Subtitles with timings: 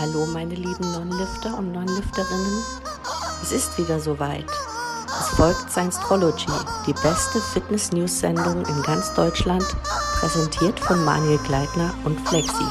[0.00, 2.64] Hallo meine lieben Non-Lifter und Non-Lifterinnen.
[3.42, 4.46] Es ist wieder soweit.
[5.06, 6.46] Es folgt Science-Trology,
[6.86, 9.62] die beste Fitness-News-Sendung in ganz Deutschland,
[10.18, 12.64] präsentiert von Manuel Gleitner und Flexi.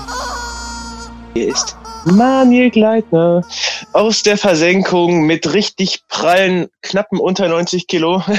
[1.36, 3.48] Hier ist Manuel Gleitner
[3.94, 8.24] aus der Versenkung mit richtig prallen, knappen unter 90 Kilo.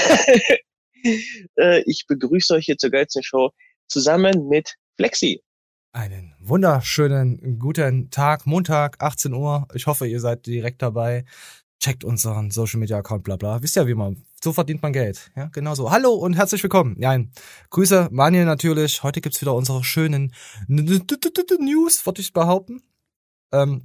[1.57, 3.53] Äh, ich begrüße euch hier zur geilsten Show
[3.89, 5.43] zusammen mit Flexi.
[5.93, 9.69] Einen wunderschönen guten Tag, Montag, 18 Uhr.
[9.75, 11.25] Ich hoffe, ihr seid direkt dabei.
[11.79, 13.62] Checkt unseren Social Media Account, bla bla.
[13.62, 15.31] Wisst ja, wie man, so verdient man Geld.
[15.37, 15.91] Ja, genau so.
[15.91, 16.97] Hallo und herzlich willkommen.
[16.98, 17.19] Ja,
[17.71, 19.03] Grüße, Manuel natürlich.
[19.03, 20.34] Heute gibt's wieder unsere schönen
[20.69, 22.83] News, würde ich behaupten.
[23.53, 23.83] Ähm,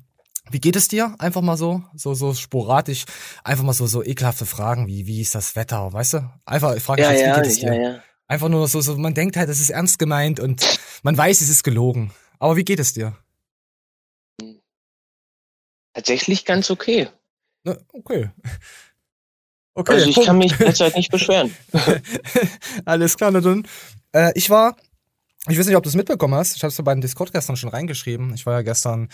[0.52, 1.16] wie geht es dir?
[1.20, 3.06] Einfach mal so, so, so sporadisch,
[3.44, 6.30] einfach mal so, so ekelhafte Fragen wie, wie ist das Wetter, weißt du?
[6.46, 7.74] Einfach, ich frage Ja, dich jetzt, ja, wie geht es dir?
[7.74, 8.00] ja, ja.
[8.28, 11.50] Einfach nur so, so, man denkt halt, es ist ernst gemeint und man weiß, es
[11.50, 12.12] ist gelogen.
[12.40, 13.18] Aber wie geht es dir?
[15.94, 17.10] Tatsächlich ganz okay.
[17.64, 18.30] Ne, Okay.
[19.78, 20.28] Okay, Also ich Punkt.
[20.28, 21.54] kann mich derzeit nicht beschweren.
[22.86, 23.68] Alles klar, na dann.
[24.14, 24.78] Äh, ich war,
[25.50, 27.58] ich weiß nicht, ob du es mitbekommen hast, ich habe es bei den Discord gestern
[27.58, 28.34] schon reingeschrieben.
[28.36, 29.10] Ich war ja gestern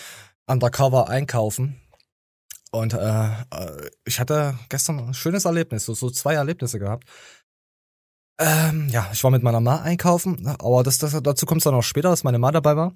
[0.46, 1.81] undercover einkaufen.
[2.72, 2.98] Und äh,
[3.31, 7.06] äh, ich hatte gestern ein schönes Erlebnis, so, so zwei Erlebnisse gehabt.
[8.40, 11.76] Ähm, ja, ich war mit meiner Ma einkaufen, aber das, das, dazu kommt es dann
[11.76, 12.96] auch später, dass meine Ma dabei war.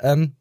[0.00, 0.36] Ähm,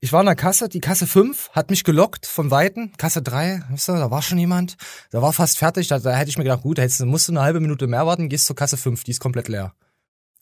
[0.00, 2.92] ich war in der Kasse, die Kasse 5 hat mich gelockt von Weitem.
[2.98, 4.76] Kasse 3, weißt du, da war schon jemand.
[5.10, 5.88] Da war fast fertig.
[5.88, 8.06] Da, da hätte ich mir gedacht, gut, da hättest, musst du eine halbe Minute mehr
[8.06, 9.74] warten, gehst zur Kasse 5, die ist komplett leer.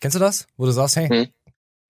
[0.00, 0.46] Kennst du das?
[0.58, 1.28] Wo du sagst, hey, Hm.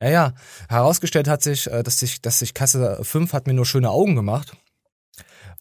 [0.00, 0.34] ja, ja.
[0.68, 4.14] Herausgestellt hat sich, äh, dass sich, dass sich Kasse 5 hat mir nur schöne Augen
[4.14, 4.56] gemacht.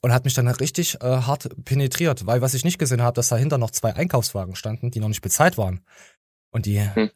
[0.01, 3.29] Und hat mich dann richtig äh, hart penetriert, weil was ich nicht gesehen habe, dass
[3.29, 5.81] dahinter noch zwei Einkaufswagen standen, die noch nicht bezahlt waren.
[6.51, 7.09] Und die Hm.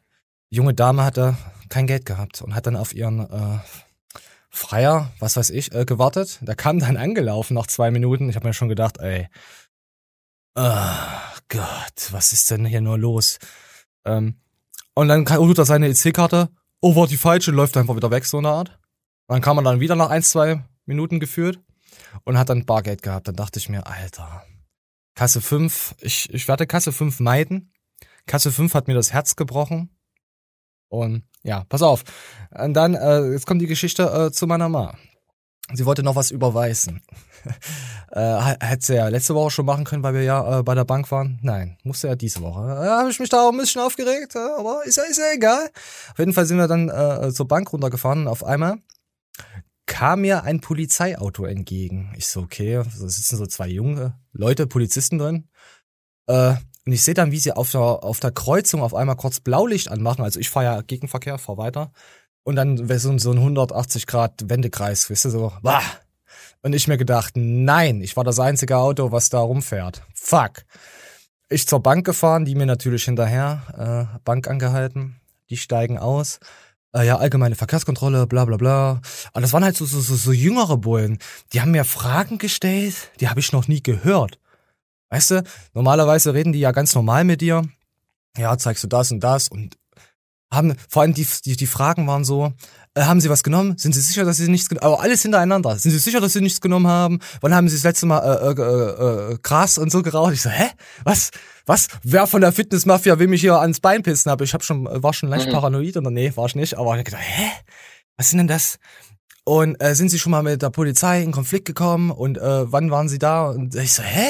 [0.50, 1.36] junge Dame hatte
[1.68, 3.58] kein Geld gehabt und hat dann auf ihren äh,
[4.50, 6.40] Freier, was weiß ich, äh, gewartet.
[6.42, 8.28] Der kam dann angelaufen nach zwei Minuten.
[8.28, 9.28] Ich habe mir schon gedacht, ey,
[10.56, 13.38] ah Gott, was ist denn hier nur los?
[14.04, 14.40] Ähm,
[14.94, 16.48] und dann holt er seine EC-Karte,
[16.80, 18.68] oh, war die falsche, läuft einfach wieder weg, so eine Art.
[19.28, 21.60] Und dann kam er dann wieder nach ein, zwei Minuten geführt
[22.24, 23.28] und hat dann Bargeld gehabt.
[23.28, 24.44] Dann dachte ich mir, Alter,
[25.14, 27.72] Kasse 5, ich, ich werde Kasse 5 meiden.
[28.26, 29.90] Kasse 5 hat mir das Herz gebrochen.
[30.88, 32.04] Und ja, pass auf.
[32.50, 34.94] Und dann, äh, jetzt kommt die Geschichte äh, zu meiner Ma.
[35.72, 37.02] Sie wollte noch was überweisen.
[38.10, 40.84] äh, hätte sie ja letzte Woche schon machen können, weil wir ja äh, bei der
[40.84, 41.38] Bank waren.
[41.42, 42.60] Nein, musste ja diese Woche.
[42.60, 45.32] Äh, Habe ich mich da auch ein bisschen aufgeregt, äh, aber ist ja, ist ja
[45.32, 45.70] egal.
[46.12, 48.78] Auf jeden Fall sind wir dann äh, zur Bank runtergefahren und auf einmal
[49.90, 52.14] kam mir ein Polizeiauto entgegen.
[52.16, 55.48] Ich so, okay, da sitzen so zwei junge Leute, Polizisten drin.
[56.28, 56.54] Äh,
[56.86, 59.90] und ich sehe dann, wie sie auf der, auf der Kreuzung auf einmal kurz Blaulicht
[59.90, 60.22] anmachen.
[60.22, 61.90] Also ich fahre ja Gegenverkehr, fahr weiter.
[62.44, 65.82] Und dann so, so ein 180 Grad Wendekreis, weißt du, so, bah.
[66.62, 70.02] Und ich mir gedacht, nein, ich war das einzige Auto, was da rumfährt.
[70.14, 70.64] Fuck.
[71.48, 76.38] Ich zur Bank gefahren, die mir natürlich hinterher, äh, Bank angehalten, die steigen aus.
[76.92, 79.00] Äh, ja, allgemeine Verkehrskontrolle, bla bla bla.
[79.32, 81.18] Aber das waren halt so, so, so, so jüngere Bullen.
[81.52, 84.38] Die haben mir Fragen gestellt, die habe ich noch nie gehört.
[85.10, 87.62] Weißt du, normalerweise reden die ja ganz normal mit dir.
[88.36, 89.76] Ja, zeigst du das und das und
[90.52, 92.52] haben, vor allem die, die, die Fragen waren so,
[92.94, 93.76] äh, haben Sie was genommen?
[93.78, 94.94] Sind Sie sicher, dass Sie nichts genommen haben?
[94.94, 95.78] Aber alles hintereinander.
[95.78, 97.20] Sind Sie sicher, dass Sie nichts genommen haben?
[97.40, 100.32] Wann haben Sie das letzte Mal äh, äh, äh, äh, Gras und so geraucht?
[100.32, 100.66] Ich so, hä?
[101.04, 101.30] Was?
[101.66, 101.88] Was?
[102.02, 104.30] Wer von der Fitnessmafia will mich hier ans Bein pissen?
[104.30, 105.52] Aber ich hab schon, war schon leicht Mhm.
[105.52, 106.76] paranoid oder nee, war ich nicht.
[106.76, 107.50] Aber ich hab gedacht, hä?
[108.16, 108.78] Was ist denn das?
[109.44, 112.10] Und äh, sind Sie schon mal mit der Polizei in Konflikt gekommen?
[112.10, 113.48] Und äh, wann waren Sie da?
[113.50, 114.26] Und ich so, hä?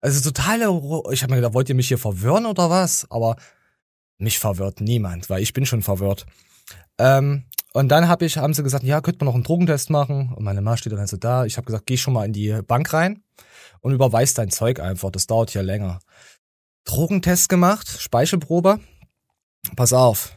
[0.00, 0.64] Also totale,
[1.12, 3.06] ich habe mir gedacht, wollt ihr mich hier verwirren oder was?
[3.10, 3.36] Aber
[4.18, 6.26] mich verwirrt niemand, weil ich bin schon verwirrt.
[6.98, 10.32] Ähm, und dann hab ich, haben sie gesagt, ja, könnte man noch einen Drogentest machen.
[10.34, 11.44] Und meine Mama steht dann so da.
[11.44, 13.22] Ich habe gesagt, geh schon mal in die Bank rein
[13.80, 15.10] und überweis dein Zeug einfach.
[15.10, 15.98] Das dauert hier länger.
[16.84, 18.78] Drogentest gemacht, Speichelprobe.
[19.76, 20.36] Pass auf.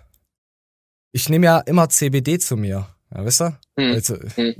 [1.11, 2.87] Ich nehme ja immer CBD zu mir.
[3.13, 3.59] Ja, wisst ihr?
[3.79, 3.93] Hm.
[3.93, 4.55] Also, Hm.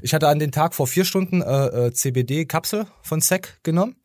[0.00, 3.96] ich hatte an den Tag vor vier Stunden äh, äh, CBD-Kapsel von SEC genommen.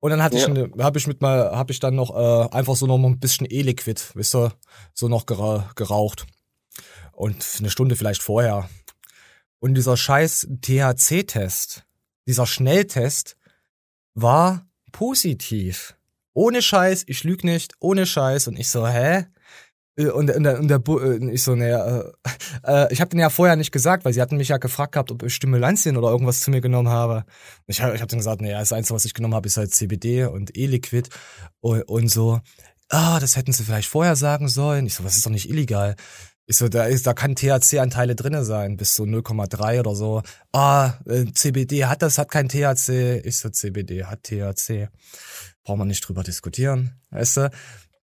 [0.00, 0.48] Und dann hatte ich, Ja.
[0.48, 3.20] eine, hab ich mit mal, hab ich dann noch äh, einfach so noch mal ein
[3.20, 4.52] bisschen E-Liquid, wisst ihr,
[4.94, 6.26] so noch gera geraucht.
[7.20, 8.70] Und eine Stunde vielleicht vorher.
[9.58, 11.84] Und dieser scheiß THC-Test,
[12.26, 13.36] dieser Schnelltest,
[14.14, 15.96] war positiv.
[16.32, 18.48] Ohne Scheiß, ich lüg nicht, ohne Scheiß.
[18.48, 19.26] Und ich so, hä?
[19.96, 22.04] Äh, Und, und, der- und der Bu äh, ich so, naja, äh,
[22.64, 25.10] äh, ich habe den ja vorher nicht gesagt, weil sie hatten mich ja gefragt gehabt,
[25.10, 27.26] ob ich Stimulantien oder irgendwas zu mir genommen habe.
[27.66, 29.74] Ich habe ich hab dann gesagt, naja, das Einzige, was ich genommen habe, ist halt
[29.74, 31.10] CBD und E-Liquid
[31.60, 32.40] und, und so.
[32.88, 34.86] Ah, das hätten sie vielleicht vorher sagen sollen.
[34.86, 35.96] Ich so, was ist doch nicht illegal.
[36.50, 40.20] Ich so, da, ist, da kann THC-Anteile drinne sein, bis so 0,3 oder so.
[40.50, 43.22] Ah, äh, CBD hat das, hat kein THC.
[43.24, 44.88] Ich so, CBD hat THC.
[45.62, 47.50] Brauchen wir nicht drüber diskutieren, weißt du?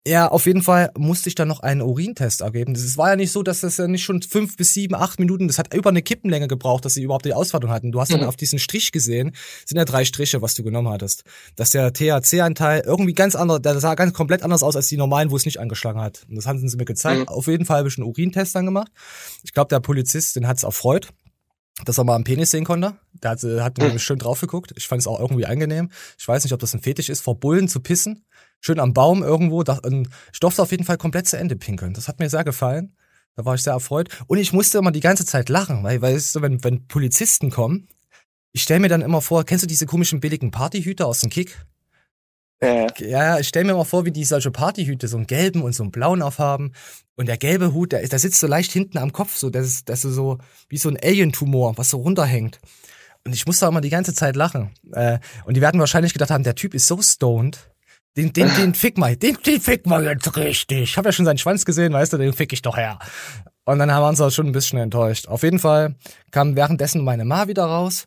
[0.08, 2.72] Ja, auf jeden Fall musste ich dann noch einen Urintest ergeben.
[2.72, 5.48] Es war ja nicht so, dass das ja nicht schon fünf bis sieben, acht Minuten,
[5.48, 7.92] das hat über eine Kippenlänge gebraucht, dass sie überhaupt die Auswertung hatten.
[7.92, 8.26] Du hast dann Mhm.
[8.26, 9.32] auf diesen Strich gesehen,
[9.66, 11.24] sind ja drei Striche, was du genommen hattest,
[11.56, 15.30] dass der THC-Anteil irgendwie ganz anders, der sah ganz komplett anders aus als die normalen,
[15.30, 16.24] wo es nicht angeschlagen hat.
[16.26, 17.20] Und das hatten sie mir gezeigt.
[17.20, 17.28] Mhm.
[17.28, 18.90] Auf jeden Fall habe ich einen Urintest dann gemacht.
[19.44, 21.10] Ich glaube, der Polizist, den hat's erfreut
[21.84, 22.96] dass er mal am Penis sehen konnte.
[23.22, 23.98] Der hat, äh, hat mir Mhm.
[23.98, 24.72] schön drauf geguckt.
[24.76, 25.90] Ich fand es auch irgendwie angenehm.
[26.18, 28.24] Ich weiß nicht, ob das ein Fetisch ist, vor Bullen zu pissen.
[28.60, 29.62] Schön am Baum irgendwo.
[29.62, 31.94] Da, und ich durfte auf jeden Fall komplett zu Ende pinkeln.
[31.94, 32.96] Das hat mir sehr gefallen.
[33.36, 34.08] Da war ich sehr erfreut.
[34.26, 37.86] Und ich musste immer die ganze Zeit lachen, weil, weißt du, wenn, wenn Polizisten kommen,
[38.52, 41.64] ich stell mir dann immer vor, kennst du diese komischen billigen Partyhüter aus dem Kick?
[42.60, 45.62] Ja, Ja, ja, ich stell mir mal vor, wie die solche Partyhüte so einen gelben
[45.62, 46.72] und so einen blauen aufhaben.
[47.16, 49.88] Und der gelbe Hut, der, der sitzt so leicht hinten am Kopf, so, das ist,
[49.88, 50.38] das ist so
[50.68, 52.60] wie so ein Alien-Tumor, was so runterhängt.
[53.24, 54.70] Und ich musste auch immer die ganze Zeit lachen.
[54.92, 57.70] Äh, und die werden wahrscheinlich gedacht haben, der Typ ist so stoned.
[58.16, 60.90] Den, den, den fick mal, den, den fick mal jetzt richtig.
[60.90, 62.98] Ich habe ja schon seinen Schwanz gesehen, weißt du, den fick ich doch her.
[63.64, 65.28] Und dann haben wir uns auch schon ein bisschen enttäuscht.
[65.28, 65.94] Auf jeden Fall
[66.30, 68.06] kam währenddessen meine Ma wieder raus.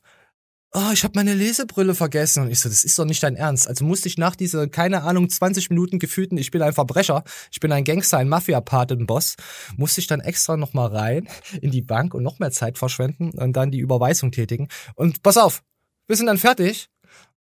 [0.73, 2.43] Oh, ich habe meine Lesebrille vergessen.
[2.43, 3.67] Und ich so, das ist doch nicht dein Ernst.
[3.67, 7.59] Also musste ich nach dieser, keine Ahnung, 20 Minuten gefühlten, ich bin ein Verbrecher, ich
[7.59, 9.35] bin ein Gangster, ein Mafia-Patenboss,
[9.75, 11.27] musste ich dann extra nochmal rein
[11.59, 14.69] in die Bank und noch mehr Zeit verschwenden und dann die Überweisung tätigen.
[14.95, 15.61] Und pass auf,
[16.07, 16.87] wir sind dann fertig.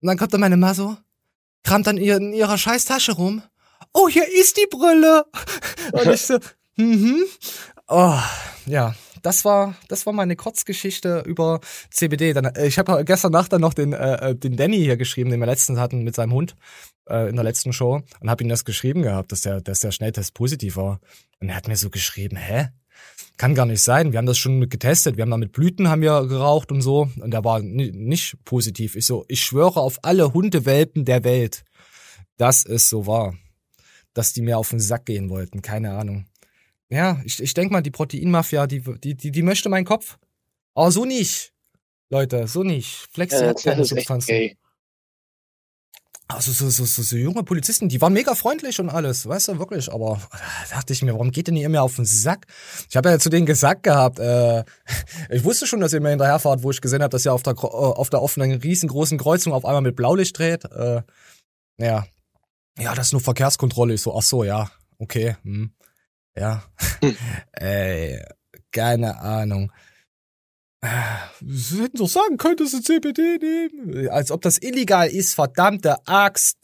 [0.00, 0.96] Und dann kommt dann meine Ma so,
[1.64, 3.42] kramt dann in ihrer scheiß Tasche rum.
[3.92, 5.24] Oh, hier ist die Brille.
[5.90, 6.38] Und ich so,
[6.76, 7.24] mhm.
[7.88, 8.18] Oh,
[8.66, 11.60] ja, das war, das war meine Kurzgeschichte über
[11.90, 12.32] CBD.
[12.32, 15.30] Dann, äh, ich habe gestern Nacht dann noch den, äh, äh, den Danny hier geschrieben,
[15.30, 16.56] den wir letztens hatten mit seinem Hund
[17.08, 19.92] äh, in der letzten Show und habe ihm das geschrieben gehabt, dass der, dass der
[19.92, 21.00] Schnelltest positiv war.
[21.40, 22.68] Und er hat mir so geschrieben, hä?
[23.36, 24.12] Kann gar nicht sein.
[24.12, 25.16] Wir haben das schon getestet.
[25.16, 27.10] Wir haben da mit Blüten haben wir geraucht und so.
[27.20, 28.96] Und der war ni nicht positiv.
[28.96, 31.64] Ich so, ich schwöre auf alle Hundewelpen der Welt,
[32.38, 33.34] dass es so war.
[34.14, 35.60] Dass die mir auf den Sack gehen wollten.
[35.60, 36.24] Keine Ahnung.
[36.88, 40.18] Ja, ich, ich denk mal, die Proteinmafia, die, die, die, die möchte meinen Kopf.
[40.74, 41.52] Aber so nicht.
[42.10, 43.08] Leute, so nicht.
[43.12, 44.56] Flex ja hat keine Substanzen.
[46.28, 49.58] Also so, so, so, so junge Polizisten, die waren mega freundlich und alles, weißt du,
[49.60, 49.92] wirklich.
[49.92, 50.20] Aber
[50.70, 52.46] da dachte ich mir, warum geht denn ihr mir auf den Sack?
[52.90, 54.64] Ich habe ja zu denen gesagt gehabt, äh,
[55.30, 57.52] ich wusste schon, dass ihr mir hinterherfahrt, wo ich gesehen habe, dass ihr auf der,
[57.52, 60.64] äh, auf der offenen, riesengroßen Kreuzung auf einmal mit Blaulicht dreht.
[60.64, 61.02] Äh,
[61.78, 62.06] ja.
[62.78, 63.94] Ja, das ist nur Verkehrskontrolle.
[63.94, 65.36] Ich so, ach so, ja, okay.
[65.44, 65.70] Hm.
[66.36, 66.64] Ja.
[67.00, 67.16] Hm.
[67.52, 68.22] Ey,
[68.72, 69.72] keine Ahnung.
[71.40, 74.08] Sie hätten doch sagen können, dass sie CBD nehmen.
[74.08, 76.58] Als ob das illegal ist, verdammte Axt.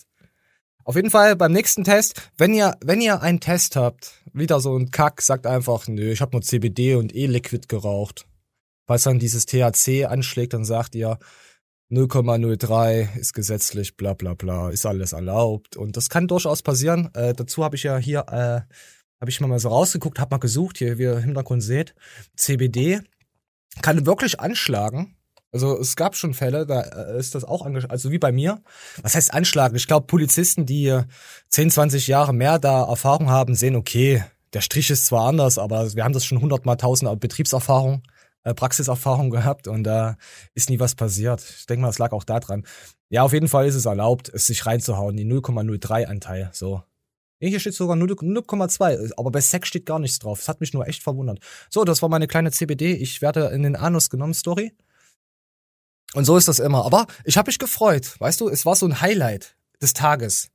[0.84, 4.76] Auf jeden Fall beim nächsten Test, wenn ihr, wenn ihr einen Test habt, wieder so
[4.76, 8.26] ein Kack, sagt einfach, nö, ich habe nur CBD und E-Liquid geraucht.
[8.86, 11.18] Falls dann dieses THC anschlägt, dann sagt ihr,
[11.90, 15.76] 0,03 ist gesetzlich, bla bla bla, ist alles erlaubt.
[15.76, 17.10] Und das kann durchaus passieren.
[17.14, 18.72] Äh, dazu habe ich ja hier, äh,
[19.22, 21.94] habe ich mal so rausgeguckt, habe mal gesucht, hier, wie ihr im Hintergrund seht,
[22.34, 23.00] CBD
[23.80, 25.14] kann wirklich anschlagen.
[25.52, 28.62] Also es gab schon Fälle, da äh, ist das auch angeschlagen, also wie bei mir.
[29.00, 29.76] Was heißt anschlagen?
[29.76, 31.04] Ich glaube, Polizisten, die äh,
[31.50, 34.24] 10, 20 Jahre mehr da Erfahrung haben, sehen, okay,
[34.54, 38.02] der Strich ist zwar anders, aber wir haben das schon hundertmal tausend Betriebserfahrung,
[38.42, 40.16] äh, Praxiserfahrung gehabt und da
[40.54, 41.44] ist nie was passiert.
[41.60, 42.64] Ich denke mal, es lag auch da dran.
[43.08, 46.82] Ja, auf jeden Fall ist es erlaubt, es sich reinzuhauen, die 0,03 Anteil, so.
[47.48, 50.38] Hier steht sogar 0 0,2, aber bei Sex steht gar nichts drauf.
[50.38, 51.40] Das hat mich nur echt verwundert.
[51.70, 52.94] So, das war meine kleine CBD.
[52.94, 54.72] Ich werde in den Anus genommen Story.
[56.14, 56.84] Und so ist das immer.
[56.84, 58.14] Aber ich habe mich gefreut.
[58.20, 60.50] Weißt du, es war so ein Highlight des Tages,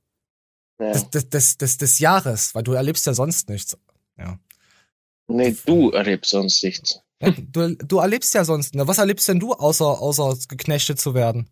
[0.80, 0.92] Ja.
[0.92, 3.76] des, des, des, des, des Jahres, weil du erlebst ja sonst nichts.
[4.16, 4.38] Ja.
[5.26, 7.00] Nee, du erlebst sonst nichts.
[7.20, 8.74] Ja, du, du erlebst ja sonst.
[8.74, 11.50] Na, was erlebst denn du, außer, außer geknechtet zu werden?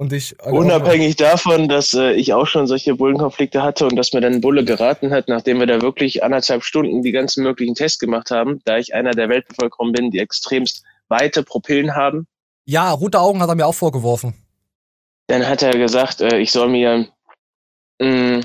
[0.00, 0.34] Und ich.
[0.42, 4.40] Unabhängig davon, dass äh, ich auch schon solche Bullenkonflikte hatte und dass mir dann ein
[4.40, 8.62] Bulle geraten hat, nachdem wir da wirklich anderthalb Stunden die ganzen möglichen Tests gemacht haben,
[8.64, 12.26] da ich einer der Weltbevölkerung bin, die extremst weite Pupillen haben,
[12.64, 14.32] Ja, rote Augen hat er mir auch vorgeworfen.
[15.26, 17.06] dann hat er gesagt, äh, ich soll mir
[18.00, 18.40] mh,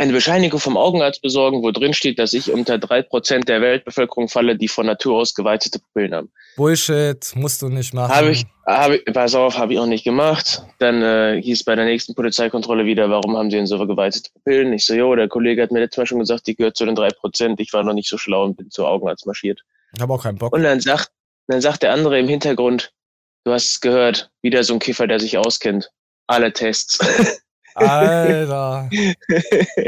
[0.00, 4.28] eine Bescheinigung vom Augenarzt besorgen, wo drin steht, dass ich unter drei Prozent der Weltbevölkerung
[4.28, 6.32] falle, die von Natur aus geweitete Pupillen haben.
[6.56, 8.14] Bullshit, musst du nicht machen.
[8.14, 10.62] Habe ich, habe, ich- pass auf, habe ich auch nicht gemacht.
[10.78, 14.72] Dann äh, hieß bei der nächsten Polizeikontrolle wieder, warum haben Sie denn so geweitete Pupillen?
[14.72, 16.94] Ich so, jo, der Kollege hat mir letztes Mal schon gesagt, die gehört zu den
[16.94, 17.60] drei Prozent.
[17.60, 19.60] Ich war noch nicht so schlau und bin zu Augenarzt marschiert.
[19.94, 20.52] Ich habe auch keinen Bock.
[20.54, 21.10] Und dann sagt,
[21.46, 22.92] dann sagt der andere im Hintergrund,
[23.44, 25.90] du hast es gehört, wieder so ein Kiffer, der sich auskennt.
[26.26, 26.98] Alle Tests.
[27.74, 28.88] Alter.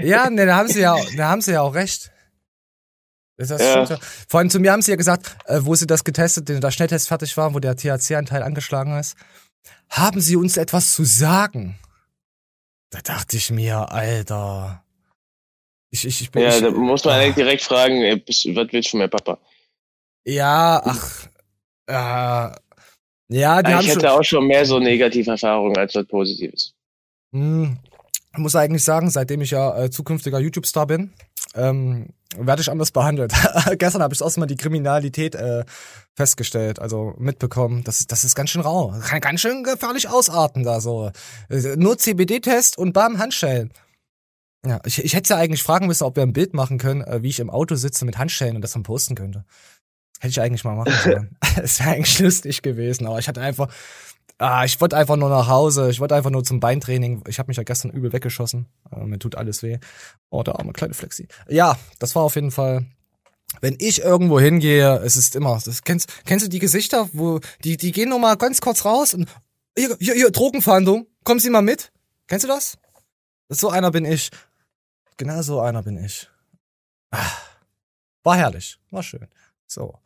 [0.03, 2.11] Ja, ne, da haben sie ja, da haben sie ja auch recht.
[3.37, 3.85] Das ist ja.
[3.85, 3.99] ja.
[4.29, 7.09] Vor allem zu mir haben sie ja gesagt, äh, wo sie das getestet, der Schnelltest
[7.09, 9.17] fertig war, wo der THC-Anteil angeschlagen ist,
[9.89, 11.79] haben sie uns etwas zu sagen?
[12.91, 14.85] Da dachte ich mir, Alter.
[15.91, 18.89] Ich, ich, ich bin, ja, ich, da muss man eigentlich direkt fragen, ey, was willst
[18.89, 19.39] du von mir, Papa?
[20.25, 21.27] Ja, ach,
[21.87, 22.57] äh,
[23.33, 26.75] ja, die ich haben hätte schon, auch schon mehr so negative Erfahrungen als was Positives.
[27.33, 27.79] Hm,
[28.33, 31.13] ich muss eigentlich sagen, seitdem ich ja äh, zukünftiger YouTube-Star bin,
[31.55, 33.33] ähm, werde ich anders behandelt.
[33.79, 35.65] Gestern habe ich erstmal die Kriminalität äh,
[36.15, 37.85] festgestellt, also mitbekommen.
[37.85, 38.95] Das, das ist ganz schön rau.
[39.03, 41.11] Kann ganz schön gefährlich ausarten da so.
[41.51, 43.73] Äh, nur CBD-Test und bam, Handschellen.
[44.65, 47.23] Ja, ich, ich hätte ja eigentlich fragen müssen, ob wir ein Bild machen können, äh,
[47.23, 49.45] wie ich im Auto sitze mit Handschellen und das dann posten könnte.
[50.21, 51.37] Hätte ich eigentlich mal machen sollen.
[51.63, 53.69] Es wäre eigentlich lustig gewesen, aber ich hatte einfach,
[54.39, 57.23] ah, ich wollte einfach nur nach Hause, ich wollte einfach nur zum Beintraining.
[57.29, 58.67] Ich habe mich ja gestern übel weggeschossen.
[58.91, 59.79] Äh, mir tut alles weh.
[60.31, 61.29] Oh, der arme kleine Flexi.
[61.49, 62.87] Ja, das war auf jeden Fall.
[63.61, 67.77] Wenn ich irgendwo hingehe, es ist immer, das kennst, kennst du die Gesichter, wo die
[67.77, 69.29] die gehen nur mal ganz kurz raus und
[69.77, 71.93] hier, hier, hier Drogenfahndung, kommen Sie mal mit?
[72.27, 72.79] Kennst du das?
[73.49, 74.31] So einer bin ich.
[75.19, 76.29] Genau so einer bin ich.
[77.11, 77.31] Ah,
[78.23, 79.29] war herrlich, war schön.
[79.67, 79.99] So.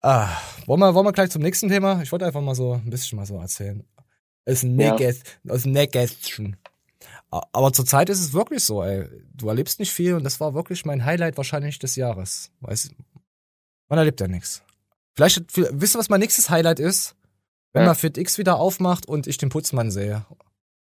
[0.00, 0.36] Ah,
[0.66, 2.00] wollen wir, wollen wir gleich zum nächsten Thema?
[2.02, 3.84] Ich wollte einfach mal so ein bisschen mal so erzählen.
[4.48, 4.76] Aus dem
[5.72, 6.56] Nähkästchen.
[7.30, 9.06] Aber zurzeit ist es wirklich so, ey.
[9.34, 12.50] Du erlebst nicht viel und das war wirklich mein Highlight wahrscheinlich des Jahres.
[12.60, 12.92] Weißt,
[13.88, 14.62] man erlebt ja nichts.
[15.14, 17.16] Vielleicht, wisst ihr, was mein nächstes Highlight ist?
[17.72, 17.88] Wenn ja.
[17.88, 20.24] man Fit X wieder aufmacht und ich den Putzmann sehe.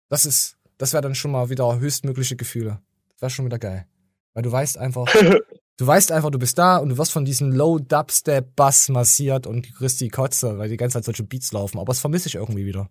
[0.09, 2.81] Das ist, das wäre dann schon mal wieder höchstmögliche Gefühle.
[3.11, 3.87] Das wäre schon wieder geil.
[4.33, 5.07] Weil du weißt einfach,
[5.80, 9.46] du weißt einfach, du bist da und du wirst von diesem Low Dubstep Bass massiert
[9.46, 11.78] und du kriegst die Kotze, weil die ganze Zeit solche Beats laufen.
[11.78, 12.90] Aber das vermisse ich irgendwie wieder.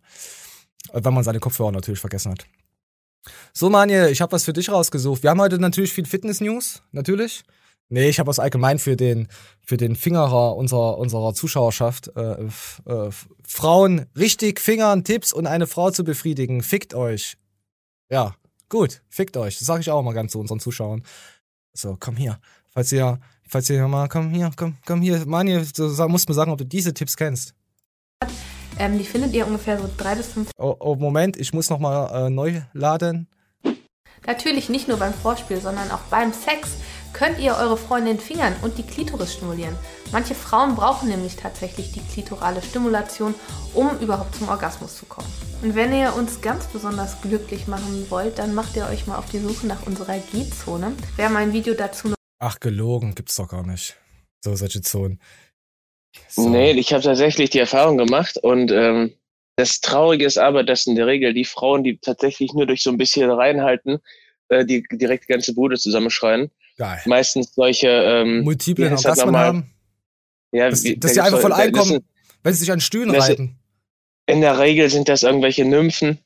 [0.91, 2.45] Wenn man seine Kopfhörer natürlich vergessen hat.
[3.53, 5.21] So, Manje, ich habe was für dich rausgesucht.
[5.21, 7.43] Wir haben heute natürlich viel Fitness-News, natürlich.
[7.89, 9.27] Nee, ich habe was allgemein für den,
[9.61, 12.11] für den Fingerer unserer, unserer Zuschauerschaft.
[12.15, 12.45] Äh,
[12.85, 13.11] äh,
[13.45, 16.63] Frauen richtig fingern, Tipps und eine Frau zu befriedigen.
[16.63, 17.37] Fickt euch.
[18.09, 18.35] Ja,
[18.67, 19.59] gut, fickt euch.
[19.59, 21.03] Das sage ich auch mal ganz zu unseren Zuschauern.
[21.73, 22.39] So, komm hier.
[22.79, 25.25] Falls ihr, falls ihr mal, komm hier, komm, komm hier.
[25.25, 27.53] Manje, du musst mir sagen, ob du diese Tipps kennst.
[28.79, 30.49] Ähm, die findet ihr ungefähr so drei bis fünf.
[30.57, 33.27] Oh, oh Moment, ich muss nochmal äh, neu laden.
[34.25, 36.69] Natürlich nicht nur beim Vorspiel, sondern auch beim Sex
[37.11, 39.75] könnt ihr eure Freundin fingern und die Klitoris stimulieren.
[40.13, 43.35] Manche Frauen brauchen nämlich tatsächlich die klitorale Stimulation,
[43.73, 45.27] um überhaupt zum Orgasmus zu kommen.
[45.61, 49.29] Und wenn ihr uns ganz besonders glücklich machen wollt, dann macht ihr euch mal auf
[49.29, 50.93] die Suche nach unserer G-Zone.
[51.17, 52.13] Wir haben ein Video dazu.
[52.39, 53.95] Ach, gelogen, gibt's doch gar nicht.
[54.43, 55.19] So, solche Zonen.
[56.29, 56.49] So.
[56.49, 59.13] Nee, ich habe tatsächlich die Erfahrung gemacht und ähm,
[59.57, 62.89] das Traurige ist aber, dass in der Regel die Frauen, die tatsächlich nur durch so
[62.89, 63.99] ein bisschen reinhalten,
[64.47, 66.49] äh, die direkt die ganze Bude zusammenschreien.
[66.77, 67.01] Geil.
[67.05, 69.73] Meistens solche ähm, multiple Orgasmen haben.
[70.53, 72.05] Ja, dass, wie, dass die einfach voll einkommen,
[72.41, 73.59] wenn sie sich an Stühlen reiten.
[74.25, 76.19] In der Regel sind das irgendwelche Nymphen,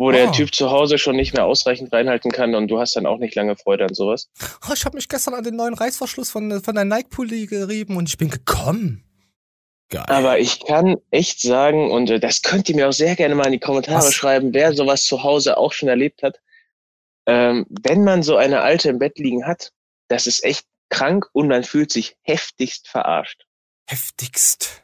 [0.00, 0.12] wo oh.
[0.12, 3.18] der Typ zu Hause schon nicht mehr ausreichend reinhalten kann und du hast dann auch
[3.18, 4.30] nicht lange Freude an sowas.
[4.66, 8.08] Oh, ich habe mich gestern an den neuen Reißverschluss von, von der Nike-Pulli gerieben und
[8.08, 9.04] ich bin gekommen.
[9.90, 10.06] Geil.
[10.08, 13.44] Aber ich kann echt sagen, und äh, das könnt ihr mir auch sehr gerne mal
[13.44, 14.14] in die Kommentare Was?
[14.14, 16.40] schreiben, wer sowas zu Hause auch schon erlebt hat.
[17.26, 19.72] Ähm, wenn man so eine alte im Bett liegen hat,
[20.08, 23.44] das ist echt krank und man fühlt sich heftigst verarscht.
[23.86, 24.82] Heftigst?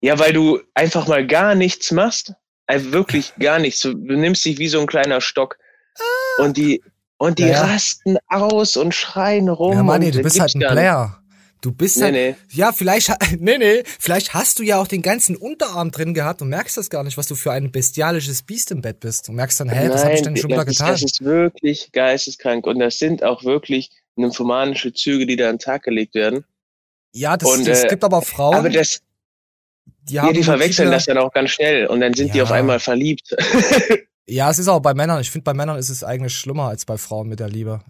[0.00, 2.32] Ja, weil du einfach mal gar nichts machst.
[2.70, 3.80] Also wirklich gar nichts.
[3.80, 5.58] Du, nimmst dich wie so ein kleiner Stock.
[5.98, 6.44] Ah.
[6.44, 6.80] Und die,
[7.18, 7.64] und die ja.
[7.64, 9.72] rasten aus und schreien rum.
[9.72, 11.20] Ja, Manni, du bist halt ein Player.
[11.62, 12.36] Du bist nee, halt, nee.
[12.52, 13.10] ja, vielleicht,
[13.40, 16.90] nee, nee, vielleicht hast du ja auch den ganzen Unterarm drin gehabt und merkst das
[16.90, 19.28] gar nicht, was du für ein bestialisches Biest im Bett bist.
[19.28, 20.92] Und merkst dann, hä, Nein, was habe ich denn schon wieder getan?
[20.92, 25.58] Das ist wirklich geisteskrank und das sind auch wirklich nymphomanische Züge, die da an den
[25.58, 26.44] Tag gelegt werden.
[27.12, 28.54] Ja, das, und, das äh, gibt aber Frauen.
[28.54, 29.00] Aber das,
[30.10, 32.32] die, haben ja, die verwechseln das dann auch ganz schnell und dann sind ja.
[32.34, 33.34] die auf einmal verliebt.
[34.30, 35.20] Ja, es ist auch bei Männern.
[35.20, 37.80] Ich finde, bei Männern ist es eigentlich schlimmer als bei Frauen mit der Liebe.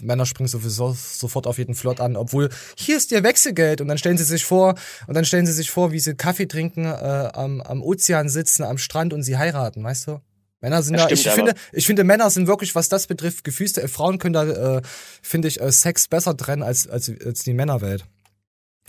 [0.00, 3.98] Männer springen sowieso sofort auf jeden Flott an, obwohl hier ist ihr Wechselgeld und dann
[3.98, 7.28] stellen sie sich vor und dann stellen sie sich vor, wie sie Kaffee trinken, äh,
[7.34, 10.20] am, am Ozean sitzen, am Strand und sie heiraten, weißt du?
[10.62, 11.34] Männer sind das da, ich aber.
[11.34, 14.82] finde, ich finde, Männer sind wirklich, was das betrifft, gefüßte, Frauen können da, äh,
[15.20, 18.06] finde ich, äh, Sex besser trennen als, als, als die Männerwelt.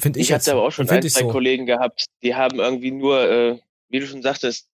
[0.01, 0.27] Finde ich.
[0.27, 1.27] Ich hatte aber auch schon ein, zwei so.
[1.27, 4.67] Kollegen gehabt, die haben irgendwie nur, äh, wie du schon sagtest,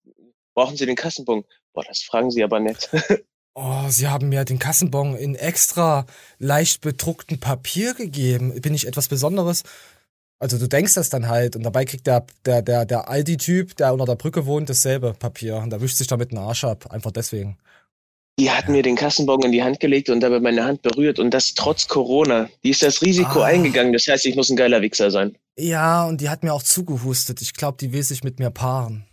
[0.54, 1.44] brauchen sie den Kassenbon?
[1.74, 2.88] Boah, das fragen sie aber nicht.
[3.54, 6.06] oh, sie haben mir den Kassenbon in extra
[6.38, 8.58] leicht bedrucktem Papier gegeben.
[8.60, 9.64] Bin ich etwas Besonderes?
[10.40, 13.92] Also du denkst das dann halt und dabei kriegt der, der, der, der Aldi-Typ, der
[13.92, 16.90] unter der Brücke wohnt, dasselbe Papier und da wischt sich damit einen Arsch ab.
[16.90, 17.58] Einfach deswegen.
[18.38, 21.32] Die hat mir den Kassenbon in die Hand gelegt und dabei meine Hand berührt und
[21.32, 22.48] das trotz Corona.
[22.62, 23.46] Die ist das Risiko Ah.
[23.46, 23.92] eingegangen.
[23.92, 25.36] Das heißt, ich muss ein geiler Wichser sein.
[25.58, 27.42] Ja, und die hat mir auch zugehustet.
[27.42, 29.04] Ich glaube, die will sich mit mir paaren.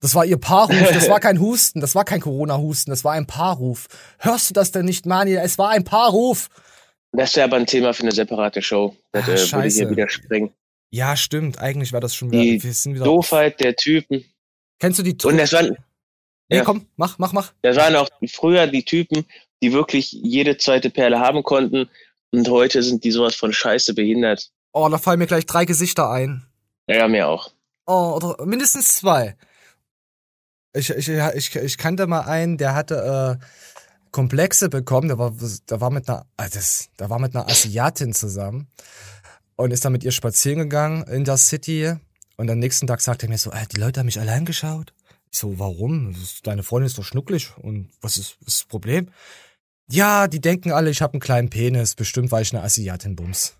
[0.00, 3.26] Das war ihr Paarruf, das war kein Husten, das war kein Corona-Husten, das war ein
[3.26, 3.86] Paarruf.
[4.18, 5.34] Hörst du das denn nicht, Mani?
[5.36, 6.48] Es war ein Paarruf.
[7.12, 8.96] Das wäre aber ein Thema für eine separate Show.
[9.12, 9.78] Das Ah, äh, würde scheiße.
[9.78, 10.50] hier wieder sprengen.
[10.90, 11.58] Ja, stimmt.
[11.60, 12.64] Eigentlich war das schon Die wieder.
[12.64, 13.04] Wir sind wieder.
[13.04, 14.24] Doofheit der Typen.
[14.80, 15.76] Kennst du die Und das waren,
[16.52, 16.64] Nee, ja.
[16.64, 17.52] komm, mach, mach, mach.
[17.62, 19.24] das waren auch früher die Typen,
[19.62, 21.88] die wirklich jede zweite Perle haben konnten.
[22.30, 24.50] Und heute sind die sowas von scheiße behindert.
[24.72, 26.46] Oh, da fallen mir gleich drei Gesichter ein.
[26.86, 27.50] Ja, mir auch.
[27.86, 29.34] Oh, oder mindestens zwei.
[30.74, 33.44] Ich, ich, ich, ich kannte mal einen, der hatte äh,
[34.10, 35.32] Komplexe bekommen, der war,
[35.70, 38.68] der war mit einer, ah, das, der war mit einer Asiatin zusammen
[39.56, 41.94] und ist dann mit ihr spazieren gegangen in der City.
[42.36, 44.92] Und am nächsten Tag sagte er mir so, äh, die Leute haben mich allein geschaut.
[45.32, 46.14] Ich so, warum?
[46.42, 47.56] Deine Freundin ist doch schnucklig.
[47.56, 49.08] Und was ist, was ist das Problem?
[49.88, 51.94] Ja, die denken alle, ich habe einen kleinen Penis.
[51.94, 53.54] Bestimmt, weil ich eine Asiatin bums.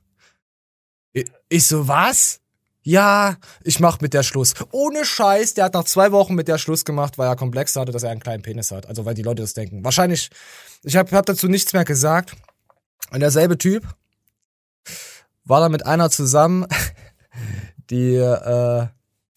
[1.49, 2.41] Ich, so, was?
[2.83, 4.55] Ja, ich mach mit der Schluss.
[4.71, 7.93] Ohne Scheiß, der hat nach zwei Wochen mit der Schluss gemacht, weil er Komplex hatte,
[7.93, 8.87] dass er einen kleinen Penis hat.
[8.87, 9.85] Also weil die Leute das denken.
[9.85, 10.31] Wahrscheinlich,
[10.83, 12.35] ich habe hab dazu nichts mehr gesagt.
[13.11, 13.87] Und derselbe Typ
[15.45, 16.67] war da mit einer zusammen,
[17.91, 18.89] die, äh,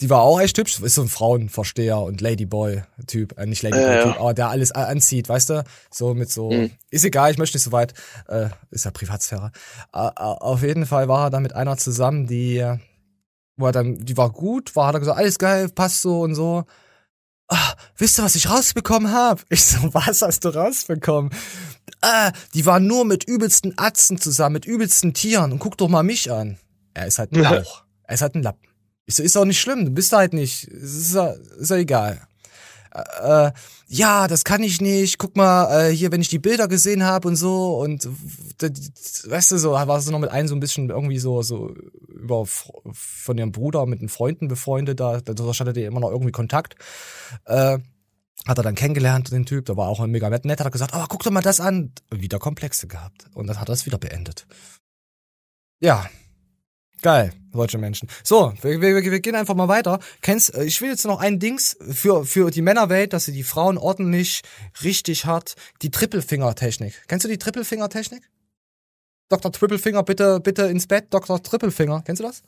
[0.01, 0.79] die war auch echt hübsch.
[0.81, 3.37] Ist so ein Frauenversteher und Ladyboy-Typ.
[3.37, 5.63] Äh, nicht Ladyboy-Typ, Ja, aber der alles anzieht, weißt du?
[5.91, 6.71] So mit so, Mhm.
[6.89, 7.93] ist egal, ich möchte nicht so weit.
[8.27, 9.51] Äh, ist ja Privatsphäre.
[9.93, 12.65] Äh, auf jeden Fall war er da mit einer zusammen, die,
[13.57, 16.35] wo er dann, die war gut, war, hat er gesagt, alles geil, passt so und
[16.35, 16.65] so.
[17.47, 19.45] Ah, wisst ihr, was ich rausbekommen hab?
[19.49, 21.31] Ich so, was hast du rausbekommen?
[22.01, 25.51] Ah, die war nur mit übelsten Atzen zusammen, mit übelsten Tieren.
[25.53, 26.57] Und guck doch mal mich an.
[26.93, 27.83] Er ist halt ein Lauch.
[28.03, 28.67] er ist halt ein Lappen.
[29.05, 30.67] Ich so, ist auch nicht schlimm, du bist halt nicht.
[30.67, 31.27] Es ist ja,
[31.59, 32.27] ist ja egal.
[33.21, 33.51] Äh,
[33.87, 35.19] ja, das kann ich nicht.
[35.19, 39.57] Guck mal, äh, hier, wenn ich die Bilder gesehen habe und so und weißt du
[39.57, 41.75] so, war sie noch mit einem so ein bisschen irgendwie so so
[42.07, 46.31] über von ihrem Bruder mit den Freunden befreundet, da da hatte die immer noch irgendwie
[46.31, 46.75] Kontakt.
[47.45, 47.79] Äh,
[48.47, 51.07] hat er dann kennengelernt, den Typ, der war auch mega nett, hat er gesagt, aber
[51.07, 51.91] guck doch mal das an.
[52.11, 53.25] Wieder Komplexe gehabt.
[53.33, 54.45] Und dann hat er es wieder beendet.
[55.79, 56.05] Ja.
[57.05, 58.09] Geil, solche Menschen.
[58.23, 59.99] So, wir, wir, wir gehen einfach mal weiter.
[60.21, 63.43] Kennst, äh, ich will jetzt noch ein Dings für, für die Männerwelt, dass sie die
[63.43, 64.41] Frauen ordentlich,
[64.83, 67.03] richtig hart, die Trippelfinger-Technik.
[67.07, 68.27] Kennst du die Trippelfinger-Technik?
[69.29, 69.51] Dr.
[69.51, 71.43] Trippelfinger, bitte, bitte ins Bett, Dr.
[71.43, 72.01] Trippelfinger.
[72.03, 72.41] Kennst du das?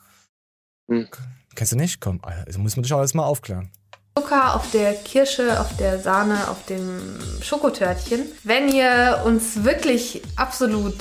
[0.89, 1.07] Hm.
[1.53, 2.01] Kennst du nicht?
[2.01, 3.69] Komm, also muss man dich auch alles mal aufklären.
[4.17, 8.25] Zucker auf der Kirsche, auf der Sahne, auf dem Schokotörtchen.
[8.43, 10.95] Wenn ihr uns wirklich absolut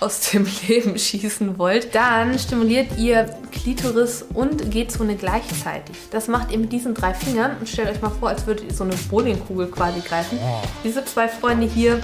[0.00, 5.94] aus dem Leben schießen wollt, dann stimuliert ihr Klitoris und G-Zone gleichzeitig.
[6.10, 8.74] Das macht ihr mit diesen drei Fingern und stellt euch mal vor, als würdet ihr
[8.74, 10.38] so eine Bowlingkugel quasi greifen.
[10.82, 12.00] Diese zwei Freunde hier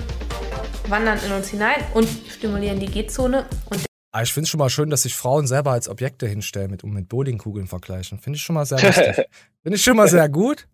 [0.89, 4.59] wandern in uns hinein und stimulieren die G-Zone und Aber Ah, ich finde es schon
[4.59, 8.19] mal schön, dass sich Frauen selber als Objekte hinstellen mit, und mit Bowlingkugeln vergleichen.
[8.19, 9.27] Finde ich schon mal sehr lustig.
[9.63, 10.69] Finde ich schon mal sehr gut.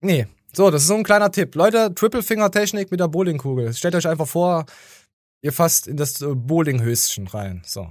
[0.00, 0.26] Nee.
[0.52, 1.54] So, das ist so ein kleiner Tipp.
[1.54, 3.72] Leute, Triple-Finger-Technik mit der Bowlingkugel.
[3.72, 4.66] Stellt euch einfach vor,
[5.40, 7.62] ihr fasst in das äh, Bowlinghöschen rein.
[7.64, 7.86] So.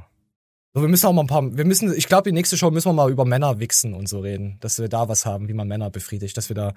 [0.74, 2.90] So, wir müssen auch mal ein paar, wir müssen, ich glaube, die nächste Show müssen
[2.90, 4.58] wir mal über Männer wichsen und so reden.
[4.60, 6.36] Dass wir da was haben, wie man Männer befriedigt.
[6.36, 6.74] Dass wir da,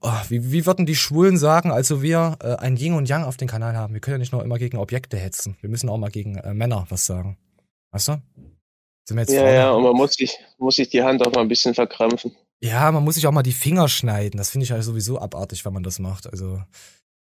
[0.00, 3.36] oh, wie, wie würden die Schwulen sagen, also wir äh, ein Yin und Yang auf
[3.36, 3.94] den Kanal haben.
[3.94, 5.56] Wir können ja nicht nur immer gegen Objekte hetzen.
[5.60, 7.38] Wir müssen auch mal gegen äh, Männer was sagen.
[7.92, 8.12] Weißt du?
[9.04, 9.54] Sind wir jetzt Ja, Frauen?
[9.54, 12.34] ja, und man muss sich, muss sich die Hand auch mal ein bisschen verkrampfen.
[12.60, 14.38] Ja, man muss sich auch mal die Finger schneiden.
[14.38, 16.26] Das finde ich halt sowieso abartig, wenn man das macht.
[16.26, 16.62] Also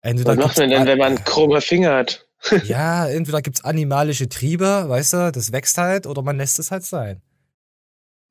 [0.01, 2.25] entweder Was macht man denn, wenn man krumme Finger hat?
[2.65, 6.83] ja, entweder gibt's animalische Triebe, weißt du, das wächst halt, oder man lässt es halt
[6.83, 7.21] sein.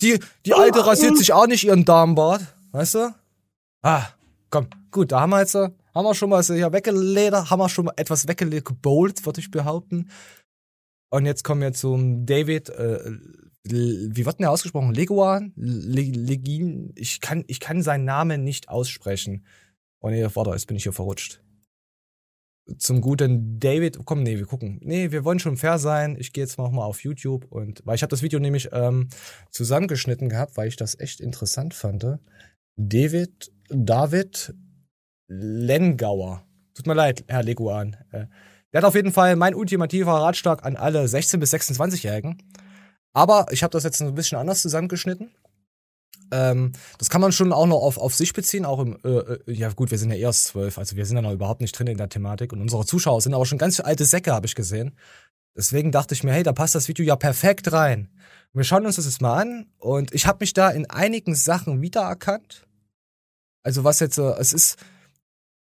[0.00, 3.14] Die, die alte rasiert sich auch nicht ihren Darmbart, weißt du?
[3.82, 4.06] Ah,
[4.56, 7.60] komm, gut, da haben wir jetzt, äh, haben wir schon mal so hier weggeledert, haben
[7.60, 10.08] wir schon mal etwas weggebowlt, würde ich behaupten.
[11.10, 13.10] Und jetzt kommen wir zum David, äh,
[13.64, 14.94] wie wird denn der ausgesprochen?
[14.94, 15.52] Leguan?
[15.56, 16.92] Le Legin?
[16.94, 19.44] Ich kann, ich kann seinen Namen nicht aussprechen.
[20.00, 21.42] Oh nee, warte, jetzt bin ich hier verrutscht.
[22.78, 24.80] Zum guten David, komm, nee, wir gucken.
[24.82, 26.16] Nee, wir wollen schon fair sein.
[26.18, 29.08] Ich gehe jetzt noch mal auf YouTube und, weil ich habe das Video nämlich ähm,
[29.50, 32.04] zusammengeschnitten gehabt, weil ich das echt interessant fand.
[32.76, 34.54] David, David
[35.28, 36.42] Lengauer.
[36.74, 37.96] Tut mir leid, Herr Leguan.
[38.12, 38.26] Äh,
[38.72, 42.42] der hat auf jeden Fall mein ultimativer Ratschlag an alle 16- bis 26-Jährigen.
[43.14, 45.30] Aber ich habe das jetzt ein bisschen anders zusammengeschnitten.
[46.30, 49.52] Ähm, das kann man schon auch noch auf, auf sich beziehen, auch im, äh, äh,
[49.52, 51.86] ja gut, wir sind ja erst zwölf, also wir sind ja noch überhaupt nicht drin
[51.86, 54.96] in der Thematik und unsere Zuschauer sind aber schon ganz alte Säcke, habe ich gesehen.
[55.56, 58.10] Deswegen dachte ich mir, hey, da passt das Video ja perfekt rein.
[58.52, 61.80] Wir schauen uns das jetzt mal an und ich habe mich da in einigen Sachen
[61.80, 62.65] wiedererkannt.
[63.66, 64.76] Also was jetzt, es ist,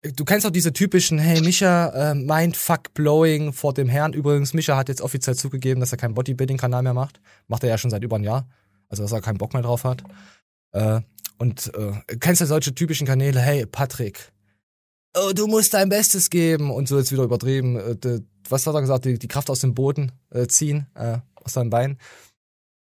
[0.02, 4.12] du kennst auch diese typischen, hey Micha, äh, Mindfuck blowing vor dem Herrn.
[4.12, 7.18] Übrigens, Micha hat jetzt offiziell zugegeben, dass er keinen Bodybuilding-Kanal mehr macht.
[7.48, 8.46] Macht er ja schon seit über einem Jahr.
[8.90, 10.04] Also, dass er keinen Bock mehr drauf hat.
[10.72, 11.00] Äh,
[11.38, 14.32] und äh, kennst du solche typischen Kanäle, hey Patrick,
[15.16, 17.76] oh, du musst dein Bestes geben und so jetzt wieder übertrieben.
[17.76, 19.06] Äh, was hat er gesagt?
[19.06, 21.96] Die, die Kraft aus dem Boden äh, ziehen, äh, aus seinem Bein.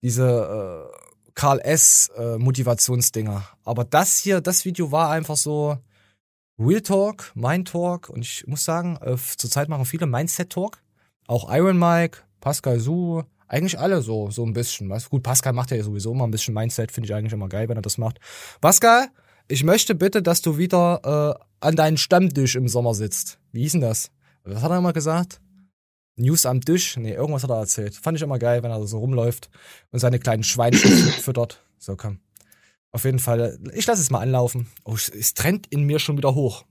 [0.01, 0.92] Diese äh,
[1.35, 2.11] Karl S.
[2.17, 3.43] Äh, Motivationsdinger.
[3.63, 5.77] Aber das hier, das Video war einfach so
[6.59, 10.77] Real Talk, Mind Talk und ich muss sagen, äh, zurzeit machen viele Mindset Talk.
[11.27, 14.89] Auch Iron Mike, Pascal Su, eigentlich alle so, so ein bisschen.
[14.89, 15.09] Weißt?
[15.09, 17.77] Gut, Pascal macht ja sowieso immer ein bisschen Mindset, finde ich eigentlich immer geil, wenn
[17.77, 18.19] er das macht.
[18.61, 19.07] Pascal,
[19.47, 23.39] ich möchte bitte, dass du wieder äh, an deinen Stammtisch im Sommer sitzt.
[23.51, 24.11] Wie hieß denn das?
[24.43, 25.39] Was hat er immer gesagt?
[26.15, 26.97] News am Tisch?
[26.97, 27.95] Nee, irgendwas hat er erzählt.
[27.95, 29.49] Fand ich immer geil, wenn er so rumläuft
[29.91, 31.63] und seine kleinen Schweinchen füttert.
[31.77, 32.19] So, komm.
[32.91, 34.67] Auf jeden Fall, ich lasse es mal anlaufen.
[34.85, 36.63] Oh, es trennt in mir schon wieder hoch.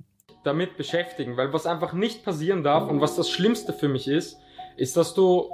[0.45, 4.39] Damit beschäftigen, weil was einfach nicht passieren darf und was das Schlimmste für mich ist,
[4.77, 5.51] ist, dass du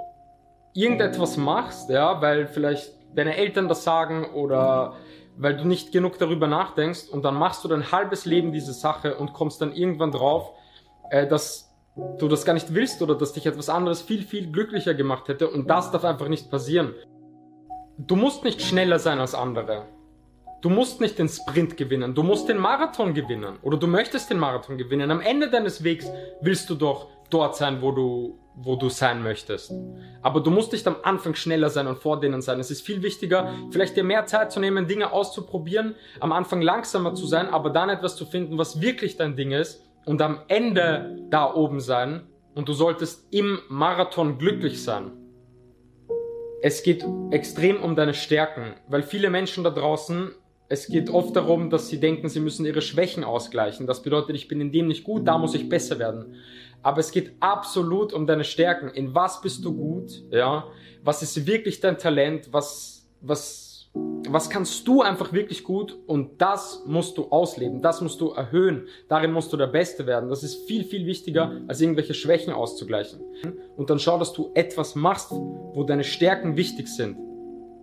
[0.74, 4.96] irgendetwas machst, ja, weil vielleicht deine Eltern das sagen oder
[5.36, 9.16] weil du nicht genug darüber nachdenkst und dann machst du dein halbes Leben diese Sache
[9.16, 10.52] und kommst dann irgendwann drauf,
[11.10, 11.67] äh, dass
[12.18, 15.48] du das gar nicht willst oder dass dich etwas anderes viel, viel glücklicher gemacht hätte
[15.48, 16.94] und das darf einfach nicht passieren.
[17.98, 19.86] Du musst nicht schneller sein als andere.
[20.60, 24.38] Du musst nicht den Sprint gewinnen, du musst den Marathon gewinnen oder du möchtest den
[24.38, 25.10] Marathon gewinnen.
[25.10, 29.72] Am Ende deines Wegs willst du doch dort sein, wo du, wo du sein möchtest.
[30.20, 32.58] Aber du musst nicht am Anfang schneller sein und vor denen sein.
[32.58, 37.14] Es ist viel wichtiger, vielleicht dir mehr Zeit zu nehmen, Dinge auszuprobieren, am Anfang langsamer
[37.14, 41.18] zu sein, aber dann etwas zu finden, was wirklich dein Ding ist und am Ende
[41.30, 42.26] da oben sein.
[42.54, 45.12] Und du solltest im Marathon glücklich sein.
[46.60, 50.32] Es geht extrem um deine Stärken, weil viele Menschen da draußen
[50.70, 53.86] es geht oft darum, dass sie denken, sie müssen ihre Schwächen ausgleichen.
[53.86, 56.34] Das bedeutet, ich bin in dem nicht gut, da muss ich besser werden.
[56.82, 58.88] Aber es geht absolut um deine Stärken.
[58.90, 60.22] In was bist du gut?
[60.30, 60.66] Ja?
[61.02, 62.52] Was ist wirklich dein Talent?
[62.52, 65.96] Was, was, was kannst du einfach wirklich gut?
[66.06, 67.82] Und das musst du ausleben.
[67.82, 68.86] Das musst du erhöhen.
[69.08, 70.28] Darin musst du der Beste werden.
[70.28, 73.20] Das ist viel, viel wichtiger, als irgendwelche Schwächen auszugleichen.
[73.76, 77.16] Und dann schau, dass du etwas machst, wo deine Stärken wichtig sind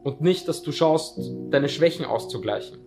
[0.04, 2.80] und nicht, dass du schaust, deine Schwächen auszugleichen.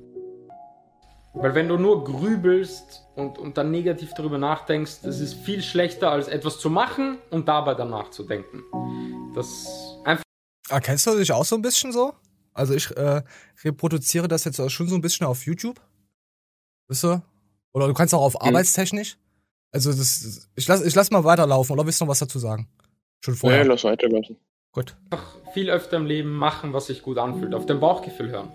[1.34, 6.10] Weil wenn du nur grübelst und, und dann negativ darüber nachdenkst, das ist viel schlechter,
[6.10, 8.62] als etwas zu machen und dabei dann nachzudenken.
[9.34, 10.24] Das einfach.
[10.68, 12.12] Erkennst du dich auch so ein bisschen so?
[12.58, 13.22] Also ich äh,
[13.64, 15.80] reproduziere das jetzt auch schon so ein bisschen auf YouTube.
[16.88, 17.22] Wisst du?
[17.72, 18.48] Oder du kannst auch auf hm.
[18.48, 19.16] arbeitstechnisch.
[19.70, 22.68] Also das, ich lass, ich lass mal weiterlaufen, oder willst du noch was dazu sagen?
[23.20, 23.60] Schon vorher.
[23.60, 24.36] Ja, lass weiterlaufen.
[24.72, 24.96] Gut.
[25.54, 28.48] Viel öfter im Leben machen, was sich gut anfühlt, auf dein Bauchgefühl hören.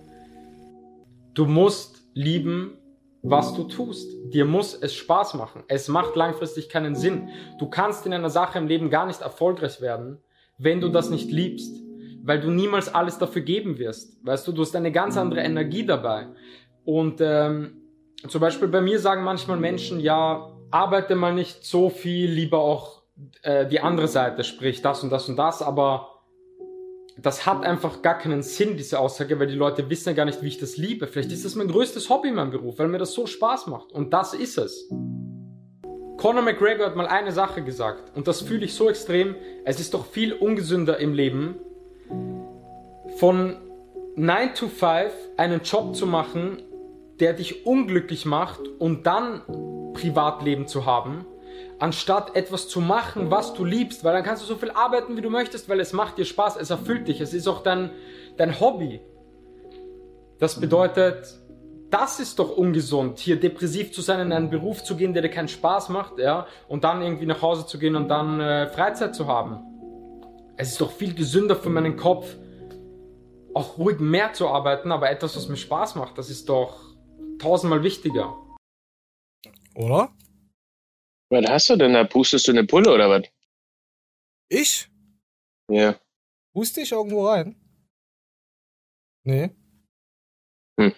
[1.34, 2.78] Du musst lieben,
[3.22, 4.08] was du tust.
[4.34, 5.64] Dir muss es Spaß machen.
[5.68, 7.30] Es macht langfristig keinen Sinn.
[7.58, 10.18] Du kannst in einer Sache im Leben gar nicht erfolgreich werden,
[10.58, 11.83] wenn du das nicht liebst,
[12.24, 14.26] weil du niemals alles dafür geben wirst.
[14.26, 16.28] Weißt du, du hast eine ganz andere Energie dabei.
[16.86, 17.82] Und ähm,
[18.28, 23.04] zum Beispiel bei mir sagen manchmal Menschen, ja, arbeite mal nicht so viel, lieber auch
[23.44, 26.10] äh, die andere Seite, sprich das und das und das, aber
[27.18, 30.42] das hat einfach gar keinen Sinn, diese Aussage, weil die Leute wissen ja gar nicht,
[30.42, 31.06] wie ich das liebe.
[31.08, 33.92] Vielleicht ist das mein größtes Hobby in meinem Beruf, weil mir das so Spaß macht.
[33.92, 34.90] Und das ist es.
[36.18, 39.36] Conor McGregor hat mal eine Sache gesagt, und das fühle ich so extrem.
[39.66, 41.56] Es ist doch viel ungesünder im Leben,
[43.18, 43.58] von
[44.16, 46.62] 9 to 5 einen Job zu machen,
[47.20, 49.42] der dich unglücklich macht und dann
[49.94, 51.26] Privatleben zu haben,
[51.80, 55.22] anstatt etwas zu machen, was du liebst, weil dann kannst du so viel arbeiten, wie
[55.22, 57.92] du möchtest, weil es macht dir Spaß, es erfüllt dich, es ist auch dein,
[58.38, 59.02] dein Hobby.
[60.40, 61.40] Das bedeutet,
[61.90, 65.30] das ist doch ungesund, hier depressiv zu sein, in einen Beruf zu gehen, der dir
[65.30, 69.16] keinen Spaß macht, ja, und dann irgendwie nach Hause zu gehen und dann äh, Freizeit
[69.16, 69.60] zu haben.
[70.58, 72.36] Es ist doch viel gesünder für meinen Kopf,
[73.54, 76.80] auch ruhig mehr zu arbeiten, aber etwas, was mir Spaß macht, das ist doch
[77.40, 78.36] tausendmal wichtiger.
[79.76, 80.12] Oder?
[81.30, 82.04] Was hast du denn da?
[82.04, 83.24] Pustest du eine Pulle oder was?
[84.50, 84.90] Ich?
[85.70, 85.96] Ja.
[86.54, 87.56] Puste ich irgendwo rein?
[89.24, 89.50] Nee.
[90.80, 90.94] Hm.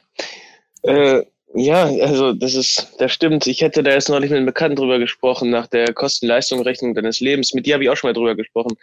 [0.83, 3.47] Äh, ja, also das ist, das stimmt.
[3.47, 7.53] Ich hätte da jetzt neulich mit einem Bekannten drüber gesprochen, nach der Kosten-Leistung-Rechnung deines Lebens.
[7.53, 8.77] Mit dir habe ich auch schon mal drüber gesprochen,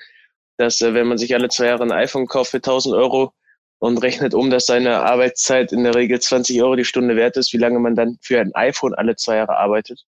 [0.56, 3.34] dass äh, wenn man sich alle zwei Jahre ein iPhone kauft für 1000 Euro
[3.82, 7.52] und rechnet um, dass seine Arbeitszeit in der Regel 20 Euro die Stunde wert ist,
[7.52, 10.04] wie lange man dann für ein iPhone alle zwei Jahre arbeitet,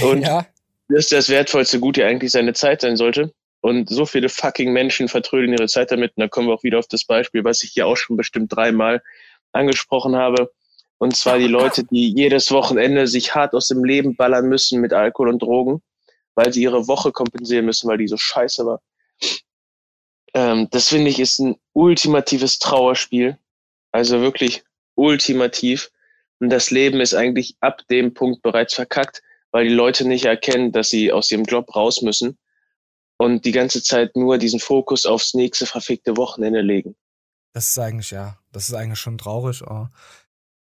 [0.00, 0.46] und ja.
[0.88, 3.32] dass das wertvollste Gut ja eigentlich seine Zeit sein sollte.
[3.60, 6.12] Und so viele fucking Menschen vertrödeln ihre Zeit damit.
[6.14, 8.54] Und da kommen wir auch wieder auf das Beispiel, was ich hier auch schon bestimmt
[8.54, 9.02] dreimal
[9.50, 10.52] angesprochen habe.
[10.98, 14.92] Und zwar die Leute, die jedes Wochenende sich hart aus dem Leben ballern müssen mit
[14.92, 15.82] Alkohol und Drogen,
[16.36, 18.80] weil sie ihre Woche kompensieren müssen, weil die so scheiße war.
[20.34, 23.38] Ähm, das finde ich ist ein ultimatives Trauerspiel.
[23.92, 24.64] Also wirklich
[24.94, 25.90] ultimativ.
[26.40, 30.72] Und das Leben ist eigentlich ab dem Punkt bereits verkackt, weil die Leute nicht erkennen,
[30.72, 32.38] dass sie aus ihrem Job raus müssen
[33.18, 36.94] und die ganze Zeit nur diesen Fokus aufs nächste verfickte Wochenende legen.
[37.52, 39.62] Das ist eigentlich, ja, das ist eigentlich schon traurig.
[39.66, 39.88] Oh.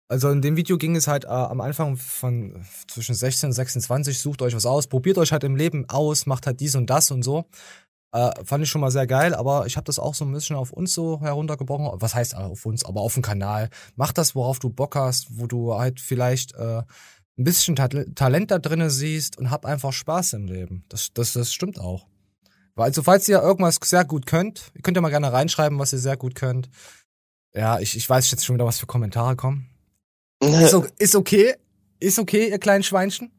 [0.09, 4.19] Also in dem Video ging es halt äh, am Anfang von zwischen 16 und 26,
[4.19, 7.11] sucht euch was aus, probiert euch halt im Leben aus, macht halt dies und das
[7.11, 7.45] und so.
[8.13, 10.57] Äh, fand ich schon mal sehr geil, aber ich habe das auch so ein bisschen
[10.57, 11.89] auf uns so heruntergebrochen.
[12.01, 13.69] Was heißt auf uns, aber auf dem Kanal.
[13.97, 16.83] Mach das, worauf du Bock hast, wo du halt vielleicht äh,
[17.39, 20.85] ein bisschen Ta Talent da drinnen siehst und hab einfach Spaß im Leben.
[20.89, 22.07] Das, das, das stimmt auch.
[22.77, 25.99] Also falls ihr irgendwas sehr gut könnt, ihr könnt ja mal gerne reinschreiben, was ihr
[25.99, 26.71] sehr gut könnt.
[27.55, 29.69] Ja, ich, ich weiß jetzt schon wieder, was für Kommentare kommen.
[30.41, 31.55] ist, ist okay,
[31.99, 33.33] ist okay, ihr kleinen Schweinchen.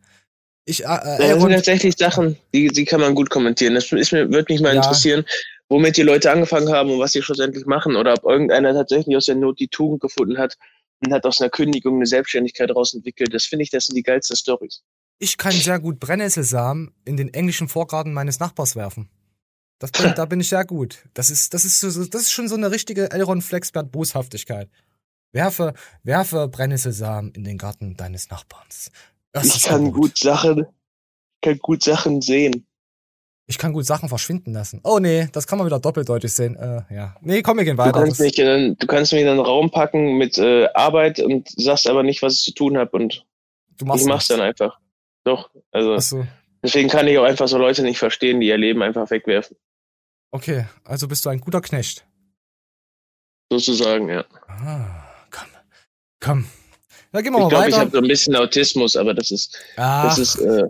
[0.65, 3.76] Ich, äh, äh, das sind tatsächlich Sachen, die, die kann man gut kommentieren.
[3.76, 4.82] Das ist mir, würde mich mal ja.
[4.82, 5.26] interessieren,
[5.67, 9.26] womit die Leute angefangen haben und was sie schlussendlich machen oder ob irgendeiner tatsächlich aus
[9.26, 10.58] der Not die Tugend gefunden hat
[11.04, 13.34] und hat aus einer Kündigung eine Selbstständigkeit daraus entwickelt.
[13.34, 14.84] Das finde ich, das sind die geilsten Stories.
[15.19, 19.10] Ich kann sehr gut Brennnesselsamen in den englischen Vorgarten meines Nachbars werfen.
[19.80, 21.06] Das bin, da bin ich sehr gut.
[21.13, 24.69] Das ist, das ist, so, das ist schon so eine richtige Elron Flexbert Boshaftigkeit.
[25.32, 28.91] Werfe, werfe Brennnesselsamen in den Garten deines Nachbarns.
[29.32, 30.02] Das ich kann gut.
[30.02, 30.65] gut Sachen,
[31.42, 32.65] kann gut Sachen sehen.
[33.50, 34.80] Ich kann gut Sachen verschwinden lassen.
[34.84, 36.56] Oh nee, das kann man wieder doppeldeutig sehen.
[36.56, 37.15] Äh, ja.
[37.22, 37.94] Nee, komm, wir gehen weiter.
[37.94, 41.50] Du kannst, mich in, du kannst mich in einen Raum packen mit äh, Arbeit und
[41.60, 43.26] sagst aber nicht, was ich zu tun habe und
[43.78, 44.80] du machst ich mach's dann einfach.
[45.24, 46.28] Doch, also so.
[46.63, 49.58] deswegen kann ich auch einfach so Leute nicht verstehen, die ihr Leben einfach wegwerfen.
[50.32, 52.06] Okay, also bist du ein guter Knecht.
[53.52, 54.26] Sozusagen, ja.
[54.48, 55.48] Ah, komm.
[56.20, 56.46] Komm,
[57.13, 57.69] ja, gehen wir ich mal glaub, weiter.
[57.69, 60.63] Ich habe so ein bisschen Autismus, aber das ist, Ach, das ist, äh,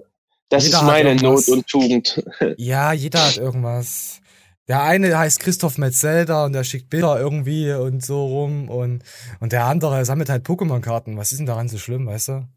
[0.49, 2.23] das ist meine Not und Tugend.
[2.57, 4.21] Ja, jeder hat irgendwas.
[4.67, 9.03] Der eine heißt Christoph Metzelder und der schickt Bilder irgendwie und so rum und,
[9.39, 11.17] und der andere sammelt halt Pokémon-Karten.
[11.17, 12.47] Was ist denn daran so schlimm, weißt du?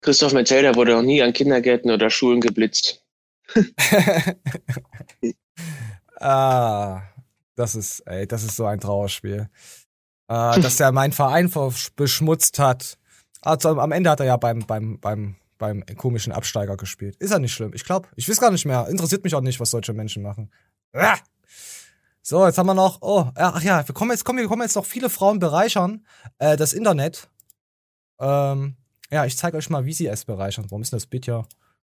[0.00, 3.02] Christoph Metzelder wurde noch nie an Kindergärten oder Schulen geblitzt.
[6.16, 7.02] ah,
[7.56, 9.48] das ist, ey, das ist so ein Trauerspiel.
[10.28, 11.52] Äh, dass der meinen Verein
[11.96, 12.98] beschmutzt hat.
[13.44, 17.16] Also am Ende hat er ja beim, beim, beim, beim komischen Absteiger gespielt.
[17.16, 17.72] Ist ja nicht schlimm.
[17.74, 18.88] Ich glaube, ich weiß gar nicht mehr.
[18.88, 20.50] Interessiert mich auch nicht, was solche Menschen machen.
[22.22, 24.76] So, jetzt haben wir noch, oh, ach ja, wir kommen jetzt, kommen, wir kommen jetzt
[24.76, 26.06] noch viele Frauen bereichern,
[26.38, 27.28] äh, das Internet.
[28.18, 28.76] Ähm,
[29.10, 30.64] ja, ich zeige euch mal, wie sie es bereichern.
[30.70, 31.44] Warum ist denn das Bild ja,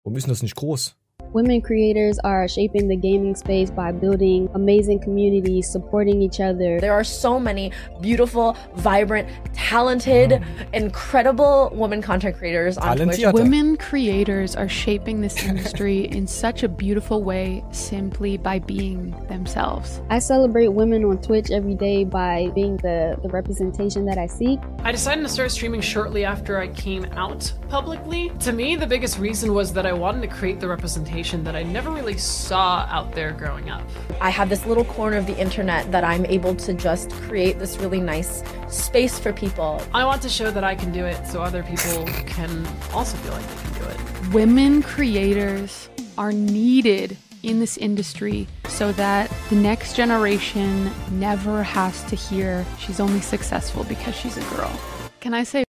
[0.04, 0.99] warum ist denn das nicht groß?
[1.32, 6.80] Women creators are shaping the gaming space by building amazing communities, supporting each other.
[6.80, 10.46] There are so many beautiful, vibrant, talented, mm.
[10.74, 13.20] incredible women content creators on Twitch.
[13.32, 20.02] Women creators are shaping this industry in such a beautiful way simply by being themselves.
[20.10, 24.60] I celebrate women on Twitch every day by being the, the representation that I seek.
[24.84, 28.32] I decided to start streaming shortly after I came out publicly.
[28.40, 31.64] To me, the biggest reason was that I wanted to create the representation that I
[31.64, 33.84] never really saw out there growing up.
[34.22, 37.78] I have this little corner of the internet that I'm able to just create this
[37.78, 39.82] really nice space for people.
[39.94, 43.34] I want to show that I can do it so other people can also feel
[43.34, 44.34] like they can do it.
[44.34, 52.16] Women creators are needed in this industry so that the next generation never has to
[52.16, 54.72] hear she's only successful because she's a girl.
[55.20, 55.66] Can I say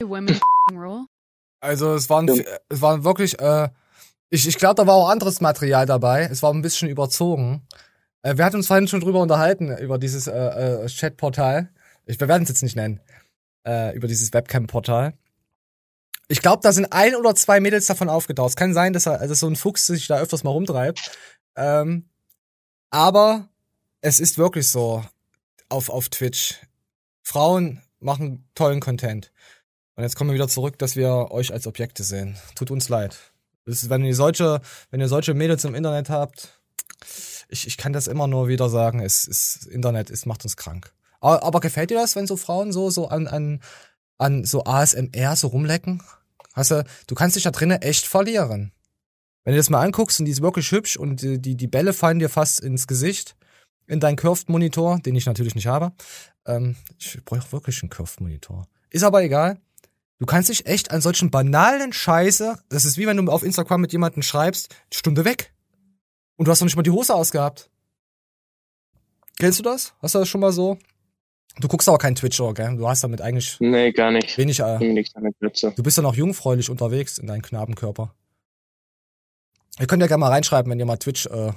[0.00, 0.38] women
[0.72, 1.06] rule?
[1.62, 3.68] Also es waren, es waren wirklich äh,
[4.34, 6.28] Ich, ich glaube, da war auch anderes Material dabei.
[6.28, 7.64] Es war ein bisschen überzogen.
[8.22, 11.70] Äh, wir hatten uns vorhin schon drüber unterhalten, über dieses äh, äh, Chat-Portal.
[12.04, 13.00] wir werden es jetzt nicht nennen.
[13.64, 15.14] Äh, über dieses Webcam-Portal.
[16.26, 18.48] Ich glaube, da sind ein oder zwei Mädels davon aufgetaucht.
[18.48, 21.12] Es kann sein, dass, er, dass so ein Fuchs sich da öfters mal rumtreibt.
[21.54, 22.08] Ähm,
[22.90, 23.48] aber
[24.00, 25.04] es ist wirklich so
[25.68, 26.60] auf, auf Twitch.
[27.22, 29.30] Frauen machen tollen Content.
[29.94, 32.36] Und jetzt kommen wir wieder zurück, dass wir euch als Objekte sehen.
[32.56, 33.33] Tut uns leid.
[33.66, 36.60] Ist, wenn ihr solche, wenn ihr solche Mädels im Internet habt,
[37.48, 40.92] ich, ich kann das immer nur wieder sagen, es ist Internet, es macht uns krank.
[41.20, 43.60] Aber, aber gefällt dir das, wenn so Frauen so, so an, an,
[44.18, 46.02] an so ASMR so rumlecken?
[46.52, 48.72] Hast du, du kannst dich da drinnen echt verlieren.
[49.44, 51.92] Wenn du das mal anguckst und die ist wirklich hübsch und die, die, die Bälle
[51.92, 53.36] fallen dir fast ins Gesicht,
[53.86, 55.92] in deinen Curved-Monitor, den ich natürlich nicht habe.
[56.46, 58.66] Ähm, ich brauche wirklich einen Curved-Monitor.
[58.90, 59.58] Ist aber egal.
[60.24, 63.82] Du kannst dich echt an solchen banalen Scheiße, das ist wie wenn du auf Instagram
[63.82, 65.52] mit jemandem schreibst, Stunde weg.
[66.36, 67.68] Und du hast noch nicht mal die Hose ausgehabt.
[69.38, 69.92] Kennst du das?
[70.00, 70.78] Hast du das schon mal so?
[71.60, 72.74] Du guckst aber kein Twitch, gell?
[72.74, 74.38] Du hast damit eigentlich Nee, gar nicht.
[74.38, 74.60] wenig.
[74.60, 78.14] Äh, du bist ja noch jungfräulich unterwegs in deinem Knabenkörper.
[79.78, 81.52] Ihr könnt ja gerne mal reinschreiben, wenn ihr mal Twitch, äh,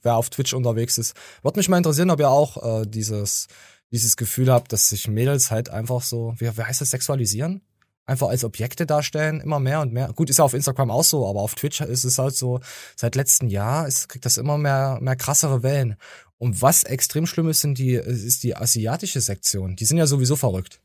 [0.00, 1.14] wer auf Twitch unterwegs ist.
[1.42, 3.48] Würde mich mal interessieren, ob ihr auch äh, dieses,
[3.90, 7.60] dieses Gefühl habt, dass sich Mädels halt einfach so, wie, wie heißt das, sexualisieren?
[8.06, 10.12] Einfach als Objekte darstellen, immer mehr und mehr.
[10.12, 12.60] Gut, ist ja auf Instagram auch so, aber auf Twitch ist es halt so,
[12.94, 15.96] seit letztem Jahr ist, kriegt das immer mehr, mehr krassere Wellen.
[16.38, 19.74] Und was extrem schlimm ist, sind die, ist die asiatische Sektion.
[19.74, 20.80] Die sind ja sowieso verrückt.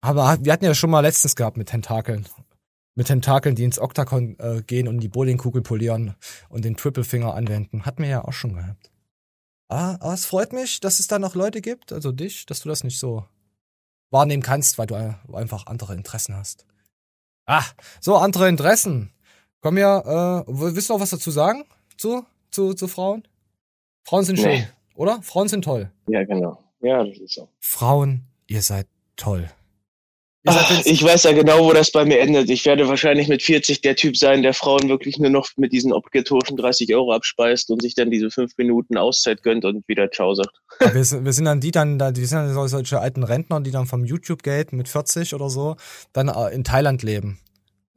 [0.00, 2.26] Aber wir hatten ja schon mal letztens gehabt mit Tentakeln.
[2.94, 6.14] Mit Tentakeln, die ins Oktagon äh, gehen und die Bowlingkugel polieren
[6.48, 7.86] und den Triple Finger anwenden.
[7.86, 8.90] Hatten wir ja auch schon gehabt.
[9.68, 12.68] Ah, aber es freut mich, dass es da noch Leute gibt, also dich, dass du
[12.68, 13.24] das nicht so
[14.10, 16.66] wahrnehmen kannst, weil du äh, einfach andere Interessen hast.
[17.46, 17.64] Ah,
[18.00, 19.12] so andere Interessen.
[19.60, 21.64] Komm ja, äh, willst du noch was dazu sagen?
[21.96, 23.26] Zu, zu, zu Frauen?
[24.04, 24.68] Frauen sind schön, Nee.
[24.94, 25.20] oder?
[25.22, 25.90] Frauen sind toll.
[26.06, 26.62] Ja, genau.
[26.80, 27.48] Ja, das ist so.
[27.60, 29.50] Frauen, ihr seid toll.
[30.46, 32.48] Ach, seid ich weiß ja genau, wo das bei mir endet.
[32.48, 35.92] Ich werde wahrscheinlich mit 40 der Typ sein, der Frauen wirklich nur noch mit diesen
[35.92, 40.34] obligatorischen 30 Euro abspeist und sich dann diese fünf Minuten Auszeit gönnt und wieder Ciao
[40.34, 40.60] sagt.
[40.80, 43.24] Ja, wir, sind, wir sind dann die dann, da- wir sind dann so- solche alten
[43.24, 45.76] Rentner, die dann vom YouTube-Geld mit 40 oder so
[46.12, 47.40] dann äh, in Thailand leben.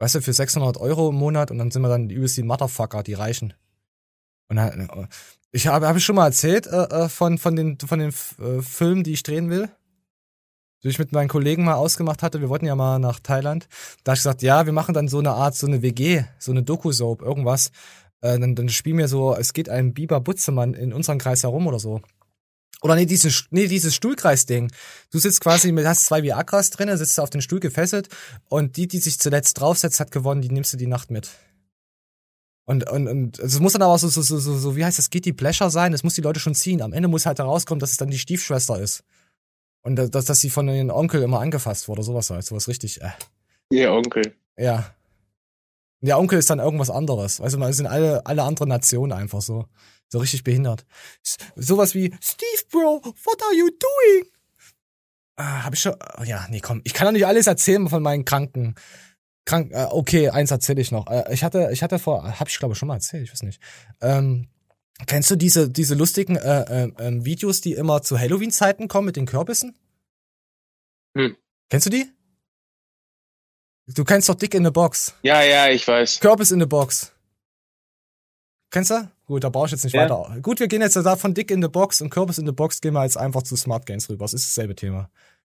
[0.00, 2.42] Weißt du, für 600 Euro im Monat und dann sind wir dann die übelst die
[2.42, 3.54] Motherfucker, die Reichen.
[4.48, 5.06] Und dann, äh,
[5.52, 8.60] ich habe hab ich schon mal erzählt äh, äh, von, von den, von den äh,
[8.62, 9.70] Filmen, die ich drehen will.
[10.82, 13.68] Die ich mit meinen Kollegen mal ausgemacht hatte, wir wollten ja mal nach Thailand.
[14.02, 16.50] Da hab ich gesagt, ja, wir machen dann so eine Art, so eine WG, so
[16.50, 17.70] eine Doku-Soap, irgendwas.
[18.20, 21.66] Äh, dann, dann spielen wir so, es geht ein Biber Butzemann in unserem Kreis herum
[21.66, 22.00] oder so.
[22.82, 24.72] Oder nee, dieses, nee, dieses Stuhlkreisding.
[25.12, 28.08] Du sitzt quasi, mit, hast zwei Viagras drin, sitzt auf den Stuhl gefesselt
[28.48, 31.30] und die, die sich zuletzt draufsetzt, hat gewonnen, die nimmst du die Nacht mit.
[32.64, 35.10] Und, und, und es muss dann aber so, so, so, so, so, wie heißt das,
[35.10, 36.82] geht die Pleasure sein, es muss die Leute schon ziehen.
[36.82, 39.04] Am Ende muss halt herauskommen, dass es dann die Stiefschwester ist.
[39.82, 43.00] Und da- dass, dass sie von ihrem Onkel immer angefasst wurde, sowas halt, sowas richtig,
[43.02, 43.10] äh.
[43.70, 44.34] Ihr Onkel.
[44.56, 44.94] Ja.
[46.00, 47.40] Der Onkel ist dann irgendwas anderes.
[47.40, 49.66] Weißt du, man sind alle, alle anderen Nationen einfach so.
[50.08, 50.84] So richtig behindert.
[51.56, 54.26] Sowas wie, Steve, Bro, what are you doing?
[55.36, 58.02] Ah, hab ich schon, oh, ja, nee, komm, ich kann doch nicht alles erzählen von
[58.02, 58.74] meinen Kranken.
[59.46, 61.06] Krank, äh, okay, eins erzähle ich noch.
[61.08, 63.60] Äh, ich hatte, ich hatte vor, hab ich glaube schon mal erzählt, ich weiß nicht.
[64.02, 64.48] Ähm,
[65.06, 69.16] kennst du diese, diese lustigen äh, äh, ähm, Videos, die immer zu Halloween-Zeiten kommen mit
[69.16, 69.76] den Kürbissen?
[71.16, 71.36] Hm.
[71.70, 72.10] Kennst du die?
[73.88, 75.14] Du kennst doch Dick in the Box.
[75.22, 76.20] Ja, ja, ich weiß.
[76.20, 77.12] Kürbis in the Box.
[78.70, 79.10] Kennst du?
[79.26, 80.02] Gut, da brauche ich jetzt nicht Ja.
[80.08, 80.40] weiter.
[80.40, 82.80] Gut, wir gehen jetzt da von Dick in the Box und Kürbis in the Box
[82.80, 84.24] gehen wir jetzt einfach zu Smart Gains rüber.
[84.24, 85.10] Es ist dasselbe Thema.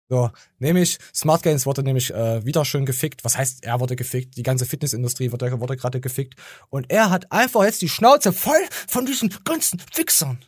[0.10, 3.26] So, nämlich, Smart Gains wurde nämlich äh, wieder schön gefickt.
[3.26, 4.38] Was heißt, er wurde gefickt?
[4.38, 6.36] Die ganze Fitnessindustrie wurde, wurde gerade gefickt.
[6.70, 10.40] Und er hat einfach jetzt die Schnauze voll von diesen ganzen Fixern.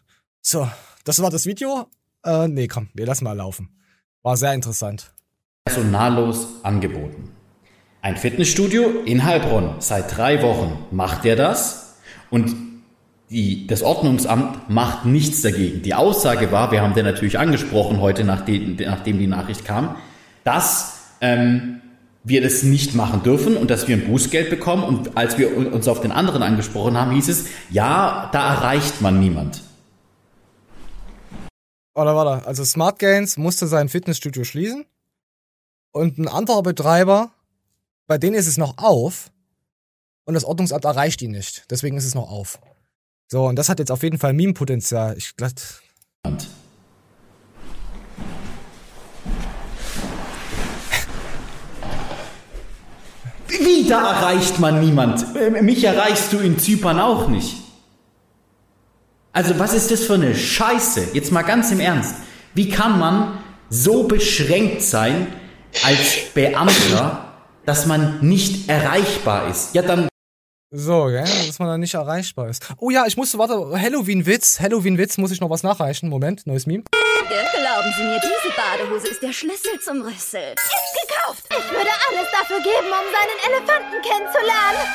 [0.42, 0.70] So,
[1.04, 1.88] das war das Video.
[2.24, 3.70] Äh, nee, komm, wir lassen mal laufen.
[4.24, 5.14] War sehr interessant.
[5.66, 7.32] personallos angeboten.
[8.02, 9.76] Ein Fitnessstudio in Heilbronn.
[9.80, 11.98] Seit drei Wochen macht er das
[12.30, 12.69] und
[13.30, 15.82] die, das Ordnungsamt macht nichts dagegen.
[15.84, 19.96] Die Aussage war, wir haben den natürlich angesprochen heute, nachdem, nachdem die Nachricht kam,
[20.44, 21.82] dass ähm,
[22.24, 24.84] wir das nicht machen dürfen und dass wir ein Bußgeld bekommen.
[24.84, 29.20] Und als wir uns auf den anderen angesprochen haben, hieß es, ja, da erreicht man
[29.20, 29.62] niemand.
[31.96, 34.86] Oder warte, also Smart Gains musste sein Fitnessstudio schließen
[35.92, 37.32] und ein anderer Betreiber,
[38.08, 39.32] bei denen ist es noch auf
[40.26, 41.66] und das Ordnungsamt erreicht ihn nicht.
[41.70, 42.60] Deswegen ist es noch auf.
[43.32, 45.16] So, und das hat jetzt auf jeden Fall Meme-Potenzial.
[45.16, 45.82] Ich glatt.
[53.48, 55.36] Wie, da erreicht man niemand?
[55.36, 57.58] Äh, Mich erreichst du in Zypern auch nicht.
[59.32, 61.10] Also was ist das für eine Scheiße?
[61.14, 62.16] Jetzt mal ganz im Ernst.
[62.56, 63.38] Wie kann man
[63.70, 65.28] so beschränkt sein
[65.84, 67.26] als Beamter,
[67.66, 69.76] dass man nicht erreichbar ist?
[69.76, 70.09] Ja, dann
[70.72, 72.64] So, gell, dass man da nicht erreichbar ist.
[72.78, 74.60] Oh ja, ich musste, warte, Halloween-Witz.
[74.60, 76.10] Halloween-Witz muss ich noch was nachreichen.
[76.10, 76.84] Moment, neues Meme.
[77.28, 80.54] Glauben Sie mir, diese Badehose ist der Schlüssel zum Rüssel.
[81.08, 81.44] Gekauft!
[81.50, 84.88] Ich würde alles dafür geben, um seinen Elefanten kennenzulernen.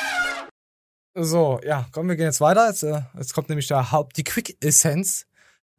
[1.17, 2.69] So, ja, kommen wir gehen jetzt weiter.
[2.69, 5.27] Jetzt, äh, jetzt kommt nämlich der Haupt, die Quick Essenz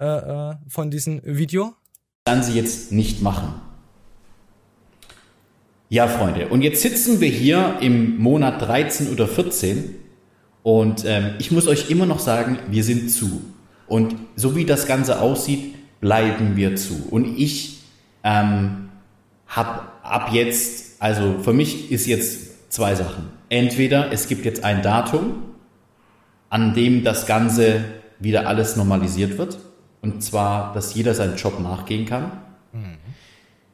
[0.02, 1.74] äh, äh, von diesem Video.
[2.26, 3.62] kann sie jetzt nicht machen.
[5.88, 9.94] Ja, Freunde, und jetzt sitzen wir hier im Monat 13 oder 14
[10.64, 13.44] und ähm, ich muss euch immer noch sagen, wir sind zu.
[13.86, 17.08] Und so wie das Ganze aussieht, bleiben wir zu.
[17.12, 17.82] Und ich
[18.24, 18.90] ähm,
[19.46, 23.30] habe ab jetzt, also für mich ist jetzt zwei Sachen.
[23.50, 25.44] Entweder es gibt jetzt ein Datum,
[26.50, 27.84] an dem das Ganze
[28.20, 29.60] wieder alles normalisiert wird.
[30.02, 32.32] Und zwar, dass jeder seinen Job nachgehen kann.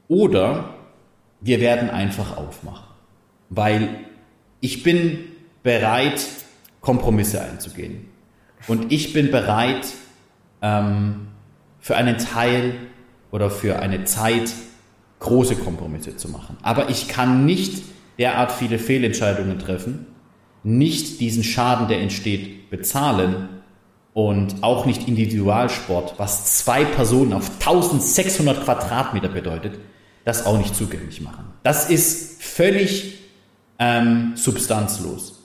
[0.09, 0.73] Oder
[1.41, 2.85] wir werden einfach aufmachen.
[3.49, 3.89] Weil
[4.61, 5.19] ich bin
[5.63, 6.25] bereit,
[6.79, 8.07] Kompromisse einzugehen.
[8.67, 9.87] Und ich bin bereit,
[10.61, 11.27] ähm,
[11.79, 12.75] für einen Teil
[13.31, 14.53] oder für eine Zeit
[15.19, 16.57] große Kompromisse zu machen.
[16.61, 17.83] Aber ich kann nicht
[18.17, 20.05] derart viele Fehlentscheidungen treffen,
[20.63, 23.49] nicht diesen Schaden, der entsteht, bezahlen
[24.13, 29.79] und auch nicht Individualsport, was zwei Personen auf 1600 Quadratmeter bedeutet,
[30.25, 31.45] das auch nicht zugänglich machen.
[31.63, 33.19] Das ist völlig
[33.79, 35.39] ähm, substanzlos.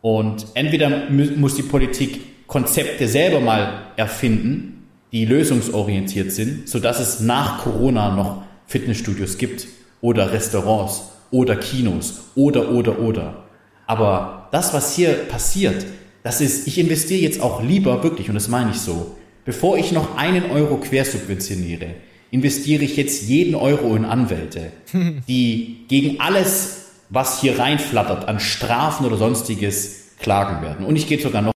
[0.00, 7.62] Und entweder muss die Politik Konzepte selber mal erfinden, die lösungsorientiert sind, sodass es nach
[7.62, 9.66] Corona noch Fitnessstudios gibt
[10.00, 13.44] oder Restaurants oder Kinos oder oder oder.
[13.86, 15.84] Aber das, was hier passiert,
[16.22, 19.92] das ist, ich investiere jetzt auch lieber wirklich, und das meine ich so, bevor ich
[19.92, 21.94] noch einen Euro quersubventioniere,
[22.32, 24.72] investiere ich jetzt jeden Euro in Anwälte,
[25.28, 30.84] die gegen alles, was hier reinflattert, an Strafen oder sonstiges klagen werden.
[30.86, 31.52] Und ich gehe sogar noch.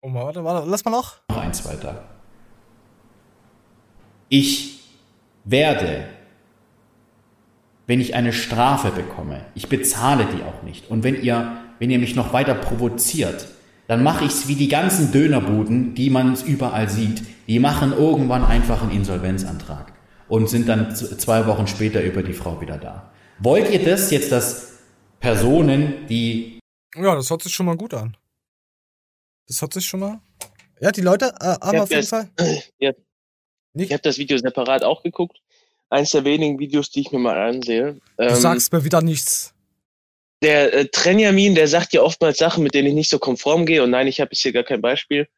[0.00, 1.16] Oh, warte, warte, lass mal noch.
[1.28, 2.04] Noch eins weiter.
[4.28, 4.80] Ich
[5.44, 6.04] werde,
[7.88, 10.88] wenn ich eine Strafe bekomme, ich bezahle die auch nicht.
[10.88, 13.48] Und wenn ihr, wenn ihr mich noch weiter provoziert,
[13.88, 17.24] dann mache ich es wie die ganzen Dönerbuden, die man überall sieht.
[17.48, 19.91] Die machen irgendwann einfach einen Insolvenzantrag
[20.32, 23.12] und sind dann zwei Wochen später über die Frau wieder da.
[23.38, 24.78] Wollt ihr das jetzt, dass
[25.20, 26.58] Personen, die...
[26.96, 28.16] Ja, das hört sich schon mal gut an.
[29.46, 30.20] Das hört sich schon mal...
[30.80, 32.30] Ja, die Leute äh, haben auf jeden Fall...
[32.78, 32.92] Ja.
[33.74, 35.38] Ich habe das Video separat auch geguckt.
[35.90, 38.00] Eins der wenigen Videos, die ich mir mal ansehe.
[38.16, 39.52] Du Ähm, sagst mir wieder nichts.
[40.42, 43.82] der äh, Trenjamin, der sagt ja oftmals Sachen, mit denen ich nicht so konform gehe.
[43.82, 45.28] Und nein, ich habe jetzt hier gar kein Beispiel.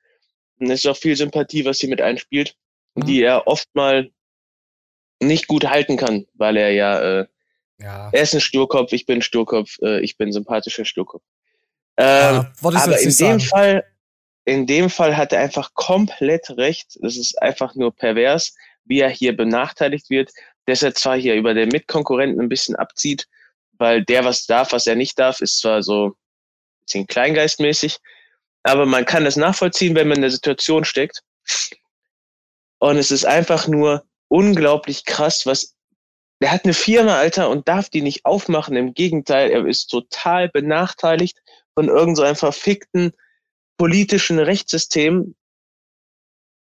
[0.61, 2.55] Und es ist auch viel Sympathie, was hier mit einspielt,
[2.95, 3.07] Mhm.
[3.07, 4.11] die er oft mal
[5.21, 7.27] nicht gut halten kann, weil er ja, äh,
[7.79, 8.11] Ja.
[8.13, 11.23] er ist ein Sturkopf, ich bin Sturkopf, äh, ich bin sympathischer Sturkopf.
[11.97, 13.41] Ähm, du aber in dem sagen.
[13.41, 13.85] Fall,
[14.45, 16.97] in dem Fall hat er einfach komplett recht.
[17.03, 18.55] Es ist einfach nur pervers,
[18.85, 20.31] wie er hier benachteiligt wird,
[20.67, 23.27] dass er zwar hier über den Mitkonkurrenten ein bisschen abzieht,
[23.79, 26.13] weil der was darf, was er nicht darf, ist zwar so ein
[26.85, 27.99] bisschen kleingeistmäßig,
[28.63, 31.23] aber man kann das nachvollziehen, wenn man in der Situation steckt.
[32.79, 34.05] Und es ist einfach nur
[34.35, 35.77] unglaublich krass, was
[36.41, 38.77] der hat eine Firma, Alter, und darf die nicht aufmachen.
[38.77, 41.39] Im Gegenteil, er ist total benachteiligt
[41.75, 43.13] von irgend so einem verfickten
[43.79, 45.37] politischen Rechtssystem,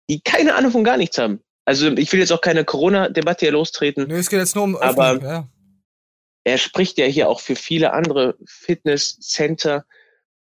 [0.09, 1.43] die keine Ahnung von gar nichts haben.
[1.65, 4.07] Also ich will jetzt auch keine Corona-Debatte hier lostreten.
[4.07, 5.47] Nee, es geht jetzt nur um aber Öffnung, ja.
[6.45, 9.85] er spricht ja hier auch für viele andere Fitnesscenter.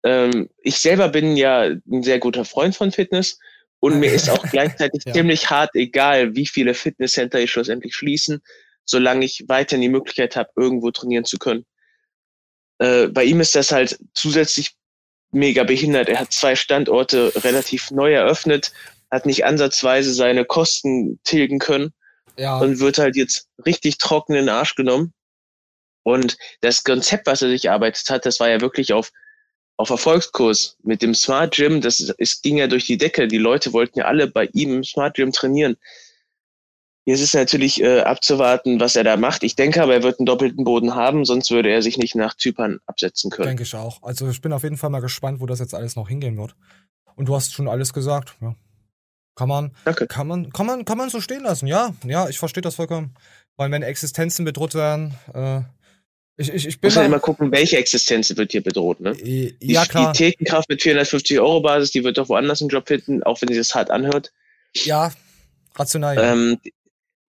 [0.04, 3.38] Ähm, ich selber bin ja ein sehr guter Freund von Fitness
[3.80, 5.12] und mir ist auch gleichzeitig Ja.
[5.12, 8.40] ziemlich hart egal, wie viele Fitnesscenter ich schlussendlich schließen,
[8.84, 11.64] solange ich weiterhin die Möglichkeit habe, irgendwo trainieren zu können.
[12.78, 14.74] Äh, bei ihm ist das halt zusätzlich
[15.32, 16.08] mega behindert.
[16.08, 18.72] Er hat zwei Standorte relativ neu eröffnet,
[19.10, 21.92] hat nicht ansatzweise seine Kosten tilgen können
[22.38, 22.58] Ja.
[22.58, 25.12] und wird halt jetzt richtig trocken in den Arsch genommen.
[26.04, 29.10] Und das Konzept, was er sich erarbeitet hat, das war ja wirklich auf,
[29.76, 30.76] auf Erfolgskurs.
[30.82, 33.28] Mit dem Smart Gym, das es ging ja durch die Decke.
[33.28, 35.76] Die Leute wollten ja alle bei ihm im Smart Gym trainieren.
[37.04, 39.44] Jetzt ist natürlich äh, abzuwarten, was er da macht.
[39.44, 42.36] Ich denke aber, er wird einen doppelten Boden haben, sonst würde er sich nicht nach
[42.36, 43.46] Zypern absetzen können.
[43.46, 44.02] Denke ich auch.
[44.02, 46.56] Also ich bin auf jeden Fall mal gespannt, wo das jetzt alles noch hingehen wird.
[47.14, 48.34] Und du hast schon alles gesagt.
[48.40, 48.56] Ja.
[49.36, 49.72] Kann man,
[50.08, 51.68] kann man, kann man, kann man so stehen lassen.
[51.68, 53.14] Ja, ja, ich verstehe das vollkommen.
[53.56, 55.60] Weil wenn Existenzen bedroht werden, äh,
[56.38, 59.00] ich, ich, ich bin muss halt immer gucken, welche Existenz wird hier bedroht.
[59.00, 59.14] Ne?
[59.14, 60.12] Die, ja, klar.
[60.12, 63.48] die Thekenkraft mit 450 Euro Basis, die wird doch woanders einen Job finden, auch wenn
[63.48, 64.32] sie das hart anhört.
[64.74, 65.12] Ja,
[65.74, 66.16] rational.
[66.16, 66.32] Ja.
[66.32, 66.60] Ähm,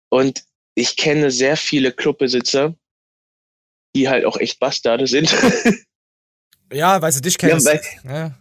[0.09, 0.43] und
[0.73, 2.73] ich kenne sehr viele Clubbesitzer,
[3.95, 5.33] die halt auch echt Bastarde sind.
[6.73, 7.65] ja, weil sie dich Ja, kennst.
[7.67, 8.35] weil- Ja,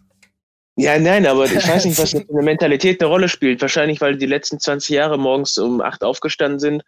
[0.76, 3.60] ja, nein, aber ich weiß nicht, was eine Mentalität eine Rolle spielt.
[3.60, 6.82] Wahrscheinlich, weil die die letzten 20 Jahre morgens um 8 aufgestanden sind,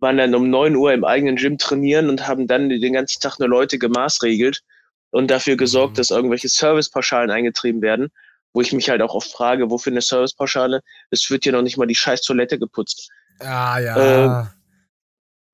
[0.00, 3.38] waren dann um 9 Uhr im eigenen Gym trainieren und haben dann den ganzen Tag
[3.38, 4.62] nur Leute gemaßregelt
[5.10, 8.08] und dafür gesorgt, dass irgendwelche Servicepauschalen eingetrieben werden,
[8.52, 10.82] wo ich mich halt auch oft frage, wofür eine Servicepauschale?
[11.10, 13.10] Es wird hier noch nicht mal die scheiß Toilette geputzt.
[13.40, 14.52] Ah, ja.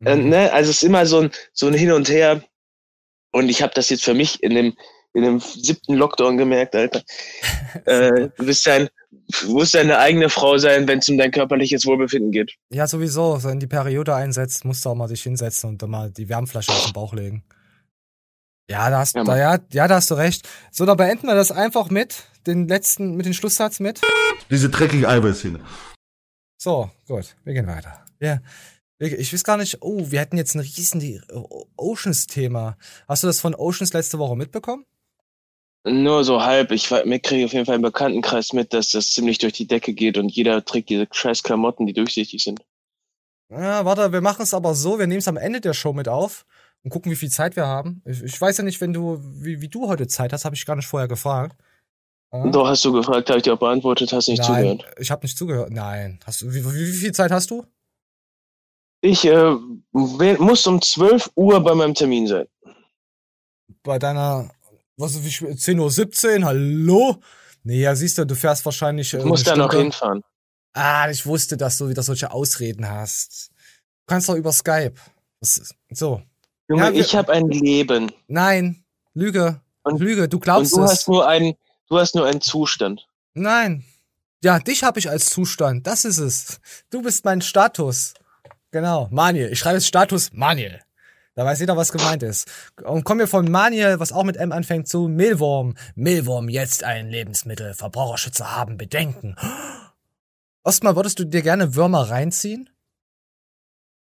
[0.05, 0.53] Äh, ne?
[0.53, 2.43] Also es ist immer so ein, so ein Hin und Her.
[3.33, 4.77] Und ich habe das jetzt für mich in dem,
[5.15, 7.03] in dem siebten Lockdown gemerkt, Alter.
[7.87, 8.89] äh, du bist dein,
[9.41, 12.53] du musst deine eigene Frau sein, wenn es um dein körperliches Wohlbefinden geht.
[12.71, 13.43] ja, sowieso.
[13.43, 16.73] Wenn die Periode einsetzt, musst du auch mal dich hinsetzen und dann mal die Wärmflasche
[16.73, 17.45] auf den Bauch legen.
[18.69, 20.49] Ja, da hast, Ja, da, ja, ja, da hast du recht.
[20.73, 24.01] So, dann beenden wir das einfach mit den letzten, mit dem Schlusssatz mit.
[24.51, 25.61] Diese dreckige Eiweißhähne.
[26.59, 28.05] So, gut, wir gehen weiter.
[28.19, 28.41] Wir,
[28.99, 31.23] Ich weiß gar nicht, oh, wir hätten jetzt ein riesen
[31.77, 32.79] Oceans-Thema.
[33.07, 34.87] Hast du das von Oceans letzte Woche mitbekommen?
[35.87, 36.71] Nur so halb.
[36.71, 40.17] Ich kriege auf jeden Fall im Bekanntenkreis mit, dass das ziemlich durch die Decke geht
[40.17, 42.61] und jeder trägt diese scheiß Klamotten, die durchsichtig sind.
[43.51, 46.09] Ja, warte, wir machen es aber so, wir nehmen es am Ende der Show mit
[46.09, 46.47] auf
[46.83, 48.03] und gucken, wie viel Zeit wir haben.
[48.07, 50.65] Ich, ich weiß ja nicht, wenn du, wie, wie du heute Zeit hast, habe ich
[50.65, 51.57] gar nicht vorher gefragt.
[52.33, 52.49] Ja.
[52.49, 54.95] Doch, hast du gefragt, habe ich dir auch beantwortet, hast nicht Nein, zugehört.
[54.99, 55.71] Ich habe nicht zugehört.
[55.71, 56.19] Nein.
[56.25, 57.65] Hast du, wie, wie, wie viel Zeit hast du?
[59.03, 59.55] Ich äh,
[59.93, 62.47] muss um 12 Uhr bei meinem Termin sein.
[63.83, 64.51] Bei deiner,
[64.97, 67.21] was ist, wie, 10.17 Uhr, hallo?
[67.63, 69.13] Nee, ja, siehst du, du fährst wahrscheinlich.
[69.15, 70.23] Äh, ich muss da noch hinfahren.
[70.75, 73.51] Ah, ich wusste, dass du wieder solche Ausreden hast.
[73.51, 74.95] Du kannst doch über Skype.
[75.41, 76.23] Das, so.
[76.69, 78.11] Junge, ja, ich habe ein Leben.
[78.27, 78.85] Nein,
[79.15, 79.61] Lüge.
[79.83, 80.91] Und, Lüge, du glaubst und du es.
[80.93, 81.55] Hast nur einen,
[81.89, 83.07] du hast nur einen Zustand.
[83.35, 83.85] Nein.
[84.43, 85.87] Ja, dich habe ich als Zustand.
[85.87, 86.61] Das ist es.
[86.91, 88.15] Du bist mein Status.
[88.71, 89.51] Genau, Maniel.
[89.53, 90.81] Ich schreibe jetzt Status Maniel.
[91.35, 92.49] Da weiß jeder, was gemeint ist.
[92.85, 95.75] Und kommen wir von Maniel, was auch mit M anfängt, zu Mehlwurm.
[95.97, 97.75] Mehlwurm, jetzt ein Lebensmittel.
[97.75, 99.35] Verbraucherschützer haben Bedenken.
[100.63, 102.71] Ostmal, würdest du dir gerne Würmer reinziehen?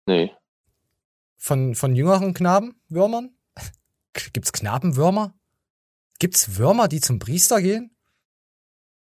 [0.06, 0.32] Nee.
[1.36, 3.34] Von, von jüngeren Knaben, Würmern?
[4.32, 5.34] Gibt's Knabenwürmer?
[6.18, 7.93] Gibt's Würmer, die zum Priester gehen?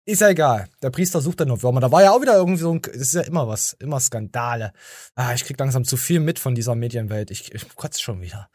[0.07, 0.69] Ist ja egal.
[0.83, 1.81] Der Priester sucht dann nur Würmer.
[1.81, 4.73] Da war ja auch wieder irgendwie so ein, das ist ja immer was, immer Skandale.
[5.15, 7.31] Ah, ich krieg langsam zu viel mit von dieser Medienwelt.
[7.31, 8.51] Ich, ich kotze schon wieder.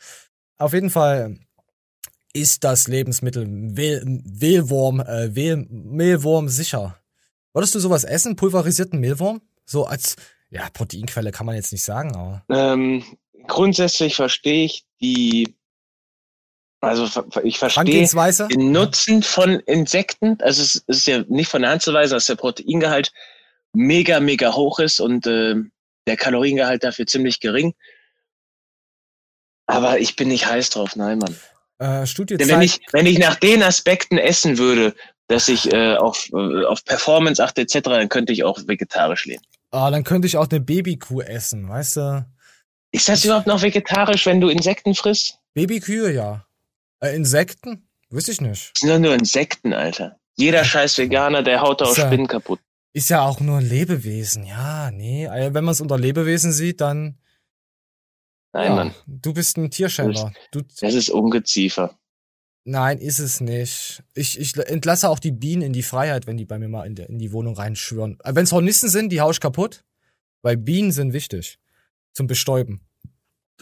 [0.58, 1.40] Auf jeden Fall
[2.34, 7.00] ist das Lebensmittel Mehl, Mehlwurm, äh, Mehl, Mehlwurm sicher.
[7.54, 9.42] Würdest du sowas essen, pulverisierten Mehlwurm?
[9.66, 10.18] So als,
[10.52, 12.44] ja, Proteinquelle kann man jetzt nicht sagen, aber.
[12.50, 13.04] Ähm,
[13.48, 15.56] grundsätzlich verstehe ich die,
[16.82, 18.08] also ich verstehe
[18.48, 20.38] den Nutzen von Insekten.
[20.42, 23.12] Also es ist ja nicht von der Hand zu weisen, dass der Proteingehalt
[23.74, 25.56] mega, mega hoch ist und äh,
[26.08, 27.74] der Kaloriengehalt dafür ziemlich gering.
[29.68, 31.36] Aber ich bin nicht heiß drauf, nein, Mann.
[31.80, 34.96] Äh, Studie Denn wenn ich, wenn ich nach den Aspekten essen würde,
[35.28, 39.44] dass ich äh, auf, äh, auf Performance achte etc., dann könnte ich auch vegetarisch leben.
[39.72, 42.26] Ah, dann könnte ich auch eine Babykuh essen, weißt du?
[42.92, 45.38] Ist das überhaupt noch vegetarisch, wenn du Insekten frisst?
[45.54, 46.46] Babykühe, ja.
[47.00, 47.88] Äh, Insekten?
[48.10, 48.72] Wüsste ich nicht.
[48.74, 50.20] Das sind doch nur Insekten, Alter.
[50.36, 52.60] Jeder scheiß Veganer, der haut auch Spinnen kaputt.
[52.94, 55.26] Ist ja auch nur ein Lebewesen, ja, nee.
[55.26, 57.20] Äh, wenn man es unter Lebewesen sieht, dann.
[58.52, 58.96] Nein, ja, Mann.
[59.06, 60.34] Du bist ein Tierschänder.
[60.52, 62.00] Du, das ist Ungeziefer.
[62.64, 64.04] Nein, ist es nicht.
[64.16, 66.96] Ich, ich entlasse auch die Bienen in die Freiheit, wenn die bei mir mal in,
[66.96, 68.18] der, in die Wohnung reinschwören.
[68.24, 69.84] Wenn es Hornissen sind, die hau ich kaputt.
[70.42, 71.60] Weil Bienen sind wichtig.
[72.14, 72.82] Zum Bestäuben.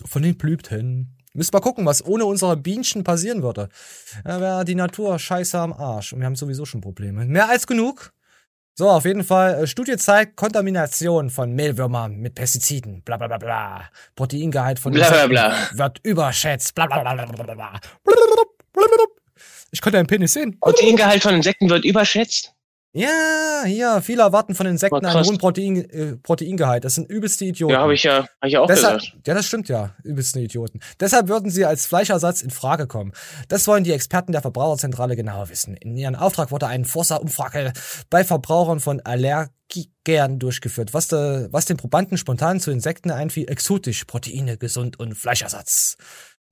[0.06, 1.17] Von den Blüten.
[1.38, 3.70] Müsst mal gucken, was ohne unsere Bienchen passieren würde.
[4.24, 6.12] Da wäre die Natur scheiße am Arsch.
[6.12, 7.26] Und wir haben sowieso schon Probleme.
[7.26, 8.12] Mehr als genug.
[8.74, 9.64] So, auf jeden Fall.
[9.64, 13.04] Äh, Studie zeigt Kontamination von Mehlwürmern mit Pestiziden.
[13.04, 13.84] Bla bla bla bla.
[14.16, 15.54] Proteingehalt von bla, bla, bla.
[15.74, 16.74] wird überschätzt.
[16.74, 17.80] Bla bla bla bla bla bla.
[19.70, 20.60] Ich konnte einen Penis sehen.
[20.60, 22.57] Proteingehalt von Insekten wird überschätzt?
[22.98, 26.84] Ja, hier, viele erwarten von Insekten einen hohen Protein, äh, Proteingehalt.
[26.84, 27.74] Das sind übelste Idioten.
[27.74, 29.28] Ja, habe ich ja, hab ich auch Deshalb, gesagt.
[29.28, 29.96] Ja, das stimmt ja.
[30.04, 30.80] Übelste Idioten.
[31.00, 33.14] Deshalb würden sie als Fleischersatz in Frage kommen.
[33.50, 35.76] Das wollen die Experten der Verbraucherzentrale genauer wissen.
[35.78, 37.74] In ihrem Auftrag wurde eine Forsa-Umfrage
[38.10, 43.48] bei Verbrauchern von Allergikern durchgeführt, was, de, was den Probanden spontan zu Insekten einfiel.
[43.50, 45.98] Exotisch, Proteine, gesund und Fleischersatz.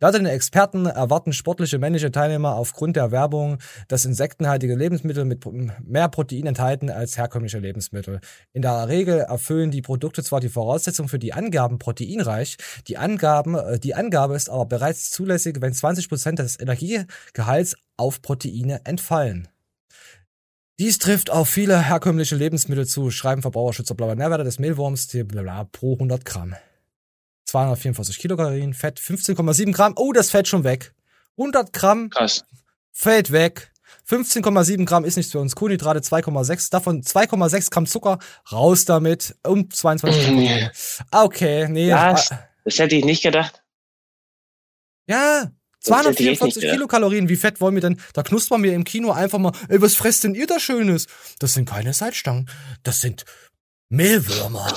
[0.02, 5.46] Laut den Experten erwarten sportliche männliche Teilnehmer aufgrund der Werbung, dass insektenhaltige Lebensmittel mit
[5.88, 8.20] mehr Protein enthalten als herkömmliche Lebensmittel.
[8.52, 12.58] In der Regel erfüllen die Produkte zwar die Voraussetzungen für die Angaben proteinreich,
[12.90, 19.48] die Angaben, die Angabe ist aber bereits zulässig, wenn 20% des Energiegehalts auf Proteine entfallen.
[20.78, 25.42] Dies trifft auf viele herkömmliche Lebensmittel zu, schreiben Verbraucherschützer, bla, bla, Nährwerte des Mehlwurms, bla,
[25.42, 26.54] bla, pro 100 Gramm.
[27.56, 29.94] 244 Kilokalorien, Fett 15,7 Gramm.
[29.96, 30.94] Oh, das fällt schon weg.
[31.38, 32.44] 100 Gramm Krass.
[32.92, 33.72] fällt weg.
[34.10, 35.56] 15,7 Gramm ist nichts für uns.
[35.56, 36.70] Kohlenhydrate 2,6.
[36.70, 38.20] Davon 2,6 Gramm Zucker.
[38.52, 39.36] Raus damit.
[39.44, 40.70] Und 22 Kilokalorien.
[41.12, 41.92] Okay, nee.
[41.94, 42.30] Was?
[42.66, 43.64] Das hätte ich nicht gedacht.
[45.08, 45.50] Ja,
[45.80, 47.30] 244 Kilokalorien.
[47.30, 48.02] Wie fett wollen wir denn?
[48.14, 49.54] Da knuspern wir im Kino einfach mal.
[49.70, 51.08] Ey, was fresst denn ihr da Schönes?
[51.40, 52.50] Das sind keine Salzstangen.
[52.84, 53.24] Das sind
[53.90, 54.74] Mehlwürmer.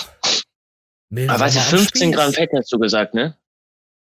[1.11, 3.37] Mehl Aber weißt du, 15 Gramm Fett hast du gesagt, ne?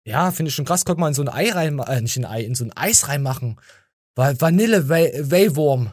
[0.04, 0.84] Ja, finde ich schon krass.
[0.84, 2.72] Könnte man in so ein Ei rein, äh, nicht in ein Ei, in so ein
[2.76, 3.60] Eis reinmachen.
[4.14, 5.92] Weil Vanille Wayworm.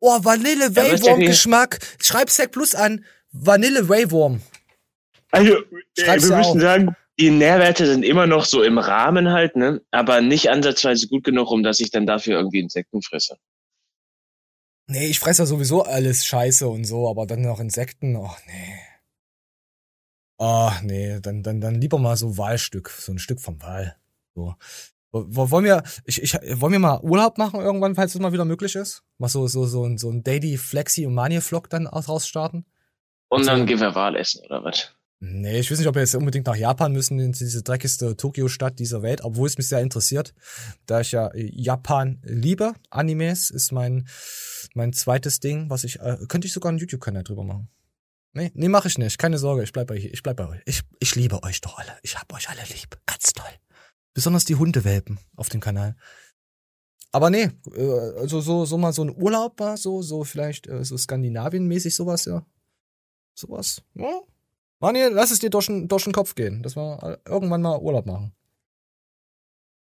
[0.00, 1.78] Oh, Vanille Wayworm Geschmack.
[2.00, 3.04] Schreib Sec Plus an.
[3.32, 4.42] Vanille Wayworm.
[5.30, 5.56] Also,
[5.98, 6.60] Schreib's wir müssen auch.
[6.60, 9.80] sagen, die Nährwerte sind immer noch so im Rahmen halt, ne?
[9.90, 13.38] Aber nicht ansatzweise gut genug, um dass ich dann dafür irgendwie Insekten fresse.
[14.88, 18.78] Nee, ich fresse ja sowieso alles Scheiße und so, aber dann noch Insekten, oh nee.
[20.38, 23.96] Oh, nee, dann, dann, dann lieber mal so Wahlstück, so ein Stück vom Wahl.
[24.34, 24.54] So.
[25.12, 28.44] Wo- Wollen wir, ich, ich, wollen wir mal Urlaub machen irgendwann, falls es mal wieder
[28.44, 29.02] möglich ist?
[29.18, 32.66] Mal so, so, so, ein- so ein Daily Flexi und Mania Vlog dann aus, rausstarten?
[33.28, 34.92] Und dann gehen wir Wahl essen, oder was?
[35.18, 38.78] Nee, ich weiß nicht, ob wir jetzt unbedingt nach Japan müssen, in diese dreckigste Tokio-Stadt
[38.78, 40.34] dieser Welt, obwohl es mich sehr interessiert,
[40.84, 42.74] da ich ja Japan liebe.
[42.90, 44.06] Animes ist mein,
[44.74, 47.70] mein zweites Ding, was ich, äh, könnte ich sogar einen YouTube-Kanal drüber machen.
[48.36, 49.16] Nee, nee, mache ich nicht.
[49.16, 50.60] Keine Sorge, ich bleib bei, ich bleib bei euch.
[50.66, 51.98] Ich, ich liebe euch doch alle.
[52.02, 52.98] Ich hab euch alle lieb.
[53.06, 53.48] Ganz toll.
[54.12, 55.96] Besonders die Hundewelpen auf dem Kanal.
[57.12, 60.84] Aber nee, äh, also so, so mal so ein Urlaub war, so, so vielleicht äh,
[60.84, 62.44] so Skandinavien-mäßig sowas, ja.
[63.34, 63.82] Sowas.
[63.94, 64.20] Ja.
[64.80, 67.78] Manuel, lass es dir durch den, durch den Kopf gehen, dass wir äh, irgendwann mal
[67.78, 68.34] Urlaub machen.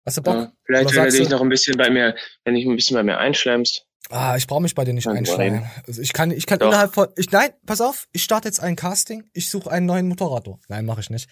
[0.07, 0.33] Hast du Bock?
[0.33, 3.03] Ja, vielleicht, wenn du dich noch ein bisschen bei mir, wenn dich ein bisschen bei
[3.03, 3.85] mir einschleimst.
[4.09, 5.05] Ah, ich brauche mich bei dir nicht.
[5.05, 5.63] Problem.
[5.87, 6.67] Also ich kann, ich kann Doch.
[6.67, 10.07] innerhalb von, ich, nein, pass auf, ich starte jetzt ein Casting, ich suche einen neuen
[10.07, 10.59] Moderator.
[10.67, 11.29] Nein, mache ich nicht.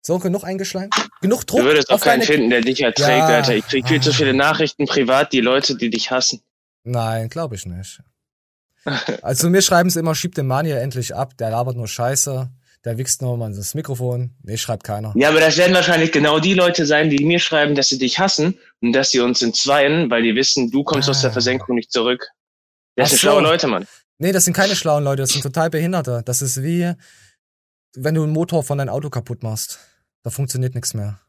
[0.00, 0.94] So, genug eingeschleimt?
[1.22, 3.26] Genug Druck Du würdest auch keinen finden, der dich erträgt, Ja.
[3.26, 3.54] Alter.
[3.56, 4.14] Ich krieg viel zu Ah.
[4.14, 6.42] viele Nachrichten privat, die Leute, die dich hassen.
[6.84, 8.00] Nein, glaube ich nicht.
[9.22, 12.50] Also mir schreiben sie immer, schieb den Manier endlich ab, der labert nur Scheiße,
[12.84, 14.34] der wichst nur mal ins Mikrofon.
[14.42, 15.12] Nee, schreibt keiner.
[15.16, 18.18] Ja, aber das werden wahrscheinlich genau die Leute sein, die mir schreiben, dass sie dich
[18.18, 21.90] hassen und dass sie uns entzweien, weil die wissen, du kommst aus der Versenkung nicht
[21.92, 22.26] zurück.
[22.96, 23.02] Das Ah.
[23.04, 23.20] Ach sind so.
[23.28, 23.86] schlaue Leute, Mann.
[24.18, 26.22] Nee, das sind keine schlauen Leute, das sind total Behinderte.
[26.24, 26.92] Das ist wie,
[27.96, 29.80] wenn du einen Motor von deinem Auto kaputt machst.
[30.22, 31.20] Da funktioniert nichts mehr.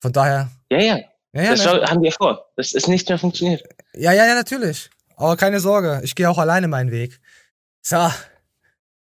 [0.00, 0.96] Von daher, Ja, ja.
[1.32, 1.82] ja, ja, das ne?
[1.82, 2.50] haben wir vor.
[2.56, 3.62] Das ist nicht mehr funktioniert.
[3.94, 4.90] ja, ja, ja, natürlich.
[5.16, 7.18] Aber keine Sorge, ich gehe auch alleine meinen Weg.
[7.82, 8.08] So.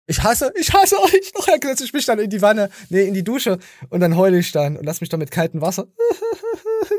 [0.08, 1.32] Ich hasse, ich hasse euch.
[1.38, 4.38] Nachher setze ich mich dann in die Wanne, nee, in die Dusche und dann heule
[4.40, 5.88] ich dann und lass mich dann mit kaltem Wasser.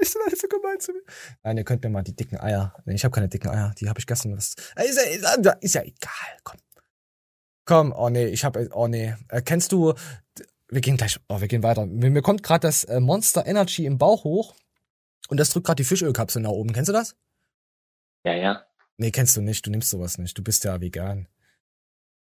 [0.01, 1.03] ich bin alles so gemein zu mir.
[1.43, 2.75] Nein, ihr könnt mir mal die dicken Eier.
[2.85, 4.33] Nee, ich habe keine dicken Eier, die habe ich gestern.
[4.33, 6.59] Äh, Ist ja, ist, ja- ist ja egal, komm.
[7.65, 9.95] Komm, oh nee, ich habe oh nee, äh, kennst du
[10.73, 11.85] wir gehen gleich, oh, wir gehen weiter.
[11.85, 14.55] Mir, mir kommt gerade das äh, Monster Energy im Bauch hoch
[15.29, 16.73] und das drückt gerade die Fischölkapsel nach oben.
[16.73, 17.15] Kennst du das?
[18.25, 18.65] Ja, ja.
[18.97, 19.67] Nee, kennst du nicht.
[19.67, 20.37] Du nimmst sowas nicht.
[20.39, 21.29] Du bist ja vegan.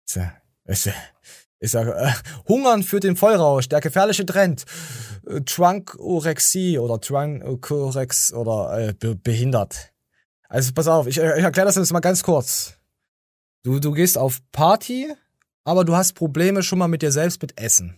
[0.04, 0.18] Ist
[0.70, 0.92] ja,
[1.58, 2.12] ist ja äh,
[2.48, 4.64] Hungern führt den Vollrausch, der gefährliche Trend.
[5.26, 9.92] Äh, Trunkorexie oder Trunkorex oder äh, be behindert.
[10.48, 12.74] Also pass auf, ich, äh, ich erkläre das jetzt mal ganz kurz.
[13.62, 15.12] Du, du gehst auf Party,
[15.64, 17.94] aber du hast Probleme schon mal mit dir selbst mit Essen.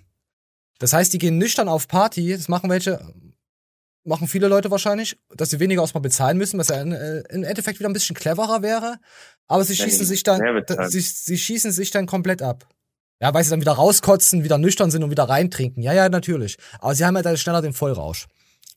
[0.78, 3.00] Das heißt, die gehen nüchtern auf Party, das machen welche,
[4.04, 7.78] machen viele Leute wahrscheinlich, dass sie weniger erstmal bezahlen müssen, was ja äh, im Endeffekt
[7.78, 8.96] wieder ein bisschen cleverer wäre.
[9.48, 10.40] Aber sie Ja, schießen sich dann,
[10.88, 12.66] sie, sie schießen sich dann komplett ab.
[13.20, 15.82] Ja, weil sie dann wieder rauskotzen, wieder nüchtern sind und wieder reintrinken.
[15.82, 16.56] Ja, ja, natürlich.
[16.80, 18.26] Aber sie haben ja dann schneller den Vollrausch.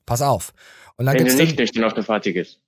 [0.06, 0.54] Pass auf.
[0.98, 2.60] Und dann Wenn du gibt's nicht dann, nüchtern auf eine Party gehst.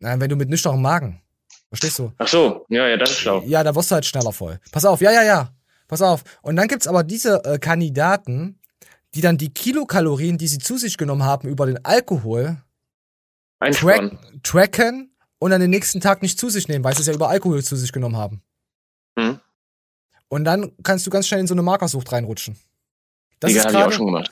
[0.00, 1.20] nein, wenn du mit nüchternem Magen.
[1.68, 2.12] Verstehst du?
[2.18, 3.42] Ach so, ja, ja, das ist schlau.
[3.46, 4.58] Ja, da wirst du halt schneller voll.
[4.72, 5.54] Pass auf, ja, ja, ja.
[5.88, 6.24] Pass auf.
[6.42, 8.58] Und dann gibt's aber diese äh, Kandidaten,
[9.14, 12.58] die dann die Kilokalorien, die sie zu sich genommen haben über den Alkohol,
[13.72, 14.12] track,
[14.42, 17.28] tracken und dann den nächsten Tag nicht zu sich nehmen, weil sie es ja über
[17.28, 18.42] Alkohol zu sich genommen haben.
[19.18, 19.40] Hm.
[20.28, 22.56] Und dann kannst du ganz schnell in so eine Markersucht reinrutschen.
[23.40, 24.30] Das Digga, ist hab ich auch schon gemacht.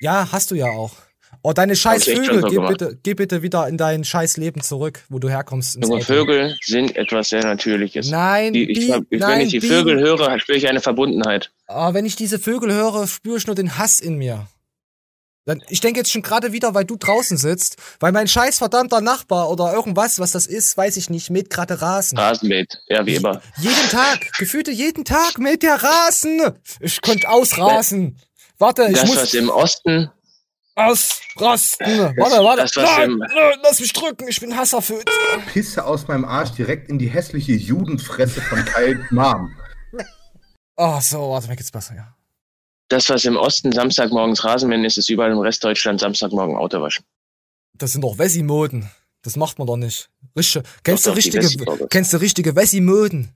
[0.00, 0.94] Ja, hast du ja auch.
[1.42, 2.78] Oh, deine scheiß Vögel, so geh gemacht.
[2.78, 5.78] bitte, geh bitte wieder in dein scheiß Leben zurück, wo du herkommst.
[5.82, 6.02] Junge.
[6.02, 8.10] Vögel sind etwas sehr Natürliches.
[8.10, 11.50] Nein, Die, ich, Bi- wenn nein, ich die Bi- Vögel höre, spüre ich eine Verbundenheit.
[11.66, 14.46] Aber wenn ich diese Vögel höre, spüre ich nur den Hass in mir.
[15.46, 19.00] Dann, ich denke jetzt schon gerade wieder, weil du draußen sitzt, weil mein scheiß verdammter
[19.00, 22.18] Nachbar oder irgendwas, was das ist, weiß ich nicht, mäht gerade Rasen.
[22.18, 23.40] Rasenmäht, ja, wie immer.
[23.58, 26.42] Jeden Tag, gefühlte jeden Tag mäht der Rasen.
[26.80, 28.18] Ich könnte ausrasen.
[28.58, 30.10] Warte, ich Das, muss was im Osten,
[30.86, 31.98] ausrasten.
[32.16, 32.62] Warte, warte.
[32.62, 35.08] das, was nein, im- nein, lass mich drücken, ich bin hasserfüllt.
[35.52, 39.54] Pisse aus meinem Arsch direkt in die hässliche Judenfresse von Kyle Mom.
[40.76, 42.16] Oh, so, warte, mir geht's besser, ja.
[42.88, 47.04] das, was im Osten Samstagmorgens Rasenmähen ist, ist überall im Rest Deutschland Samstagmorgen Autowaschen.
[47.74, 48.90] Das sind doch Wessi-Moden.
[49.22, 50.08] Das macht man doch nicht.
[50.36, 51.88] Richtige, kennst Doch, du richtige, Wessi-Moden.
[51.90, 53.30] kennst du richtige Wessi-Moden?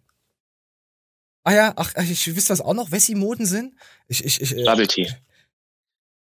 [1.45, 3.75] Ah ja, ach, ach, ich wisst das auch noch, Wessi-Moden sind?
[4.09, 5.13] Ich, ich, ich, äh, Bubble Tea.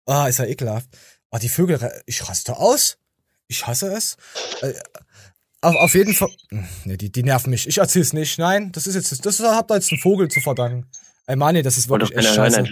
[0.06, 0.88] Ah, ist ja ekelhaft.
[1.30, 2.98] Ah, die Vögel, ich raste aus.
[3.48, 4.16] Ich hasse es.
[4.62, 4.72] Äh,
[5.60, 6.30] auf, auf jeden Fall,
[6.84, 7.66] nee, die, die nerven mich.
[7.68, 8.38] Ich erzähl's nicht.
[8.38, 10.86] Nein, das ist jetzt, das habt ihr jetzt einen Vogel zu verdanken.
[11.26, 12.64] Ey, Mann, nee, das ist wirklich echt scheiße.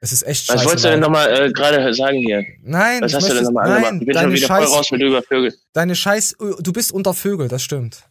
[0.00, 0.64] Es ist echt Was scheiße.
[0.66, 2.44] wolltest du denn nochmal äh, gerade sagen hier?
[2.62, 4.00] Nein, Was hast du denn nochmal nein, angemacht?
[4.02, 5.54] Ich bin deine schon wieder Scheiß- voll raus mit über Vögel.
[5.72, 8.04] Deine Scheiß, du bist unter Vögel, das stimmt.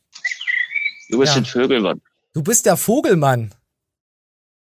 [1.10, 1.42] Du bist Ja.
[1.42, 2.02] ein Vögelmann.
[2.34, 3.54] Du bist der Vogelmann.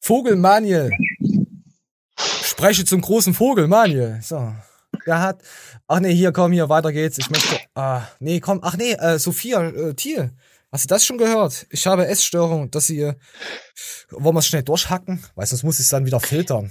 [0.01, 0.91] Vogel Maniel.
[2.61, 4.19] Spreche zum großen Vogel Maniel.
[4.23, 4.53] So.
[5.07, 5.41] Der hat.
[5.89, 7.17] Ach nee, hier komm hier, weiter geht's.
[7.17, 7.59] Ich möchte.
[7.75, 8.61] Ah, nee, komm.
[8.63, 10.33] Ach nee, äh, Sophia äh, Thiel.
[10.71, 11.67] Hast du das schon gehört?
[11.71, 13.13] Ich habe Essstörung, dass sie,
[14.11, 15.25] wollen wir es schnell durchhacken?
[15.35, 16.71] Weil sonst muss ich es dann wieder filtern.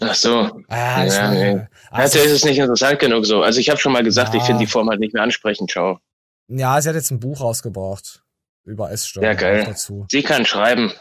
[0.00, 0.50] Ach so.
[0.66, 1.66] Ah, ich ja, nee.
[1.90, 3.42] also- ist es nicht interessant genug so.
[3.42, 4.46] Also ich habe schon mal gesagt, ich Ja.
[4.46, 5.70] finde die Form halt nicht mehr ansprechend.
[5.70, 6.00] Ciao.
[6.48, 8.24] Ja, sie hat jetzt ein Buch rausgebracht.
[8.64, 9.28] Über Essstörung.
[9.28, 9.64] Ja, geil.
[9.64, 10.06] Dazu.
[10.10, 10.92] Sie kann schreiben.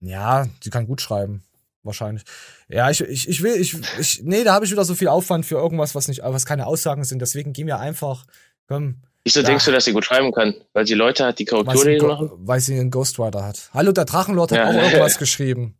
[0.00, 1.42] Ja, sie kann gut schreiben.
[1.86, 2.24] Wahrscheinlich.
[2.68, 5.46] Ja, ich, ich, ich will, ich, ich, nee, da habe ich wieder so viel Aufwand
[5.46, 7.20] für irgendwas, was nicht, was keine Aussagen sind.
[7.20, 8.26] Deswegen gehen wir einfach,
[8.68, 8.96] komm.
[9.24, 9.46] Wieso Ja.
[9.46, 10.54] denkst du, dass sie gut schreiben kann?
[10.72, 12.30] Weil sie Leute hat, die Korrekturlesen machen?
[12.36, 13.70] Weil sie einen Ghostwriter hat.
[13.72, 14.68] Hallo, der Drachenlord hat Ja.
[14.68, 15.76] auch irgendwas geschrieben.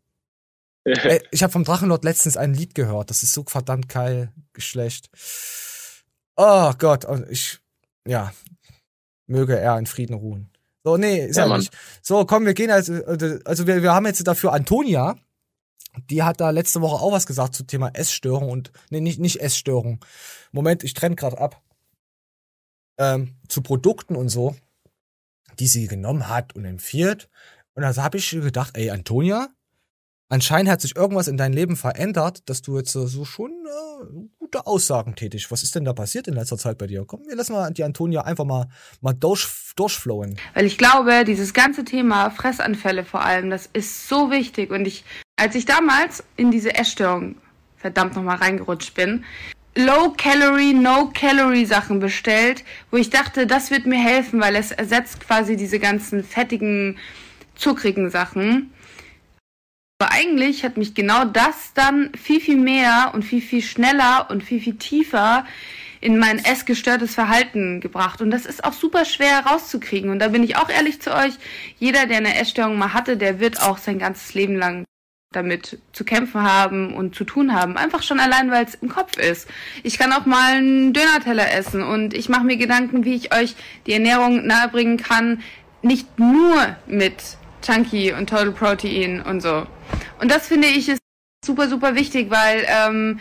[0.85, 3.11] Ey, ich habe vom Drachenlord letztens ein Lied gehört.
[3.11, 4.33] Das ist so verdammt geil.
[4.53, 5.11] Geschlecht.
[6.37, 7.05] Oh Gott.
[7.05, 7.59] Und ich,
[8.07, 8.33] ja.
[9.27, 10.51] Möge er in Frieden ruhen.
[10.85, 11.73] So, nee, ist Ja, nicht.
[12.03, 12.95] So, komm, wir gehen also,
[13.45, 15.17] also wir, wir haben jetzt dafür Antonia.
[16.11, 19.41] Die hat da letzte Woche auch was gesagt zum Thema Essstörung und, nee, nicht, nicht
[19.41, 20.05] Essstörung.
[20.53, 21.63] Moment, ich trenne gerade ab.
[22.99, 24.57] Ähm, zu Produkten und so,
[25.59, 27.29] die sie genommen hat und empfiehlt.
[27.75, 29.49] Und da habe ich gedacht, ey, Antonia,
[30.29, 34.67] anscheinend hat sich irgendwas in deinem Leben verändert, dass du jetzt so schon äh, gute
[34.67, 35.51] Aussagen tätig.
[35.51, 37.05] Was ist denn da passiert in letzter Zeit bei dir?
[37.07, 38.69] Komm, wir lassen mal die Antonia einfach mal,
[39.01, 40.39] mal durch, durchflowen.
[40.55, 44.71] Weil ich glaube, dieses ganze Thema Fressanfälle vor allem, das ist so wichtig.
[44.71, 45.05] Und ich,
[45.37, 47.37] als ich damals in diese Essstörung
[47.77, 49.25] verdammt nochmal reingerutscht bin,
[49.77, 55.79] Low-Calorie, No-Calorie-Sachen bestellt, wo ich dachte, das wird mir helfen, weil es ersetzt quasi diese
[55.79, 56.99] ganzen fettigen,
[57.55, 58.73] zuckrigen Sachen.
[59.99, 64.43] Aber eigentlich hat mich genau das dann viel, viel mehr und viel, viel schneller und
[64.43, 65.45] viel, viel tiefer
[66.01, 68.23] in mein essgestörtes Verhalten gebracht.
[68.23, 70.11] Und das ist auch super schwer rauszukriegen.
[70.11, 71.35] Und da bin ich auch ehrlich zu euch,
[71.79, 74.87] jeder, der eine Essstörung mal hatte, der wird auch sein ganzes Leben lang
[75.37, 77.77] damit zu kämpfen haben und zu tun haben.
[77.77, 79.49] Einfach schon allein, weil es im Kopf ist.
[79.83, 83.55] Ich kann auch mal einen Dönerteller essen und ich mache mir Gedanken, wie ich euch
[83.87, 85.43] die Ernährung nahebringen kann.
[85.83, 87.23] Nicht nur mit
[87.63, 89.67] Chunky und Total Protein und so.
[90.21, 91.01] Und das finde ich ist
[91.45, 93.21] super, super wichtig, weil, ähm,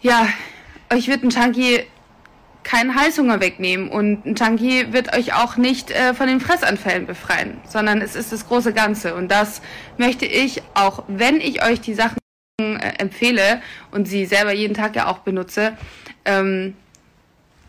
[0.00, 0.28] ja,
[0.92, 1.80] euch wird ein Chunky
[2.66, 7.60] keinen Heißhunger wegnehmen und ein Chunky wird euch auch nicht äh, von den Fressanfällen befreien,
[7.68, 9.14] sondern es ist das große Ganze.
[9.14, 9.62] Und das
[9.98, 12.18] möchte ich, auch wenn ich euch die Sachen
[12.60, 13.62] äh, empfehle
[13.92, 15.76] und sie selber jeden Tag ja auch benutze,
[16.24, 16.74] ähm,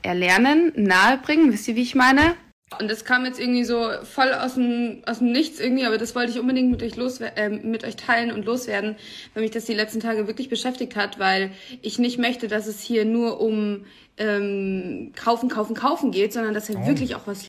[0.01, 1.53] erlernen, nahebringen.
[1.53, 2.35] Wisst ihr, wie ich meine?
[2.79, 6.15] Und das kam jetzt irgendwie so voll aus dem, aus dem Nichts irgendwie, aber das
[6.15, 8.97] wollte ich unbedingt mit euch, loswer äh, mit euch teilen und loswerden,
[9.33, 11.51] weil mich das die letzten Tage wirklich beschäftigt hat, weil
[11.81, 13.85] ich nicht möchte, dass es hier nur um
[14.17, 16.85] ähm, kaufen, kaufen, kaufen geht, sondern dass ihr Oh.
[16.87, 17.47] wirklich auch was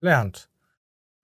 [0.00, 0.48] Lernt.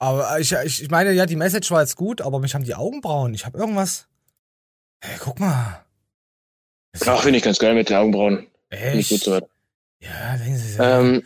[0.01, 2.75] Aber ich, ich, ich meine, ja, die Message war jetzt gut, aber mich haben die
[2.75, 3.35] Augenbrauen.
[3.35, 4.09] Ich habe irgendwas.
[5.01, 5.85] Hey, guck mal.
[7.07, 8.49] Ach, finde ich ganz geil mit den Augenbrauen.
[8.71, 9.25] Finde ich gut Echt?
[9.27, 9.35] so.
[10.01, 11.01] Ja, denken Sie, ja.
[11.01, 11.23] Ähm, Äh,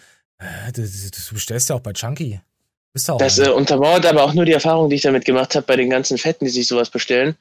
[0.75, 2.41] du, du, du bestellst ja auch bei Chunky.
[2.93, 3.19] Bist auch.
[3.19, 5.91] das äh, untermauert aber auch nur die Erfahrung, die ich damit gemacht habe bei den
[5.91, 7.37] ganzen Fetten, die sich sowas bestellen.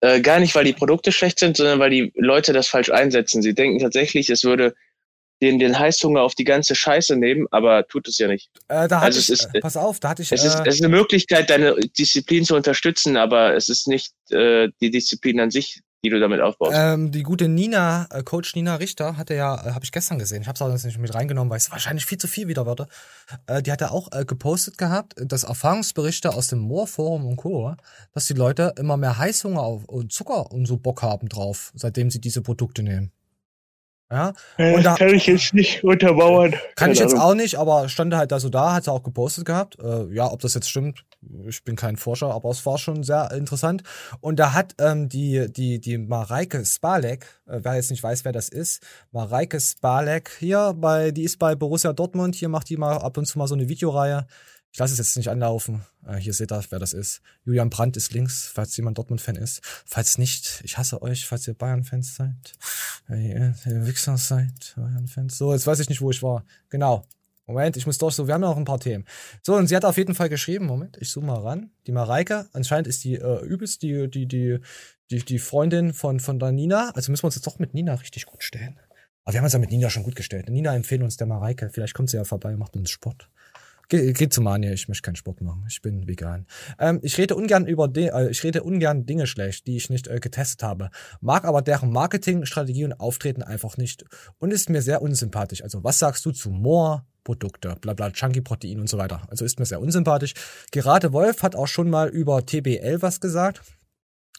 [0.00, 3.42] Äh, gar nicht, weil die Produkte schlecht sind, sondern weil die Leute das falsch einsetzen.
[3.42, 4.74] Sie denken tatsächlich, es würde
[5.40, 8.50] den, den Heißhunger auf die ganze Scheiße nehmen, aber tut es ja nicht.
[8.68, 10.30] äh, also ich, es ist- äh, pass auf, da hatte ich.
[10.30, 14.12] Es ist, äh, es ist eine Möglichkeit, deine Disziplin zu unterstützen, aber es ist nicht
[14.30, 16.72] äh, die Disziplin an sich, die du damit aufbaust.
[16.74, 20.42] Ähm, die gute Nina, äh, Coach Nina Richter, hatte ja, äh, habe ich gestern gesehen.
[20.42, 22.66] Ich habe es auch jetzt nicht mit reingenommen, weil es wahrscheinlich viel zu viel wieder
[22.66, 22.86] würde.
[23.46, 27.74] Äh, die hat ja auch äh, gepostet gehabt, dass Erfahrungsberichte aus dem Moorforum und Co.,
[28.14, 32.10] dass die Leute immer mehr Heißhunger auf und Zucker und so Bock haben drauf, seitdem
[32.10, 33.12] sie diese Produkte nehmen.
[34.10, 36.52] Ja, und da, kann ich jetzt nicht untermauern.
[36.76, 37.24] kann ich Keine jetzt Ahnung.
[37.24, 39.78] auch nicht, aber stand halt da so da, hat sie auch gepostet gehabt.
[39.78, 41.04] Äh, ja, ob das jetzt stimmt,
[41.46, 43.82] ich bin kein Forscher, aber es war schon sehr interessant.
[44.20, 48.32] Und da hat ähm, die, die, die Mareike Spalek, äh, wer jetzt nicht weiß, wer
[48.32, 48.82] das ist,
[49.12, 53.26] Mareike Spalek hier bei, die ist bei Borussia Dortmund, hier macht die mal ab und
[53.26, 54.26] zu mal so eine Videoreihe.
[54.72, 55.84] Ich lasse es jetzt nicht anlaufen.
[56.06, 57.20] Äh, hier seht ihr, wer das ist.
[57.44, 59.60] Julian Brandt ist links, falls jemand Dortmund-Fan ist.
[59.86, 62.54] Falls nicht, ich hasse euch, falls ihr Bayern-Fans seid.
[63.08, 65.38] Äh, ihr, ihr Wichser seid, Bayern-Fans.
[65.38, 66.44] So, jetzt weiß ich nicht, wo ich war.
[66.68, 67.06] Genau.
[67.46, 69.06] Moment, ich muss durch so, wir haben ja noch ein paar Themen.
[69.42, 71.70] So, und sie hat auf jeden Fall geschrieben, Moment, ich zoome mal ran.
[71.86, 74.58] Die Mareike, anscheinend ist die äh, übelst die, die, die,
[75.10, 76.90] die, die Freundin von, von der Nina.
[76.90, 78.78] Also müssen wir uns jetzt doch mit Nina richtig gut stellen.
[79.24, 80.50] Aber wir haben uns ja mit Nina schon gut gestellt.
[80.50, 81.70] Nina empfehlen uns der Mareike.
[81.70, 83.30] Vielleicht kommt sie ja vorbei und macht uns Sport.
[83.88, 85.64] Ge geht zu Mania, ich möchte keinen Sport machen.
[85.68, 86.46] Ich bin vegan.
[86.78, 90.08] Ähm, ich rede ungern über de äh, ich rede ungern Dinge schlecht, die ich nicht
[90.08, 90.90] äh, getestet habe.
[91.20, 94.04] Mag aber deren Marketing, Strategie und Auftreten einfach nicht
[94.38, 95.62] und ist mir sehr unsympathisch.
[95.62, 97.06] Also, was sagst du zu Moor?
[97.24, 99.20] Produkte, bla bla, Chunky Protein und so weiter.
[99.28, 100.32] Also ist mir sehr unsympathisch.
[100.70, 103.60] Gerade Wolf hat auch schon mal über TBL was gesagt.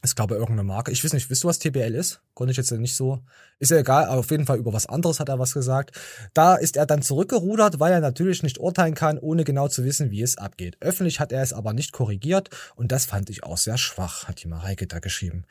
[0.01, 0.91] Ist, glaube irgendeine Marke.
[0.91, 2.21] Ich weiß nicht, wisst du, was TBL ist?
[2.33, 3.19] Konnte ich jetzt nicht so.
[3.59, 5.91] Ist ja egal, aber auf jeden Fall über was anderes hat er was gesagt.
[6.33, 10.09] Da ist er dann zurückgerudert, weil er natürlich nicht urteilen kann, ohne genau zu wissen,
[10.09, 10.77] wie es abgeht.
[10.79, 14.41] Öffentlich hat er es aber nicht korrigiert und das fand ich auch sehr schwach, hat
[14.41, 15.43] die Mareike da geschrieben.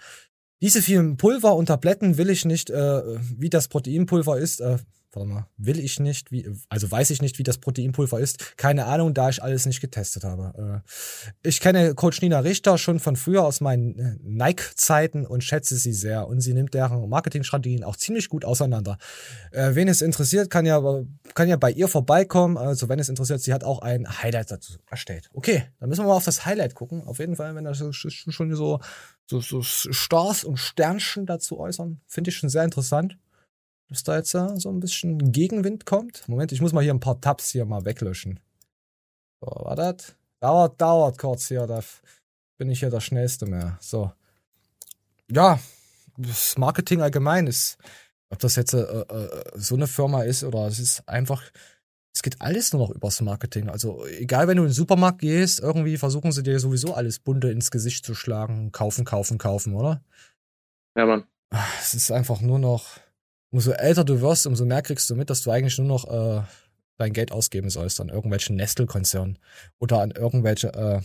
[0.62, 3.02] Diese vielen Pulver und Tabletten will ich nicht, äh,
[3.38, 4.78] wie das Proteinpulver ist, äh,
[5.12, 8.56] warte mal, will ich nicht, wie, also weiß ich nicht, wie das Proteinpulver ist.
[8.56, 10.82] Keine Ahnung, da ich alles nicht getestet habe.
[10.84, 15.76] Äh, ich kenne Coach Nina Richter schon von früher aus meinen äh, Nike-Zeiten und schätze
[15.76, 16.28] sie sehr.
[16.28, 18.98] Und sie nimmt deren Marketingstrategien auch ziemlich gut auseinander.
[19.50, 20.82] Äh, wen es interessiert, kann ja,
[21.34, 22.58] kann ja bei ihr vorbeikommen.
[22.58, 25.30] Also wenn es interessiert, sie hat auch ein Highlight dazu erstellt.
[25.32, 27.02] Okay, dann müssen wir mal auf das Highlight gucken.
[27.04, 28.80] Auf jeden Fall, wenn das schon so,
[29.26, 33.18] so, so Stars und Sternchen dazu äußern, finde ich schon sehr interessant
[33.88, 36.28] dass da jetzt so ein bisschen Gegenwind kommt.
[36.28, 38.40] Moment, ich muss mal hier ein paar Tabs hier mal weglöschen.
[39.40, 40.14] So, war das?
[40.40, 41.82] Dauert, dauert kurz hier, da
[42.58, 43.78] bin ich hier der Schnellste mehr.
[43.80, 44.12] So.
[45.30, 45.58] Ja,
[46.16, 47.78] das Marketing allgemein ist,
[48.30, 51.42] ob das jetzt äh, äh, so eine Firma ist oder es ist einfach,
[52.14, 53.68] es geht alles nur noch übers Marketing.
[53.68, 57.50] Also egal, wenn du in den Supermarkt gehst, irgendwie versuchen sie dir sowieso alles bunte
[57.50, 58.72] ins Gesicht zu schlagen.
[58.72, 60.02] Kaufen, kaufen, kaufen, oder?
[60.96, 61.24] Ja, Mann.
[61.80, 62.98] Es ist einfach nur noch,
[63.50, 66.42] umso älter du wirst, umso mehr kriegst du mit, dass du eigentlich nur noch äh,
[66.98, 69.38] dein Geld ausgeben sollst an irgendwelchen Nestle-Konzernen
[69.78, 71.00] oder an irgendwelche, äh,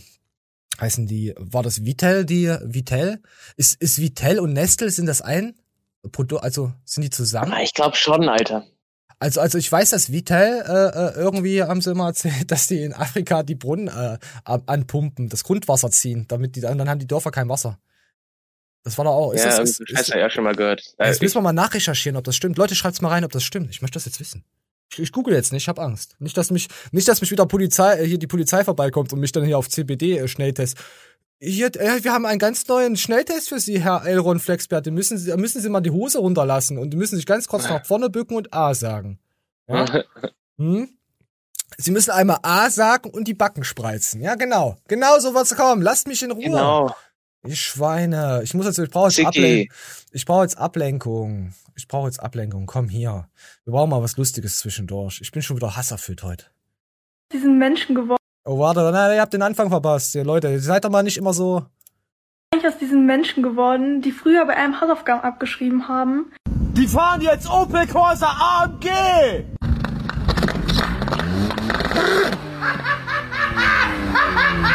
[0.80, 3.20] heißen die, war das Vitel, die Vitel?
[3.56, 5.54] Ist, ist Vitel und Nestle, sind das ein
[6.12, 7.52] Produkt, also sind die zusammen?
[7.52, 8.66] Ah, ich glaube schon, Alter.
[9.20, 12.82] Also, also ich weiß, dass Vitel äh, äh, irgendwie haben sie immer erzählt, dass die
[12.82, 17.06] in Afrika die Brunnen äh, anpumpen, das Grundwasser ziehen, damit die dann, dann haben die
[17.06, 17.78] Dörfer kein Wasser.
[18.84, 19.32] Das war doch auch.
[19.32, 20.82] Ist ja, das, ist, ist, ja schon mal gehört.
[20.98, 22.58] Jetzt müssen wir mal nachrecherchieren, ob das stimmt.
[22.58, 23.70] Leute, schreibt's mal rein, ob das stimmt.
[23.70, 24.44] Ich möchte das jetzt wissen.
[24.92, 26.16] Ich, ich google jetzt nicht, ich habe Angst.
[26.18, 29.32] Nicht, dass mich, nicht, dass mich wieder Polizei, äh, hier die Polizei vorbeikommt und mich
[29.32, 30.76] dann hier auf CBD äh, Schnelltest.
[31.40, 34.86] Hier, äh, wir haben einen ganz neuen Schnelltest für Sie, Herr Elron Flexbert.
[34.86, 38.10] Müssen Sie, müssen Sie mal die Hose runterlassen und müssen sich ganz kurz nach vorne
[38.10, 39.18] bücken und A sagen.
[39.66, 39.86] Ja?
[40.58, 40.90] hm?
[41.78, 44.20] Sie müssen einmal A sagen und die Backen spreizen.
[44.20, 44.76] Ja, genau.
[44.86, 45.82] Genau so wird's kommen.
[45.82, 46.44] Lasst mich in Ruhe.
[46.44, 46.94] Genau.
[47.46, 48.40] Ich Schweine.
[48.42, 49.68] Ich muss jetzt, ich brauche jetzt, Ablen
[50.12, 51.52] ich brauche jetzt Ablenkung.
[51.76, 52.66] Ich brauche jetzt Ablenkung.
[52.66, 53.28] Komm hier.
[53.64, 55.20] Wir brauchen mal was Lustiges zwischendurch.
[55.20, 56.46] Ich bin schon wieder hasserfüllt heute.
[57.32, 58.16] Diesen Menschen geworden.
[58.46, 60.14] Oh, warte, nein, ihr habt den Anfang verpasst.
[60.14, 61.66] Ja, Leute, ihr seid doch mal nicht immer so.
[62.56, 66.32] Ich aus diesen Menschen geworden, die früher bei einem Hausaufgaben abgeschrieben haben.
[66.48, 68.88] Die fahren jetzt Opel Corsa AMG!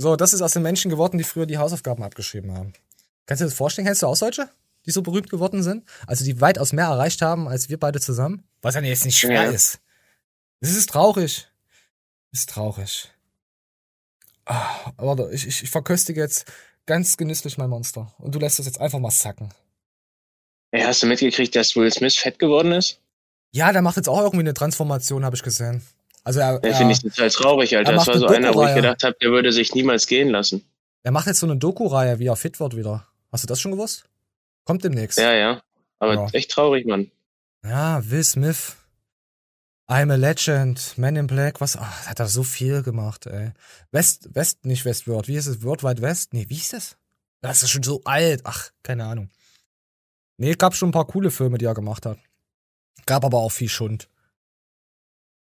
[0.00, 2.72] So, das ist aus den Menschen geworden, die früher die Hausaufgaben abgeschrieben haben.
[3.26, 3.84] Kannst du dir das vorstellen?
[3.84, 4.48] Kennst du auch solche,
[4.86, 5.84] die so berühmt geworden sind?
[6.06, 8.44] Also die weitaus mehr erreicht haben als wir beide zusammen?
[8.62, 9.50] Was ja jetzt nicht schwer ja.
[9.50, 9.80] ist.
[10.60, 11.48] Das ist traurig.
[12.30, 13.10] Das ist traurig.
[14.44, 16.46] Ah, warte, ich, ich, ich verköstige jetzt
[16.86, 18.14] ganz genüsslich mein Monster.
[18.18, 19.52] Und du lässt das jetzt einfach mal sacken.
[20.70, 23.00] Hey, hast du mitgekriegt, dass Will Smith fett geworden ist?
[23.50, 25.82] Ja, der macht jetzt auch irgendwie eine Transformation, habe ich gesehen.
[26.28, 27.94] Also er, ja, finde ich total traurig, Alter.
[27.94, 30.62] Das war so einer, wo ich gedacht habe, der würde sich niemals gehen lassen.
[31.02, 33.06] Er macht jetzt so eine Doku-Reihe, wie er fit wird wieder.
[33.32, 34.04] Hast du das schon gewusst?
[34.66, 35.16] Kommt demnächst.
[35.16, 35.62] Ja, ja.
[35.98, 36.28] Aber ja.
[36.32, 37.10] echt traurig, Mann.
[37.64, 38.76] Ja, Will Smith.
[39.88, 43.52] I'm a Legend, Man in Black, was, ach, hat er so viel gemacht, ey.
[43.90, 45.62] West, West, nicht Westworld, wie ist es?
[45.62, 46.34] World Wide West?
[46.34, 46.98] Nee, wie ist das?
[47.40, 49.30] Das ist schon so alt, ach, keine Ahnung.
[50.36, 52.18] Nee, gab schon ein paar coole Filme, die er gemacht hat.
[53.06, 54.10] Gab aber auch viel Schund.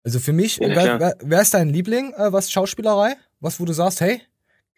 [0.07, 3.17] Also für mich, ja, wer, wer, ist dein Liebling, äh, was Schauspielerei?
[3.41, 4.21] Was, wo du sagst, hey,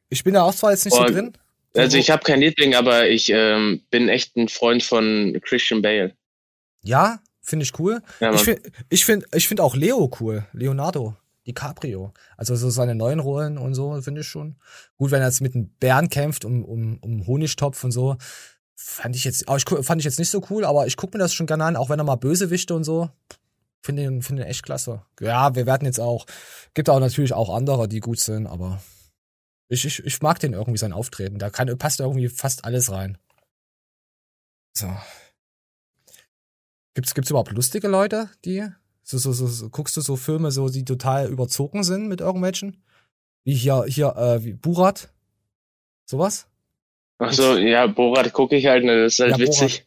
[0.09, 1.33] ich bin da auch zwar jetzt nicht oh, so drin.
[1.75, 6.15] Also ich habe keinen Liebling, aber ich ähm, bin echt ein Freund von Christian Bale.
[6.81, 8.01] Ja, finde ich cool.
[8.19, 11.15] Ja, ich finde ich find, ich find auch Leo cool, Leonardo
[11.45, 12.11] DiCaprio.
[12.35, 14.55] Also so seine neuen Rollen und so finde ich schon.
[14.97, 18.17] Gut, wenn er jetzt mit einem Bären kämpft um, um, um Honigtopf und so,
[18.73, 21.35] fand ich jetzt, ich, fand ich jetzt nicht so cool, aber ich gucke mir das
[21.35, 23.11] schon gerne an, auch wenn er mal Bösewichte und so.
[23.81, 25.03] Finde ihn, finde ihn echt klasse.
[25.21, 26.25] Ja, wir werden jetzt auch,
[26.73, 28.81] gibt auch natürlich auch andere, die gut sind, aber
[29.69, 31.39] ich, ich, ich mag den irgendwie sein Auftreten.
[31.39, 33.17] Da kann, passt irgendwie fast alles rein.
[34.75, 34.87] So.
[36.93, 38.67] Gibt's, gibt's überhaupt lustige Leute, die,
[39.03, 42.83] so, so, so, so, guckst du so Filme, so, die total überzogen sind mit irgendwelchen?
[43.45, 45.09] Wie hier, hier, äh, wie Burat?
[46.05, 46.47] Sowas?
[47.19, 49.85] Ach so, ja, Borat gucke ich halt, ne, das ist halt ja, witzig.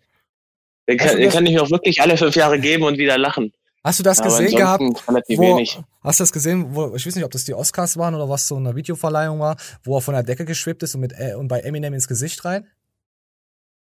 [0.89, 3.53] Den kann, den kann ich mir auch wirklich alle fünf Jahre geben und wieder lachen.
[3.85, 4.83] Hast du das Aber gesehen gehabt?
[4.83, 5.59] Wo,
[6.03, 8.47] hast du das gesehen, wo, ich weiß nicht, ob das die Oscars waren oder was
[8.47, 11.49] so eine Videoverleihung war, wo er von der Decke geschwebt ist und mit äh, und
[11.49, 12.69] bei Eminem ins Gesicht rein?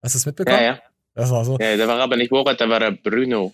[0.02, 0.58] Hast du es mitbekommen?
[0.58, 0.82] Ja, ja.
[1.14, 1.58] Das war so.
[1.60, 3.54] Ja, da war aber nicht Borat, da war der Bruno.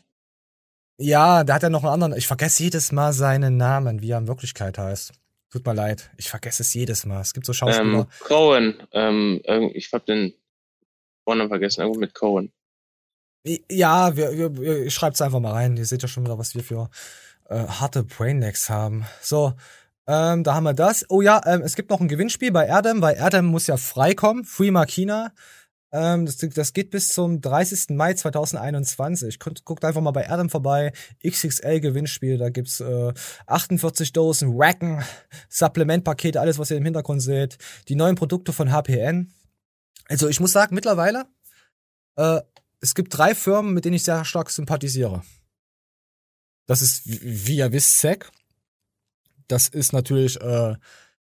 [1.00, 2.14] Ja, der hat ja noch einen anderen.
[2.18, 5.14] Ich vergesse jedes Mal seinen Namen, wie er in Wirklichkeit heißt.
[5.50, 6.12] Tut mir leid.
[6.18, 7.22] Ich vergesse es jedes Mal.
[7.22, 8.00] Es gibt so Schauspieler.
[8.00, 8.84] Ähm, Cohen.
[8.92, 9.42] Ähm,
[9.74, 10.34] ich hab den
[11.24, 11.82] Vornamen vergessen.
[11.82, 12.52] Irgendwo mit Cohen.
[13.46, 15.78] Ja, wir, wir, wir, ich schreib's einfach mal rein.
[15.78, 16.90] Ihr seht ja schon wieder, was wir für
[17.50, 19.06] äh, harte Brainlecks haben.
[19.22, 19.54] So,
[20.08, 21.06] ähm, da haben wir das.
[21.10, 24.46] Oh ja, ähm, es gibt noch ein Gewinnspiel bei Erdem, weil Erdem muss ja freikommen.
[24.46, 25.34] Free Makina.
[25.92, 27.96] Ähm, das, das geht bis zum 30.
[27.96, 29.40] Mai 2021.
[29.40, 30.92] Guckt, einfach mal bei Erdem vorbei.
[31.26, 32.38] XXL Gewinnspiel.
[32.38, 33.14] Da gibt's äh,
[33.48, 35.04] 48 Dosen Racken,
[35.50, 37.58] Supplementpakete, alles, was ihr im Hintergrund seht.
[37.88, 39.34] Die neuen Produkte von HPN.
[40.10, 41.26] Also ich muss sagen, mittlerweile
[42.16, 42.42] äh,
[42.80, 45.24] es gibt drei Firmen, mit denen ich sehr stark sympathisiere.
[46.68, 48.30] Das ist, wie ihr wisst, SEC.
[49.48, 50.76] Das ist natürlich äh,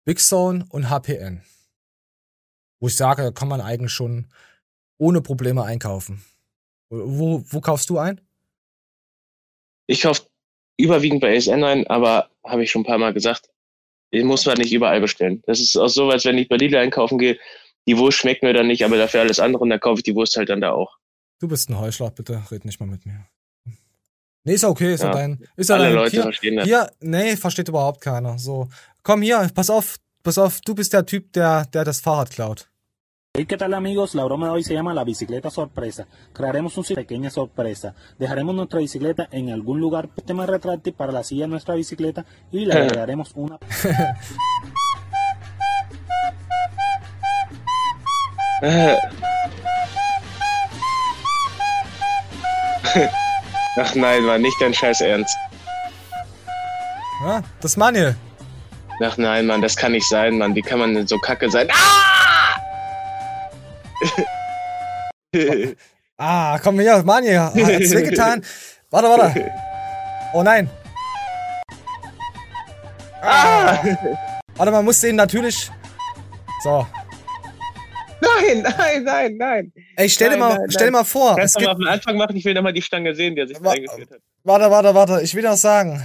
[0.04, 1.42] Big Zone und HPN.
[2.80, 4.26] Wo ich sage, da kann man eigentlich schon
[4.98, 6.24] ohne Probleme einkaufen.
[6.90, 8.20] Wo, wo kaufst du ein?
[9.86, 10.22] Ich kaufe
[10.76, 13.50] überwiegend bei ASN ein, aber habe ich schon ein paar Mal gesagt,
[14.12, 15.42] den muss man nicht überall bestellen.
[15.46, 17.38] Das ist auch so, als wenn ich bei Lidl einkaufen gehe.
[17.86, 20.14] Die Wurst schmeckt mir dann nicht, aber dafür alles andere und dann kaufe ich die
[20.14, 20.99] Wurst halt dann da auch.
[21.40, 23.26] Du bist ein Heuschlag, bitte red nicht mal mit mir.
[24.44, 25.42] Nee, ist okay, ist ja, Ja, dein.
[25.56, 26.66] Ist ja alle dein, Leute hier, verstehen das.
[26.66, 28.38] Hier, nee, versteht überhaupt keiner.
[28.38, 28.68] So,
[29.02, 32.68] komm hier, pass auf, pass auf, du bist der Typ, der, der das Fahrrad klaut.
[33.34, 34.14] Hey, ¿qué tal amigos?
[34.14, 36.06] La broma de hoy se llama la bicicleta sorpresa.
[36.34, 37.94] Crearemos una pequeña sorpresa.
[38.18, 42.66] Dejaremos nuestra bicicleta en algún lugar tema retráctil para la silla de nuestra bicicleta y
[42.66, 43.58] le agregaremos una...
[53.76, 55.36] Ach nein, Mann, nicht dein Scheiß Ernst.
[57.24, 58.16] Ja, das Manuel.
[59.02, 60.54] Ach nein, Mann, das kann nicht sein, Mann.
[60.54, 61.68] Wie kann man denn so kacke sein?
[61.70, 62.56] Ah!
[66.18, 68.44] Ah, komm hier, Manuel, hat's wehgetan?
[68.90, 69.52] Warte, warte.
[70.32, 70.68] Oh nein.
[73.22, 73.78] Ah.
[74.56, 75.70] Warte, man muss den natürlich.
[76.62, 76.86] So.
[78.20, 79.72] Nein, nein, nein, nein.
[79.96, 81.92] Ey, stell dir Nein, mal, nein, stell dir mal vor, Kannst du mal gibt, am
[81.92, 82.36] Anfang machen?
[82.36, 84.20] Ich will nochmal die Stange sehen, der sich da eingeführt hat.
[84.44, 86.04] warte, warte, warte, ich will noch sagen.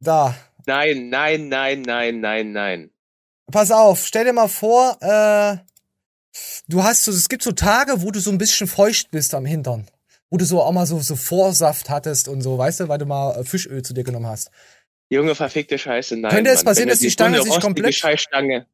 [0.00, 0.34] Da.
[0.66, 2.90] Nein, nein, nein, nein, nein, nein.
[3.50, 5.58] Pass auf, stell dir mal vor, äh,
[6.68, 9.44] du hast so, es gibt so Tage, wo du so ein bisschen feucht bist am
[9.44, 9.86] Hintern.
[10.30, 13.04] Wo du so auch mal so, so Vorsaft hattest und so, weißt du, weil du
[13.04, 14.50] mal äh, Fischöl zu dir genommen hast.
[15.10, 16.32] Junge, verfickte Scheiße, nein.
[16.32, 18.66] Könnte es passieren, dass die dir Stange sich komplett- Scheißstange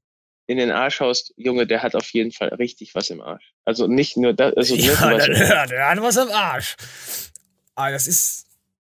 [0.48, 3.52] in den Arsch haust, Junge, der hat auf jeden Fall richtig was im Arsch.
[3.66, 5.68] Also nicht nur das, also nur was im Arsch.
[5.70, 6.74] der hat was am Arsch.
[7.74, 8.46] Ah, das ist.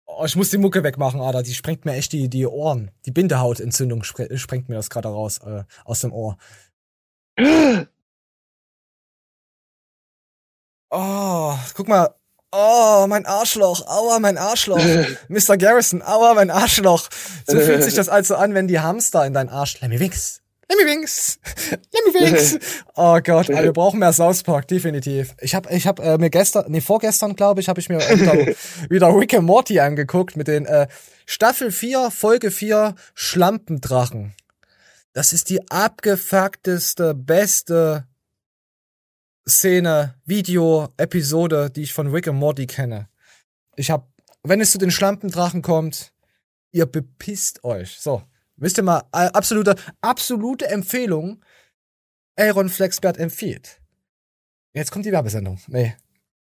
[0.04, 1.42] Oh, ich muss die Mucke wegmachen, Alter.
[1.42, 2.90] Die sprengt mir echt die, die Ohren.
[3.07, 6.36] Die Bindehautentzündung spre sprengt mir das gerade raus, äh, aus dem Ohr.
[10.88, 12.14] Oh, guck mal.
[12.52, 13.86] Oh, mein Arschloch.
[13.88, 14.78] Aua, mein Arschloch.
[15.28, 15.57] Mr.
[15.59, 17.09] Garrison, aua, mein Arschloch.
[17.44, 19.80] So fühlt sich das also an, wenn die Hamster in dein Arsch.
[19.80, 20.42] Lemmy Winks.
[20.68, 21.38] Lemmy Winks.
[22.94, 25.34] Oh Gott, Alter, wir brauchen mehr South Park, definitiv.
[25.40, 28.54] Ich habe ich hab, äh, mir gestern, nee, vorgestern, glaube ich, habe ich mir wieder,
[28.90, 30.88] wieder Rick and Morty angeguckt mit den äh,
[31.26, 34.34] Staffel 4, Folge 4, Schlampendrachen.
[35.12, 38.06] Das ist die abgefuckteste, beste
[39.48, 43.08] Szene, Video, Episode, die ich von Rick and Morty kenne.
[43.76, 44.08] Ich hab,
[44.42, 46.12] wenn es zu den Schlampendrachen kommt,
[46.72, 47.98] ihr bepisst euch.
[47.98, 48.22] So,
[48.57, 51.42] wisst ihr mal, absolute, absolute Empfehlung.
[52.38, 53.80] Aaron Flexbert empfiehlt.
[54.74, 55.59] Jetzt kommt die Werbesendung.
[55.68, 55.96] Nee.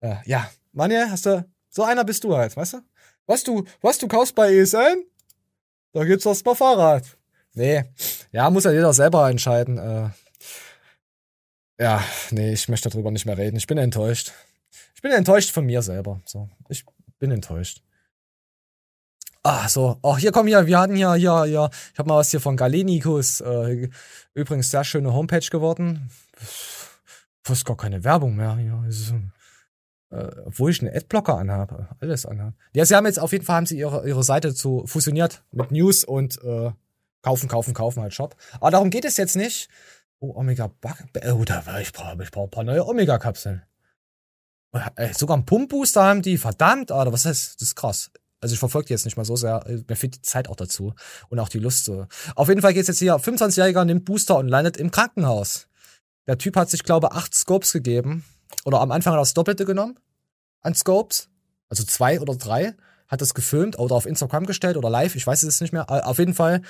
[0.02, 0.50] Äh, ja.
[0.74, 2.82] Manja, hast du, so einer bist du halt, weißt du?
[3.26, 5.06] Was du, was du kaufst bei ESN?
[5.94, 7.18] Da gibt's das mal Fahrrad.
[7.54, 7.86] Nee.
[8.32, 9.78] Ja, muss ja jeder selber entscheiden.
[9.78, 10.10] Äh,
[11.80, 13.58] ja, nee, ich möchte darüber nicht mehr reden.
[13.58, 14.34] Ich bin enttäuscht.
[14.96, 16.22] Ich bin enttäuscht von mir selber.
[16.26, 16.86] So, ich
[17.20, 17.82] bin enttäuscht.
[19.50, 19.98] Ah, so.
[20.04, 21.70] Ach, hier komm hier, wir hatten hier, hier, hier.
[21.94, 23.40] Ich habe mal was hier von Galenicus.
[23.40, 23.90] Äh,
[24.34, 26.10] übrigens sehr schöne Homepage geworden.
[27.44, 28.58] Fast gar keine Werbung mehr.
[28.90, 29.14] Es ist,
[30.10, 31.88] äh, obwohl ich einen Adblocker anhabe.
[32.02, 32.56] Alles anhabe.
[32.74, 35.72] Ja, sie haben jetzt auf jeden Fall haben sie ihre, ihre Seite zu fusioniert mit
[35.72, 36.72] News und äh,
[37.22, 38.36] kaufen, kaufen, kaufen halt Shop.
[38.56, 39.70] Aber darum geht es jetzt nicht.
[40.20, 40.98] Oh, Omega Bug.
[41.26, 43.64] Oh, da war ich brauche ich brauch ein paar neue Omega-Kapseln.
[44.74, 46.38] Äh, sogar einen Pump-Booster haben die.
[46.38, 48.12] Verdammt, Alter, was heißt, das ist krass.
[48.40, 49.64] Also ich verfolge die jetzt nicht mal so sehr.
[49.88, 50.94] Mir fehlt die Zeit auch dazu.
[51.30, 52.06] Und auch die Lust so.
[52.36, 53.16] Auf jeden Fall geht's jetzt hier.
[53.16, 55.68] 25-Jähriger nimmt Booster und landet im Krankenhaus.
[56.28, 58.24] Der Typ hat sich, glaube acht Scopes gegeben.
[58.64, 59.98] Oder am Anfang hat er das Doppelte genommen.
[60.62, 61.30] An Scopes.
[61.70, 62.76] Also zwei oder drei.
[63.08, 65.16] Hat das gefilmt oder auf Instagram gestellt oder live.
[65.16, 65.88] Ich weiß es nicht mehr.
[65.90, 66.62] Äh, Auf jeden Fall.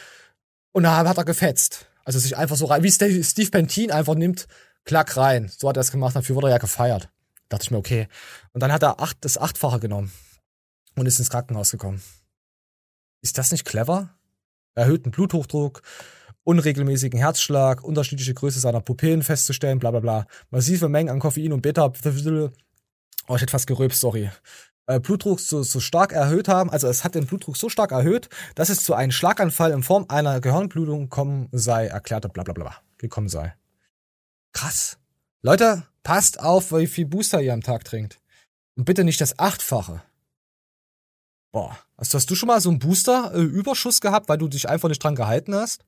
[0.72, 1.88] Und da hat er gefetzt.
[2.06, 4.48] Also sich einfach so rein, wie Steve Pentin einfach nimmt,
[4.86, 5.52] klack rein.
[5.58, 7.10] So hat er es gemacht, dafür wurde er ja gefeiert.
[7.50, 8.08] Dachte ich mir, okay.
[8.54, 10.12] Und dann hat er acht, das Achtfache genommen
[10.98, 12.02] und ist ins Krankenhaus gekommen.
[13.22, 14.18] Ist das nicht clever?
[14.78, 15.82] erhöhten Bluthochdruck,
[16.44, 20.28] unregelmäßigen Herzschlag, unterschiedliche Größe seiner Pupillen festzustellen, bla bla bla.
[20.52, 21.92] Massive Mengen an Koffein und Beta.
[23.28, 24.32] Oh, ich hätte fast gerülpst, sorry.
[24.86, 28.30] Äh, Blutdruck so, so stark erhöht haben, also es hat den Blutdruck so stark erhöht,
[28.56, 32.76] dass es zu einem Schlaganfall in Form einer Gehirnblutung kommen sei, erklärte bla bla bla
[32.98, 33.54] gekommen sei.
[34.54, 34.98] Krass.
[35.42, 38.22] Leute, passt auf, wie viel Booster ihr am Tag trinkt.
[38.76, 40.02] Und bitte nicht das Achtfache.
[41.52, 41.78] Boah.
[41.98, 45.16] Hast, hast du schon mal so einen Booster-Überschuss gehabt, weil du dich einfach nicht dran
[45.16, 45.84] gehalten hast?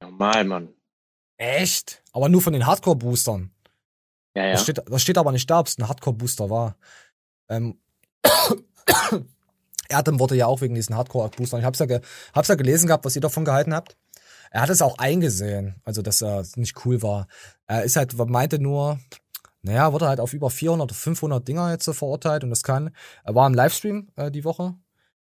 [0.00, 0.68] Normal, Mann.
[1.36, 2.02] Echt?
[2.12, 3.50] Aber nur von den Hardcore-Boostern.
[4.36, 4.52] Ja, ja.
[4.52, 6.76] Das steht, das steht aber nicht da, ob es ein Hardcore-Booster war.
[7.48, 7.78] Ähm,
[9.88, 11.60] Erdem wurde ja auch wegen diesen Hardcore-Boostern.
[11.60, 12.00] Ich hab's ja, ge
[12.32, 13.96] hab's ja gelesen gehabt, was ihr davon gehalten habt.
[14.50, 17.26] Er hat es auch eingesehen, also dass er nicht cool war.
[17.66, 19.00] Er ist halt, meinte nur,
[19.64, 22.94] naja, wurde halt auf über 400 oder 500 Dinger jetzt verurteilt und das kann.
[23.24, 24.74] Er war im Livestream äh, die Woche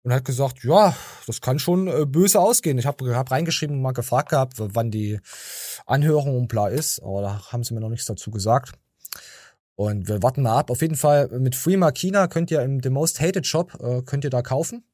[0.02, 0.94] und hat gesagt, ja,
[1.26, 2.76] das kann schon äh, böse ausgehen.
[2.76, 5.18] Ich habe hab reingeschrieben und mal gefragt gehabt, wann die
[5.86, 8.72] Anhörung und bla ist, aber da haben sie mir noch nichts dazu gesagt.
[9.76, 10.70] Und wir warten mal ab.
[10.70, 14.24] Auf jeden Fall mit Free Makina könnt ihr im The Most Hated Shop äh, könnt
[14.24, 14.84] ihr da kaufen.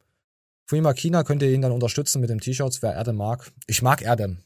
[0.67, 3.51] Free Makina könnt ihr ihn dann unterstützen mit dem T-Shirts, wer Erdem mag.
[3.67, 4.45] Ich mag Erdem.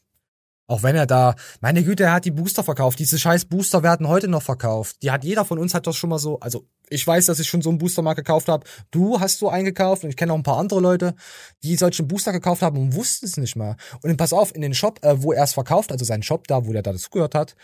[0.70, 2.98] Auch wenn er da, meine Güte, er hat die Booster verkauft.
[2.98, 5.02] Diese scheiß Booster werden heute noch verkauft.
[5.02, 7.48] Die hat jeder von uns hat das schon mal so, also ich weiß, dass ich
[7.48, 8.66] schon so einen Booster mal gekauft habe.
[8.90, 11.14] Du hast so eingekauft und ich kenne auch ein paar andere Leute,
[11.62, 13.76] die solche Booster gekauft haben und wussten es nicht mal.
[14.02, 16.66] Und pass auf, in den Shop, äh, wo er es verkauft, also sein Shop da,
[16.66, 17.56] wo der da dazugehört hat,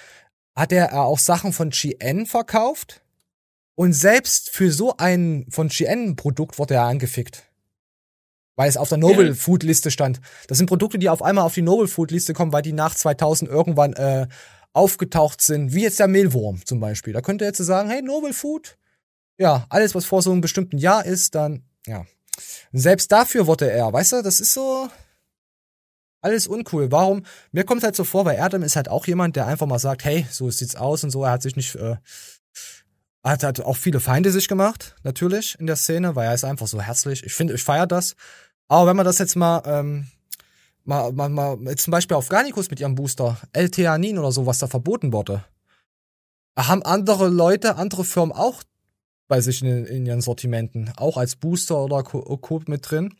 [0.56, 3.02] hat er äh, auch Sachen von GN verkauft.
[3.74, 7.44] Und selbst für so ein von GN Produkt wurde er angefickt
[8.56, 10.20] weil es auf der Noble Food Liste stand.
[10.48, 12.94] Das sind Produkte, die auf einmal auf die Noble Food Liste kommen, weil die nach
[12.94, 14.26] 2000 irgendwann äh,
[14.72, 17.12] aufgetaucht sind, wie jetzt der Mehlwurm zum Beispiel.
[17.12, 18.76] Da könnte er jetzt sagen, hey, Noble Food,
[19.38, 22.04] ja, alles, was vor so einem bestimmten Jahr ist, dann, ja.
[22.72, 24.88] Selbst dafür wurde er, weißt du, das ist so
[26.24, 26.90] alles uncool.
[26.90, 27.24] Warum?
[27.52, 30.04] Mir kommt halt so vor, weil Erdem ist halt auch jemand, der einfach mal sagt,
[30.04, 31.22] hey, so sieht's aus und so.
[31.22, 31.96] Er hat sich nicht, äh,
[33.22, 36.66] hat halt auch viele Feinde sich gemacht, natürlich, in der Szene, weil er ist einfach
[36.66, 37.24] so herzlich.
[37.24, 38.16] Ich finde, ich feiere das.
[38.68, 40.06] Aber wenn man das jetzt mal, ähm,
[40.84, 44.58] mal, mal, mal jetzt zum Beispiel auf Garnicus mit ihrem Booster, L-Theanin oder so, was
[44.58, 45.44] da verboten wurde,
[46.56, 48.62] haben andere Leute, andere Firmen auch
[49.26, 52.62] bei sich in, in ihren Sortimenten, auch als Booster oder Co.
[52.66, 53.14] mit drin.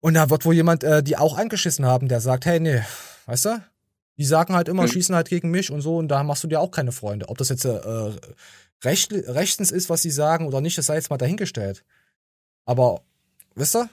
[0.00, 2.82] Und da wird wohl jemand, äh, die auch angeschissen haben, der sagt, hey, nee,
[3.26, 3.62] weißt du,
[4.18, 4.88] die sagen halt immer, mhm.
[4.88, 7.28] schießen halt gegen mich und so, und da machst du dir auch keine Freunde.
[7.28, 8.12] Ob das jetzt äh,
[8.84, 11.84] recht, rechtens ist, was sie sagen oder nicht, das sei jetzt mal dahingestellt.
[12.64, 13.02] Aber,
[13.54, 13.90] wisst ihr,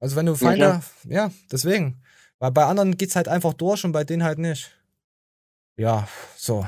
[0.00, 2.02] also wenn du Feinde, ja, ja, deswegen.
[2.38, 4.70] Weil bei anderen geht's halt einfach durch und bei denen halt nicht.
[5.76, 6.66] Ja, so.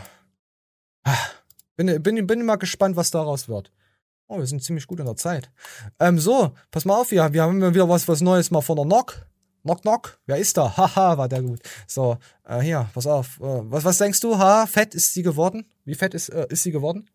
[1.76, 3.72] Bin, bin, bin mal gespannt, was daraus wird.
[4.26, 5.50] Oh, wir sind ziemlich gut in der Zeit.
[5.98, 8.84] Ähm, so, pass mal auf, wir, wir haben wieder was, was Neues mal von der
[8.84, 9.26] Nock.
[9.62, 10.18] Knock, knock.
[10.26, 10.76] Wer ist da?
[10.76, 11.60] Haha, war der gut.
[11.86, 13.38] So, äh, hier, pass auf.
[13.40, 14.38] Äh, was, was denkst du?
[14.38, 15.66] Ha, fett ist sie geworden?
[15.84, 17.10] Wie fett ist, äh, ist sie geworden?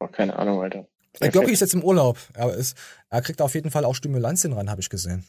[0.00, 0.86] Oh, keine Ahnung, Alter.
[1.20, 2.18] Der Glocki ist jetzt im Urlaub.
[2.34, 2.76] Er, ist,
[3.10, 5.24] er kriegt auf jeden Fall auch Stimulantien ran, habe ich gesehen.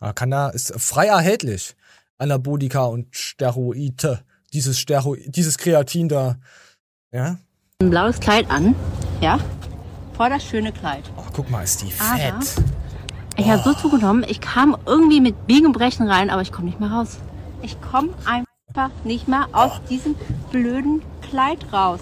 [0.00, 1.74] Er kann da, ist frei erhältlich.
[2.18, 4.20] Anabolika und Steroide.
[4.52, 6.36] Dieses Stero, dieses Kreatin da.
[7.12, 7.38] Ja?
[7.80, 8.74] Ein blaues Kleid an.
[9.20, 9.38] Ja?
[10.16, 11.04] Voll das schöne Kleid.
[11.16, 12.64] Oh, guck mal, ist die Aber fett.
[13.36, 13.48] Ich oh.
[13.50, 16.80] habe so zugenommen, ich kam irgendwie mit Biegen und Brechen rein, aber ich komme nicht
[16.80, 17.18] mehr raus.
[17.62, 19.88] Ich komme einfach nicht mehr aus oh.
[19.88, 20.14] diesem
[20.50, 22.00] blöden Kleid raus.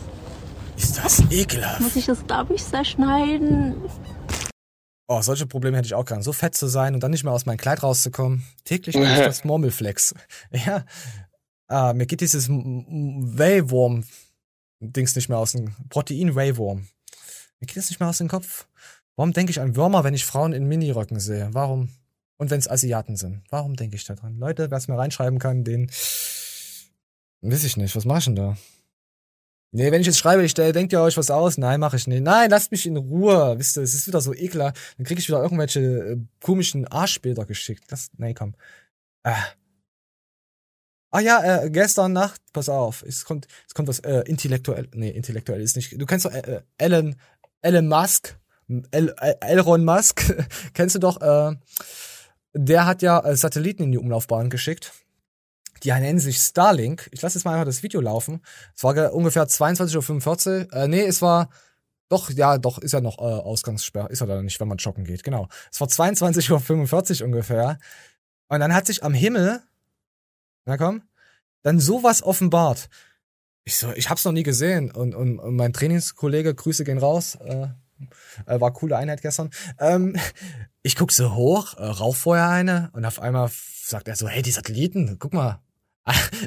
[0.77, 1.81] Ist das ekelhaft.
[1.81, 3.75] Muss ich das, glaube ich, zerschneiden?
[5.07, 6.23] Oh, solche Probleme hätte ich auch gern.
[6.23, 8.45] So fett zu sein und dann nicht mehr aus meinem Kleid rauszukommen.
[8.65, 10.15] Täglich mache ich das Murmelflex.
[10.51, 10.85] Ja.
[11.67, 16.87] Ah, mir geht dieses Wayworm-Dings nicht mehr aus dem Protein-Wayworm.
[17.61, 18.67] Mir geht das nicht mehr aus dem Kopf.
[19.17, 21.49] Warum denke ich an Würmer, wenn ich Frauen in Miniröcken sehe?
[21.53, 21.89] Warum?
[22.37, 23.45] Und wenn es Asiaten sind?
[23.49, 24.37] Warum denke ich da dran?
[24.39, 25.91] Leute, wer es mir reinschreiben kann, den.
[27.41, 27.97] Weiß ich nicht.
[27.97, 28.59] Was mach ich denn da?
[29.77, 31.59] Nee, wenn ich jetzt schreibe, ich denkt ihr euch was aus?
[31.59, 32.23] Nein, mache ich nicht.
[32.23, 33.59] Nein, lasst mich in Ruhe.
[33.59, 34.73] Wisst ihr, es ist wieder so ekler.
[34.97, 37.83] Dann kriege ich wieder irgendwelche äh, komischen Arschbilder geschickt.
[37.89, 38.55] Das, nee, komm.
[39.25, 39.35] Ah.
[41.11, 45.11] Ah ja, äh, gestern Nacht, pass auf, es kommt, es kommt was äh, intellektuell, nee,
[45.11, 46.01] intellektuell ist nicht.
[46.01, 47.17] Du kennst doch äh, äh Elon,
[47.61, 48.37] Elon Musk,
[48.93, 50.23] El, El, Elron Musk,
[50.75, 51.57] kennst du doch, äh,
[52.53, 54.93] der hat ja äh, Satelliten in die Umlaufbahn geschickt
[55.85, 57.09] die nennen sich Starlink.
[57.13, 58.41] Ich lasse jetzt mal einfach das Video laufen.
[58.77, 60.73] Es war ungefähr 22.45 Uhr.
[60.73, 61.51] Äh, nee, es war.
[62.09, 64.11] Doch, ja, doch, ist ja noch äh, Ausgangssperr.
[64.11, 65.25] Ist er da nicht, wenn man joggen geht.
[65.25, 65.49] Genau.
[65.73, 67.79] Es war 22.45 Uhr ungefähr.
[68.49, 69.63] Und dann hat sich am Himmel,
[70.67, 71.03] na komm,
[71.63, 72.89] dann sowas offenbart.
[73.65, 74.91] Ich so, ich hab's noch nie gesehen.
[74.91, 77.69] Und, und, und mein Trainingskollege, Grüße gehen raus, äh,
[78.47, 79.51] Äh, war coole Einheit gestern.
[79.79, 80.17] Ähm,
[80.83, 84.43] ich guck so hoch, äh, rauch vorher eine und auf einmal sagt er so, hey,
[84.43, 85.61] die Satelliten, guck mal.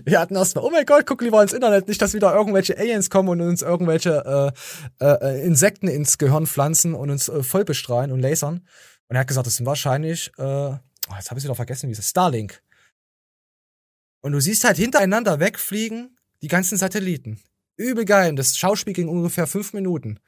[0.05, 3.09] Wir hatten erstmal, oh mein Gott, guck lieber ins Internet, nicht, dass wieder irgendwelche Aliens
[3.09, 4.53] kommen und uns irgendwelche
[4.99, 8.67] äh, äh, Insekten ins Gehirn pflanzen und uns äh, voll bestrahlen und lasern.
[9.07, 10.79] Und er hat gesagt, das sind wahrscheinlich, äh, oh,
[11.15, 12.61] jetzt habe ich wieder vergessen, wie es ist, Starlink.
[14.21, 17.39] Und du siehst halt hintereinander wegfliegen die ganzen Satelliten.
[17.77, 18.35] Übel geil.
[18.35, 20.19] Das Schauspiel ging ungefähr fünf Minuten.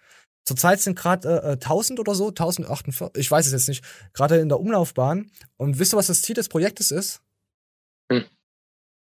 [0.45, 3.83] Zurzeit sind gerade äh, 1000 oder so, 1048, ich weiß es jetzt nicht,
[4.13, 5.29] gerade in der Umlaufbahn.
[5.57, 7.21] Und wisst ihr, was das Ziel des Projektes ist?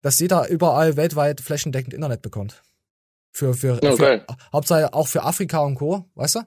[0.02, 2.64] Dass jeder überall weltweit flächendeckend Internet bekommt.
[3.32, 4.26] Für, für, Oh, für.
[4.52, 6.40] Hauptsache auch für Afrika und Co., weißt du?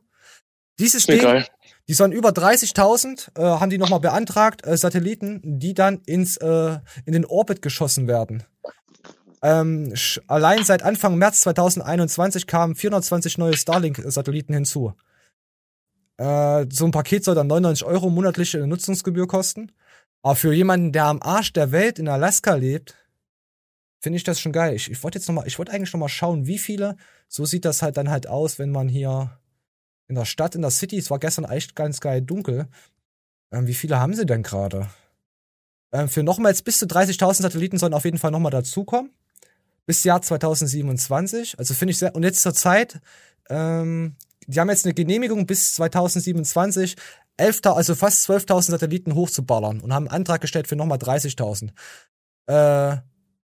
[0.78, 1.46] Dieses Ding, geil.
[1.88, 6.78] die sollen über 30.000, äh, haben die nochmal beantragt, äh, Satelliten, die dann ins, äh,
[7.04, 8.44] in den Orbit geschossen werden.
[9.42, 9.94] Ähm,
[10.26, 14.94] allein seit Anfang März 2021 kamen 420 neue Starlink-Satelliten hinzu.
[16.16, 19.72] Äh, so ein Paket soll dann 99 Euro monatliche Nutzungsgebühr kosten.
[20.22, 22.94] Aber für jemanden, der am Arsch der Welt in Alaska lebt,
[24.00, 24.74] finde ich das schon geil.
[24.74, 26.96] Ich, ich wollte jetzt noch mal, ich wollte eigentlich noch mal schauen, wie viele.
[27.28, 29.38] So sieht das halt dann halt aus, wenn man hier
[30.08, 32.66] in der Stadt, in der City, es war gestern echt ganz geil dunkel.
[33.52, 34.88] Ähm, wie viele haben sie denn gerade?
[35.92, 39.12] Ähm, für nochmals bis zu 30.000 Satelliten sollen auf jeden Fall nochmal dazukommen.
[39.86, 41.58] Bis Jahr 2027.
[41.58, 42.14] Also finde ich sehr.
[42.14, 43.00] Und jetzt zur Zeit,
[43.48, 44.16] ähm,
[44.46, 46.96] die haben jetzt eine Genehmigung bis 2027,
[47.36, 51.70] 11, also fast 12.000 Satelliten hochzuballern und haben einen Antrag gestellt für nochmal 30.000.
[52.46, 53.00] Äh,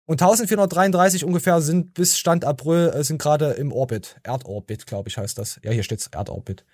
[0.06, 4.20] und 1433 ungefähr sind bis Stand April äh, sind gerade im Orbit.
[4.22, 5.60] Erdorbit, glaube ich, heißt das.
[5.62, 6.64] Ja, hier steht's Erdorbit.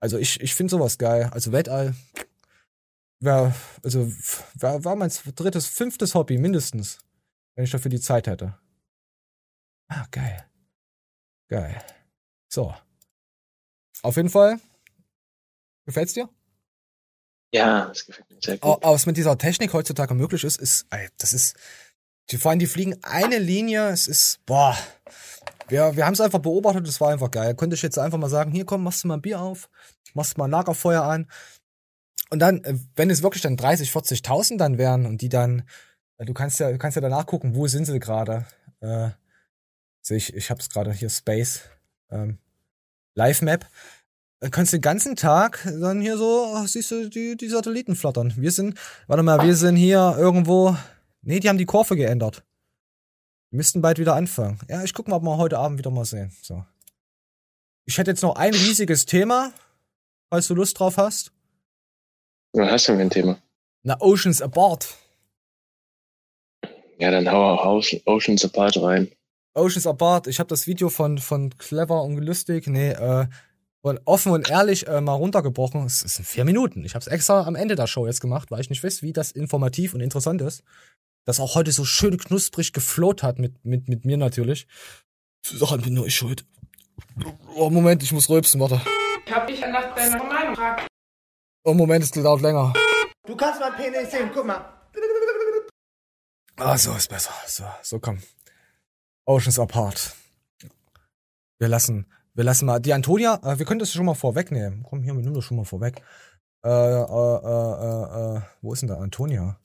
[0.00, 1.28] Also ich, ich finde sowas geil.
[1.32, 1.94] Also Weltall
[3.20, 4.10] wär, also
[4.54, 6.98] wär, war mein drittes, fünftes Hobby mindestens,
[7.54, 8.58] wenn ich dafür die Zeit hätte.
[9.88, 10.44] Ah, geil.
[11.48, 11.82] Geil.
[12.48, 12.74] So.
[14.02, 14.60] Auf jeden Fall.
[15.86, 16.28] Gefällt's dir?
[17.52, 18.82] Ja, das gefällt mir sehr gut.
[18.84, 20.86] Aber was mit dieser Technik heutzutage möglich ist, ist,
[21.16, 21.56] das ist,
[22.30, 24.76] die vor allem, die fliegen eine Linie, es ist, boah,
[25.68, 27.54] wir, wir haben es einfach beobachtet, es war einfach geil.
[27.54, 29.68] Könnte ich jetzt einfach mal sagen, hier komm, machst du mal ein Bier auf,
[30.14, 31.30] machst mal ein Lagerfeuer an.
[32.30, 35.64] Und dann, äh, wenn es wirklich dann 30, 40.000 dann wären und die dann,
[36.18, 38.46] äh, du kannst ja, du kannst ja danach gucken, wo sind sie gerade.
[38.80, 39.10] Äh,
[40.10, 41.62] ich, ich hab's gerade hier, Space,
[42.10, 42.38] ähm,
[43.14, 43.66] Live Map.
[44.40, 48.32] Dann kannst du den ganzen Tag dann hier so, siehst du, die, die Satelliten flattern.
[48.36, 50.76] Wir sind, warte mal, wir sind hier irgendwo,
[51.22, 52.44] nee, die haben die Kurve geändert.
[53.50, 54.58] Wir müssten bald wieder anfangen.
[54.68, 56.32] Ja, ich guck mal, ob wir heute Abend wieder mal sehen.
[56.42, 56.64] So.
[57.86, 59.52] Ich hätte jetzt noch ein riesiges Thema,
[60.28, 61.32] falls du Lust drauf hast.
[62.52, 63.38] Was hast du denn für ein Thema?
[63.82, 64.94] Na, Oceans Apart.
[66.98, 69.10] Ja, dann hau hau Oceans Apart rein.
[69.54, 70.26] Oceans Apart.
[70.26, 73.26] Ich habe das Video von, von Clever und Lustig, nee, äh,
[73.80, 75.86] von offen und ehrlich äh, mal runtergebrochen.
[75.86, 76.84] Es es sind vier Minuten.
[76.84, 79.12] Ich habe es extra am Ende der Show jetzt gemacht, weil ich nicht weiß, wie
[79.12, 80.62] das informativ und interessant ist.
[81.28, 84.66] Das auch heute so schön knusprig gefloht hat mit, mit, mit mir natürlich.
[85.60, 86.46] Daran bin nur ich schuld.
[87.54, 88.80] Oh, Moment, ich muss rülpsen, warte.
[89.26, 90.88] Ich hab dich nach deiner Meinung gefragt.
[91.64, 92.72] Oh, Moment, es dauert länger.
[93.26, 94.72] Du kannst mein Penis sehen, guck mal.
[96.56, 97.34] Ah, so ist besser.
[97.46, 98.22] So, so komm.
[99.26, 100.16] Oceans Apart.
[101.58, 102.78] Wir lassen, wir lassen mal.
[102.78, 104.82] Die Antonia, äh, wir können das schon mal vorwegnehmen.
[104.82, 106.00] Komm hier, wir nehmen das schon mal vorweg.
[106.64, 109.58] Äh, äh, äh, äh, äh, wo ist denn da Antonia?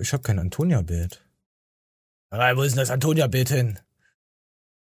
[0.00, 1.24] Ich habe kein Antonia-Bild.
[2.30, 3.78] Ah, wo ist denn das Antonia-Bild hin?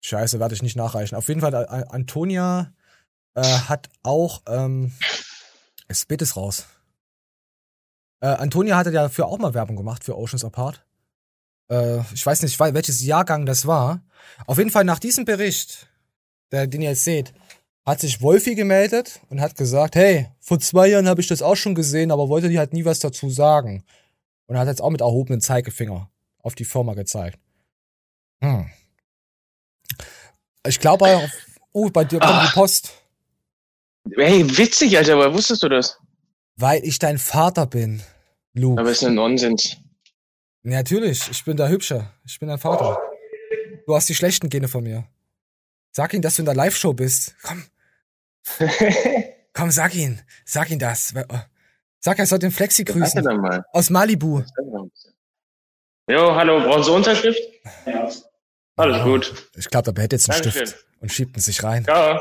[0.01, 1.15] Scheiße, werde ich nicht nachreichen.
[1.15, 2.73] Auf jeden Fall, äh, Antonia
[3.35, 4.91] äh, hat auch, ähm,
[5.87, 6.67] das Bild ist raus.
[8.21, 10.85] Äh, Antonia hatte dafür auch mal Werbung gemacht für Oceans Apart.
[11.69, 14.01] Äh, ich weiß nicht, welches Jahrgang das war.
[14.47, 15.87] Auf jeden Fall nach diesem Bericht,
[16.51, 17.33] der, den ihr jetzt seht,
[17.85, 21.55] hat sich Wolfi gemeldet und hat gesagt, hey, vor zwei Jahren habe ich das auch
[21.55, 23.83] schon gesehen, aber wollte die halt nie was dazu sagen.
[24.53, 27.39] Und hat jetzt auch mit erhobenen Zeigefinger auf die Firma gezeigt.
[28.43, 28.69] Hm.
[30.67, 31.27] Ich glaube,
[31.71, 32.93] oh, bei dir kommt die Post.
[34.15, 35.97] Hey, witzig, Alter, woher wusstest du das?
[36.55, 38.03] Weil ich dein Vater bin,
[38.53, 38.79] Luke.
[38.79, 39.77] Aber ist ein Nonsens.
[40.61, 42.11] Natürlich, ich bin der Hübsche.
[42.23, 43.01] Ich bin dein Vater.
[43.87, 45.07] Du hast die schlechten Gene von mir.
[45.93, 47.35] Sag ihm, dass du in der Live-Show bist.
[47.41, 47.63] Komm.
[49.53, 50.21] Komm, sag ihn.
[50.45, 51.15] Sag ihn das.
[52.05, 53.23] Sag, er soll den Flexi grüßen.
[53.23, 53.63] Dann mal.
[53.71, 54.41] Aus Malibu.
[56.09, 57.39] Jo, hallo, brauchen Sie Unterschrift?
[57.85, 58.09] Ja.
[58.75, 59.49] Alles gut.
[59.55, 60.67] Ich glaube, der behält jetzt einen Dankeschön.
[60.67, 61.85] Stift und schiebt ihn sich rein.
[61.87, 62.19] Ja,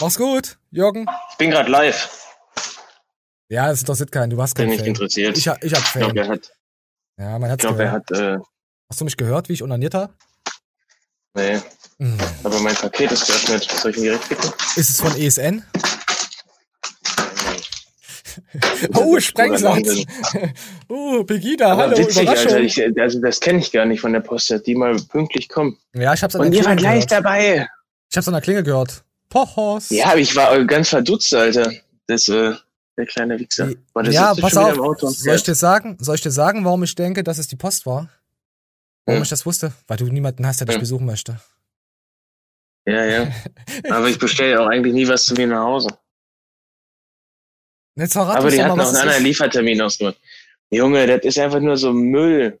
[0.00, 1.06] Mach's gut, Jürgen.
[1.32, 2.08] ich bin gerade live.
[3.48, 4.30] Ja, das interessiert keinen.
[4.30, 4.88] Du hast Bin keinen nicht Fan.
[4.88, 5.36] interessiert.
[5.36, 6.02] Ich, ich hab Ich Fan.
[6.02, 6.52] glaube, er hat,
[7.18, 8.10] ja, man ich hat's glaub, er gehört.
[8.10, 8.38] hat, äh,
[8.88, 10.12] Hast du mich gehört, wie ich onaniert habe?
[11.34, 11.60] nee.
[11.98, 12.16] Hm.
[12.44, 13.64] Aber mein Paket ist geöffnet.
[13.70, 14.50] Soll ich ihn direkt klicken?
[14.76, 15.62] Ist es von ESN?
[18.96, 20.04] Oh, Sprengsatz.
[20.88, 22.52] Oh, Pegida, Aber hallo, witzig, Überraschung.
[22.52, 22.60] Alter.
[22.60, 25.78] Ich, also das kenne ich gar nicht von der Post, dass die mal pünktlich kommen.
[25.94, 27.24] ja, ich hab's an Und der die war Klingel gleich gehört.
[27.24, 27.68] dabei.
[28.10, 29.04] Ich hab's an der Klingel gehört.
[29.28, 29.90] Pochos.
[29.90, 31.70] Ja, aber ich war äh, ganz verdutzt, Alter.
[32.08, 32.54] Das, äh,
[32.96, 33.70] der kleine Wichser.
[33.94, 34.98] Boah, ja, pass auf.
[35.00, 37.86] Soll ich dir sagen, soll ich dir sagen, warum ich denke, dass es die Post
[37.86, 38.08] war?
[39.06, 39.22] Warum Ja.
[39.22, 39.72] ich das wusste?
[39.86, 40.80] Weil du niemanden hast, der dich Ja.
[40.80, 41.38] besuchen möchte.
[42.86, 43.28] Ja, ja.
[43.90, 45.88] Aber ich bestelle auch eigentlich nie was zu mir nach Hause.
[47.96, 49.24] Jetzt verrat aber die hatten auch was einen anderen.
[49.24, 50.16] Liefertermin ausgemacht.
[50.70, 52.58] Junge, das ist einfach nur so Müll.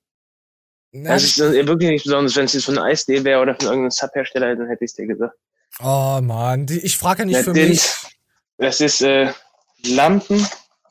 [0.92, 2.34] Na, Das ist wirklich nicht besonders.
[2.36, 5.06] Wenn es jetzt von Eis.de wäre oder von irgendeinem Sub-Hersteller, dann hätte ich es dir
[5.06, 5.34] gesagt.
[5.80, 7.82] Oh Mann, die, ich frage ja nicht Das für mich.
[8.58, 9.32] Das ist äh,
[9.86, 10.44] Lampen,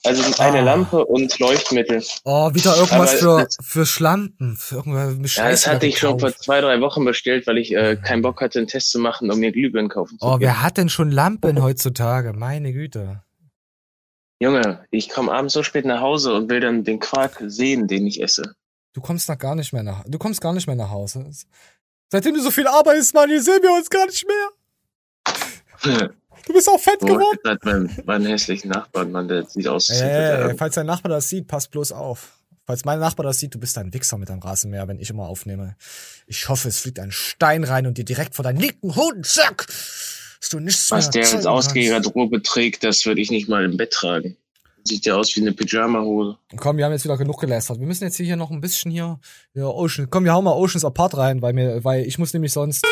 [0.05, 0.61] also eine Ah.
[0.63, 2.01] Lampe und Leuchtmittel.
[2.23, 4.55] Oh, wieder irgendwas Aber für, das- für Schlampen.
[4.55, 7.97] Für irgendwas Ja, das hatte ich schon vor zwei, drei Wochen bestellt, weil ich äh,
[7.97, 10.41] keinen Bock hatte, einen Test zu machen, um mir Glühbirnen kaufen zu Oh, gehen.
[10.47, 12.31] wer hat denn schon Lampen heutzutage?
[12.33, 13.21] Meine Güte.
[14.39, 18.07] Junge, ich komme abends so spät nach Hause und will dann den Quark sehen, den
[18.07, 18.55] ich esse.
[18.93, 21.29] Du kommst noch gar nicht mehr nach, du kommst gar nicht mehr nach Hause.
[22.11, 26.09] Seitdem du so viel arbeitest, Mann, hier sehen wir uns gar nicht mehr.
[26.45, 27.37] Du bist auch fett geworden.
[27.43, 29.89] gerade meinen, meinen hässlichen Nachbarn, Mann, der sieht aus.
[29.89, 32.39] hätte Ey, der- falls dein Nachbar das sieht, pass bloß auf.
[32.65, 35.27] Falls mein Nachbar das sieht, du bist ein Wichser mit deinem Rasenmäher, wenn ich immer
[35.27, 35.75] aufnehme.
[36.25, 39.67] Ich hoffe, es fliegt ein Stein rein und dir direkt vor deinen linken Hodensack.
[40.39, 43.65] Dass du nichts Was mehr der als zeigen Ausgehgarderobe trägt, das würde ich nicht mal
[43.65, 44.37] im Bett tragen.
[44.83, 46.37] Sieht ja aus wie eine Pyjama-Hose.
[46.55, 47.79] Komm, wir haben jetzt wieder genug gelästert.
[47.79, 49.19] Wir müssen jetzt hier noch ein bisschen hier,
[49.53, 50.07] ja, Ocean.
[50.09, 52.85] Komm, wir hauen mal Oceans Apart rein, weil mir, weil ich muss nämlich sonst.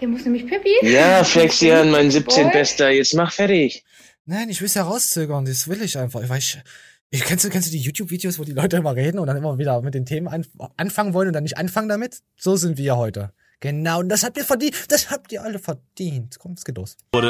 [0.00, 0.70] Der muss nämlich Pippi.
[0.82, 2.52] Ja, Flexian, mein 17 Boy.
[2.52, 3.84] Bester, jetzt mach fertig.
[4.24, 6.22] Nein, ich will es herauszögern, das will ich einfach.
[6.22, 6.58] Ich,
[7.10, 9.58] ich, kennst, du, kennst du die YouTube-Videos, wo die Leute immer reden und dann immer
[9.58, 10.46] wieder mit den Themen an,
[10.76, 12.20] anfangen wollen und dann nicht anfangen damit?
[12.36, 13.32] So sind wir heute.
[13.62, 14.90] Genau, und das habt ihr verdient.
[14.90, 16.36] Das habt ihr alle verdient.
[16.40, 16.96] Komm, es geht los.
[17.12, 17.22] Das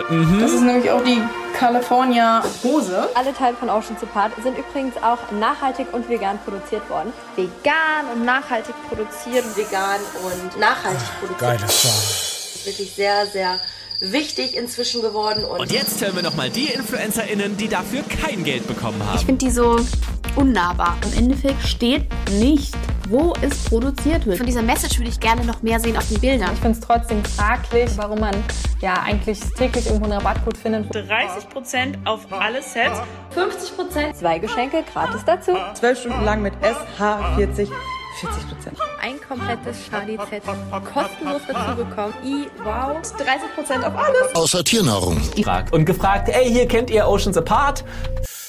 [0.51, 1.21] ist nämlich auch die
[1.59, 3.07] California Hose.
[3.15, 7.13] Alle Teile von Oceans Apart sind übrigens auch nachhaltig und vegan produziert worden.
[7.37, 11.39] vegan und nachhaltig produziert, vegan und nachhaltig produziert.
[11.39, 11.93] Geiles Schwein.
[11.93, 13.61] Das ist wirklich sehr, sehr
[14.03, 15.45] wichtig inzwischen geworden.
[15.45, 19.17] Und, Und jetzt hören wir nochmal die InfluencerInnen, die dafür kein Geld bekommen haben.
[19.17, 19.79] Ich finde die so
[20.35, 20.99] unnahbar.
[21.13, 22.75] Im Endeffekt steht nicht,
[23.09, 24.39] wo es produziert wird.
[24.39, 26.51] Von dieser Message würde ich gerne noch mehr sehen auf den Bildern.
[26.55, 28.35] Ich finde es trotzdem fraglich, warum man
[28.81, 30.91] ja eigentlich täglich irgendwo einen Rabattcode findet.
[30.91, 33.01] 30% auf alle Sets.
[33.37, 35.53] 50% zwei Geschenke gratis dazu.
[35.75, 37.69] 12 Stunden lang mit SH40.
[38.23, 38.77] 40%.
[39.01, 40.43] ein komplettes Charlie-Set
[40.85, 42.15] kostenlos dazu bekommen.
[42.25, 43.03] I, wow.
[43.03, 44.35] 30% auf alles.
[44.35, 45.21] Außer Tiernahrung.
[45.35, 47.85] Gefragt und gefragt, ey, hier kennt ihr Oceans Apart?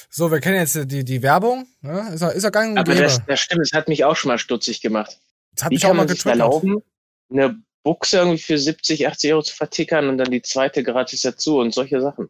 [0.09, 1.65] So, wir kennen jetzt die, die Werbung.
[1.81, 2.11] Ne?
[2.13, 4.29] Ist er, ist er gang und Aber das, das stimmt, das hat mich auch schon
[4.29, 5.17] mal stutzig gemacht.
[5.55, 6.83] Das hat Wie mich auch kann mal man sich erlauben,
[7.31, 11.57] eine Buchse irgendwie für 70, 80 Euro zu vertickern und dann die zweite gratis dazu
[11.57, 12.29] und solche Sachen.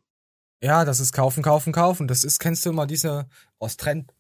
[0.62, 2.08] Ja, das ist kaufen, kaufen, kaufen.
[2.08, 3.28] Das ist, kennst du immer diese
[3.60, 4.13] aus Trend,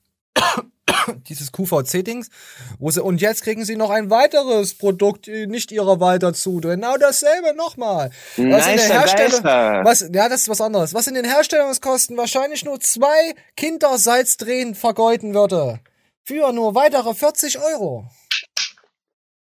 [1.27, 2.29] dieses QVC-Dings,
[2.79, 6.57] wo sie, und jetzt kriegen sie noch ein weiteres Produkt, äh, nicht ihrer Wahl dazu.
[6.57, 8.11] Genau dasselbe nochmal.
[8.37, 9.81] Was in Nicer der Herstellung, Geister.
[9.83, 10.93] was, ja, das ist was anderes.
[10.93, 15.79] Was in den Herstellungskosten wahrscheinlich nur zwei Kindersalzdrehen vergeuden würde.
[16.23, 18.09] Für nur weitere 40 Euro.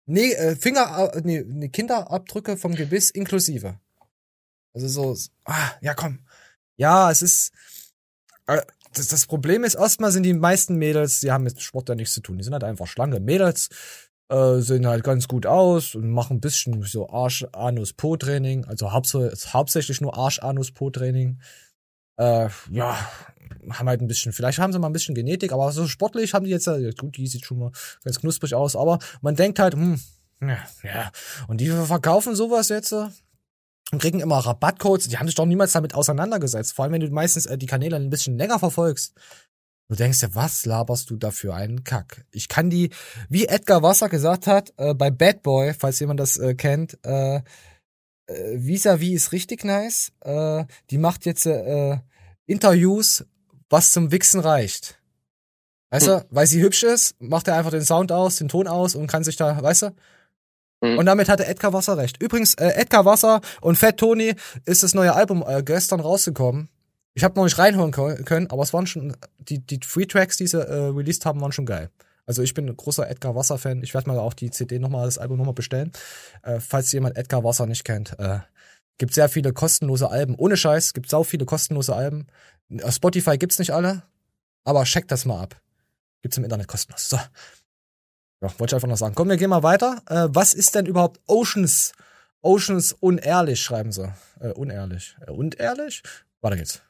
[0.06, 3.78] Nee, äh, Finger, äh, nee, nee, Kinderabdrücke vom Gebiss inklusive.
[4.74, 6.20] Also so, ah, ja komm.
[6.76, 7.52] Ja, es ist,
[8.46, 8.62] äh,
[8.94, 12.14] das, das Problem ist, erstmal sind die meisten Mädels, die haben mit Sport ja nichts
[12.14, 12.38] zu tun.
[12.38, 13.68] Die sind halt einfach schlanke Mädels,
[14.28, 18.64] äh, sehen halt ganz gut aus und machen ein bisschen so Arsch-Anus-Po-Training.
[18.66, 21.40] Also hauptsächlich, nur Arsch-Anus-Po-Training.
[22.18, 22.98] Äh, ja,
[23.70, 26.44] haben halt ein bisschen, vielleicht haben sie mal ein bisschen Genetik, aber so sportlich haben
[26.44, 27.72] die jetzt, ja, gut, die sieht schon mal
[28.04, 30.00] ganz knusprig aus, aber man denkt halt, hm,
[30.40, 31.10] ja, ja.
[31.46, 33.08] Und die verkaufen sowas jetzt äh,
[33.92, 35.08] und kriegen immer Rabattcodes.
[35.08, 36.74] Die haben sich doch niemals damit auseinandergesetzt.
[36.74, 39.14] Vor allem, wenn du meistens äh, die Kanäle ein bisschen länger verfolgst.
[39.88, 42.26] Du denkst dir, was laberst du da für einen Kack?
[42.30, 42.90] Ich kann die,
[43.30, 47.36] wie Edgar Wasser gesagt hat, äh, bei Bad Boy, falls jemand das äh, kennt, äh,
[47.36, 47.42] äh,
[48.58, 50.12] Vis-a-vis ist richtig nice.
[50.20, 51.98] Äh, die macht jetzt äh,
[52.44, 53.24] Interviews,
[53.70, 54.98] was zum Wichsen reicht.
[55.90, 58.94] Weißt du, weil sie hübsch ist, macht er einfach den Sound aus, den Ton aus
[58.94, 59.94] und kann sich da, weißt du?
[60.80, 62.22] Und damit hatte Edgar Wasser recht.
[62.22, 64.34] Übrigens, äh, Edgar Wasser und Fat Tony
[64.64, 66.68] ist das neue Album äh, gestern rausgekommen.
[67.14, 70.46] Ich habe noch nicht reinhören können, aber es waren schon, die, die Free Tracks, die
[70.46, 71.90] sie äh, released haben, waren schon geil.
[72.26, 73.82] Also ich bin ein großer Edgar Wasser-Fan.
[73.82, 75.90] Ich werde mal auch die CD nochmal, das Album nochmal bestellen.
[76.42, 78.16] Äh, falls jemand Edgar Wasser nicht kennt.
[78.18, 78.40] Äh,
[78.98, 80.34] gibt sehr viele kostenlose Alben.
[80.36, 82.26] Ohne Scheiß, gibt sau viele kostenlose Alben.
[82.82, 84.02] Auf Spotify gibt's nicht alle,
[84.64, 85.60] aber checkt das mal ab.
[86.22, 87.08] Gibt's im Internet kostenlos.
[87.08, 87.18] So.
[88.40, 89.14] Ja, wollte ich einfach noch sagen.
[89.14, 90.00] Komm, wir gehen mal weiter.
[90.08, 91.92] Äh, was ist denn überhaupt Oceans?
[92.40, 94.12] Oceans unehrlich, schreiben sie.
[94.40, 95.16] Äh, unehrlich.
[95.26, 96.02] Äh, unehrlich?
[96.40, 96.80] Weiter geht's.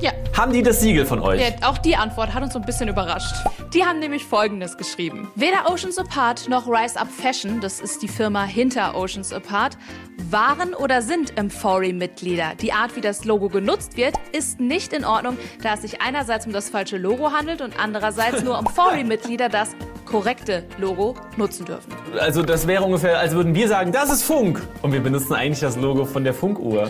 [0.00, 0.12] Ja.
[0.36, 1.40] Haben die das Siegel von euch?
[1.40, 3.34] Ja, auch die Antwort hat uns so ein bisschen überrascht.
[3.74, 5.28] Die haben nämlich Folgendes geschrieben.
[5.34, 9.76] Weder Oceans Apart noch Rise Up Fashion, das ist die Firma hinter Oceans Apart,
[10.30, 12.54] waren oder sind Emfori-Mitglieder.
[12.60, 16.46] Die Art, wie das Logo genutzt wird, ist nicht in Ordnung, da es sich einerseits
[16.46, 19.70] um das falsche Logo handelt und andererseits nur Emfori-Mitglieder das
[20.04, 21.92] korrekte Logo nutzen dürfen.
[22.20, 24.62] Also das wäre ungefähr, als würden wir sagen, das ist Funk.
[24.82, 26.88] Und wir benutzen eigentlich das Logo von der Funkuhr.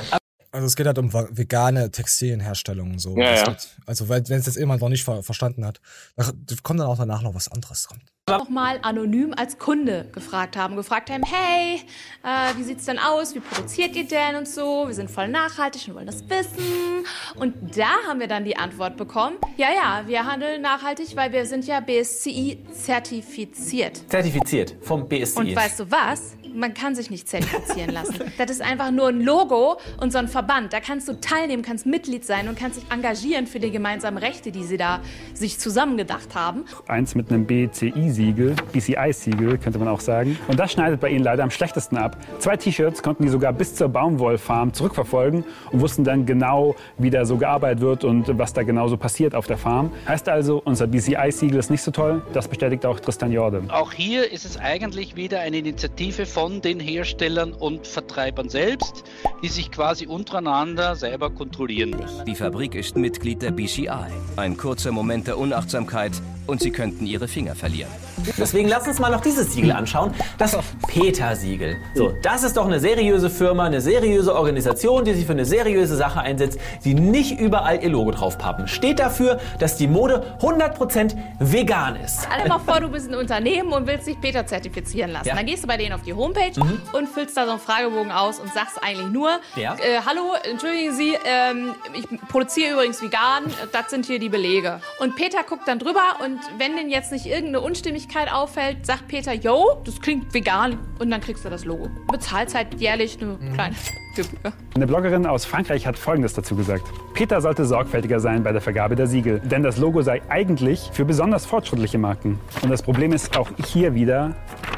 [0.50, 2.98] Also es geht halt um vegane Textilienherstellung.
[2.98, 3.16] So.
[3.16, 3.46] Ja, Das ja.
[3.48, 5.80] geht- Also weil wenn es jetzt jemand noch nicht ver verstanden hat,
[6.16, 6.24] da
[6.62, 8.00] kommt dann auch danach noch was anderes dran.
[8.28, 10.76] nochmal anonym als Kunde gefragt haben.
[10.76, 11.80] Gefragt haben, hey,
[12.22, 13.34] äh, wie sieht's denn aus?
[13.34, 14.86] Wie produziert ihr denn und so?
[14.86, 17.06] Wir sind voll nachhaltig und wollen das wissen.
[17.36, 21.46] Und da haben wir dann die Antwort bekommen, ja, ja, wir handeln nachhaltig, weil wir
[21.46, 24.02] sind ja BSCI zertifiziert.
[24.10, 25.38] Zertifiziert vom BSI.
[25.38, 26.36] Und weißt du was?
[26.54, 28.14] Man kann sich nicht zertifizieren lassen.
[28.38, 30.72] Das ist einfach nur ein Logo und so ein Verband.
[30.72, 34.50] Da kannst du teilnehmen, kannst Mitglied sein und kannst dich engagieren für die gemeinsamen Rechte,
[34.50, 35.00] die sie da
[35.34, 36.64] sich zusammengedacht haben.
[36.86, 40.38] Eins mit einem BCI-Siegel, BCI-Siegel könnte man auch sagen.
[40.48, 42.16] Und das schneidet bei ihnen leider am schlechtesten ab.
[42.38, 47.24] Zwei T-Shirts konnten die sogar bis zur Baumwollfarm zurückverfolgen und wussten dann genau, wie da
[47.24, 49.92] so gearbeitet wird und was da genau so passiert auf der Farm.
[50.06, 52.22] Heißt also, unser BCI-Siegel ist nicht so toll.
[52.32, 53.70] Das bestätigt auch Tristan Jordan.
[53.70, 59.02] Auch hier ist es eigentlich wieder eine Initiative von den Herstellern und Vertreibern selbst,
[59.42, 62.24] die sich quasi untereinander selber kontrollieren müssen.
[62.26, 63.88] Die Fabrik ist Mitglied der BCI.
[64.36, 66.12] Ein kurzer Moment der Unachtsamkeit
[66.46, 67.90] und sie könnten ihre Finger verlieren.
[68.36, 70.12] Deswegen lass uns mal noch dieses Siegel anschauen.
[70.38, 70.56] Das
[70.86, 71.76] Peter-Siegel.
[71.94, 75.96] So, das ist doch eine seriöse Firma, eine seriöse Organisation, die sich für eine seriöse
[75.96, 78.66] Sache einsetzt, die nicht überall ihr Logo draufpappen.
[78.66, 82.26] Steht dafür, dass die Mode 100% vegan ist.
[82.26, 85.28] Stell dir mal vor, du bist ein Unternehmen und willst dich Peter zertifizieren lassen.
[85.28, 85.34] Ja.
[85.34, 86.80] Dann gehst du bei denen auf die Homepage Mhm.
[86.92, 89.74] und füllst da so einen Fragebogen aus und sagst eigentlich nur, Ja.
[89.74, 94.80] äh, hallo, entschuldigen Sie, ähm, ich produziere übrigens vegan, das sind hier die Belege.
[95.00, 99.32] Und Peter guckt dann drüber und wenn denn jetzt nicht irgendeine Unstimmigkeit auffällt, sagt Peter,
[99.32, 101.86] yo, das klingt vegan und dann kriegst du das Logo.
[101.86, 103.74] Du bezahlst halt jährlich eine kleine
[104.16, 104.52] Gebühr.
[104.74, 106.82] Eine Bloggerin aus Frankreich hat Folgendes dazu gesagt.
[107.14, 111.04] Peter sollte sorgfältiger sein bei der Vergabe der Siegel, denn das Logo sei eigentlich für
[111.04, 112.38] besonders fortschrittliche Marken.
[112.62, 114.34] Und das Problem ist auch hier wieder,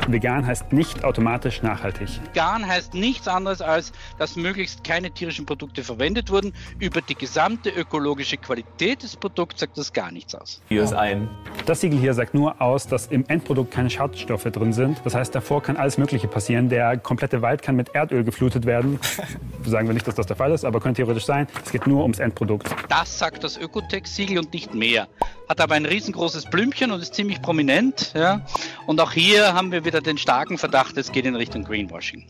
[0.09, 2.09] vegan heißt nicht automatisch nachhaltig.
[2.33, 6.53] Vegan heißt nichts anderes als, dass möglichst keine tierischen Produkte verwendet wurden.
[6.79, 10.63] Über die gesamte ökologische Qualität des Produkts sagt das gar nichts aus.
[10.69, 11.29] Hier ist ein.
[11.67, 15.01] Das Siegel hier sagt nur aus, dass im Endprodukt keine Schadstoffe drin sind.
[15.05, 16.69] Das heißt, davor kann alles Mögliche passieren.
[16.69, 18.99] Der komplette Wald kann mit Erdöl geflutet werden.
[19.65, 21.47] Sagen wir nicht, dass das der Fall ist, aber könnte theoretisch sein.
[21.65, 22.69] Es geht nur ums Endprodukt.
[22.89, 25.09] Das sagt das Ökotex-Siegel und nicht mehr.
[25.51, 28.13] Hat aber ein riesengroßes Blümchen und ist ziemlich prominent.
[28.15, 28.43] Ja?
[28.87, 32.25] Und auch hier haben wir wieder den starken Verdacht, es geht in Richtung Greenwashing.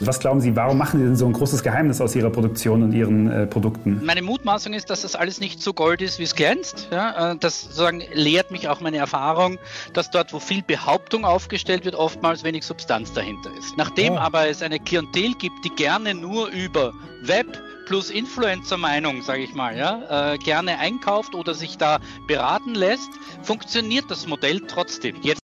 [0.00, 2.94] Was glauben Sie, warum machen Sie denn so ein großes Geheimnis aus Ihrer Produktion und
[2.94, 4.00] Ihren äh, Produkten?
[4.02, 6.88] Meine Mutmaßung ist, dass das alles nicht so gold ist, wie es glänzt.
[6.90, 9.58] Ja, äh, das sozusagen lehrt mich auch meine Erfahrung,
[9.92, 13.76] dass dort, wo viel Behauptung aufgestellt wird, oftmals wenig Substanz dahinter ist.
[13.76, 14.18] Nachdem Oh.
[14.18, 19.76] aber es eine Klientel gibt, die gerne nur über Web plus Influencer-Meinung, sage ich mal,
[19.76, 23.10] ja, äh, gerne einkauft oder sich da beraten lässt,
[23.42, 25.20] funktioniert das Modell trotzdem.
[25.22, 25.40] Jetzt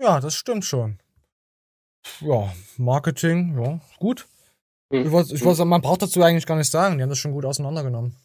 [0.00, 0.98] Ja, das stimmt schon.
[2.20, 4.26] Ja, Marketing, ja, gut.
[4.90, 6.96] Ich wollte, ich wollte, man braucht dazu eigentlich gar nicht sagen.
[6.96, 8.16] Die haben das schon gut auseinandergenommen.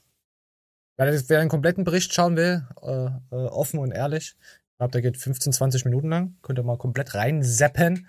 [0.98, 5.02] Wer, wer einen kompletten Bericht schauen will, äh, äh, offen und ehrlich, ich glaube, der
[5.02, 6.38] geht 15, 20 Minuten lang.
[6.42, 8.08] Könnt ihr mal komplett reinseppen.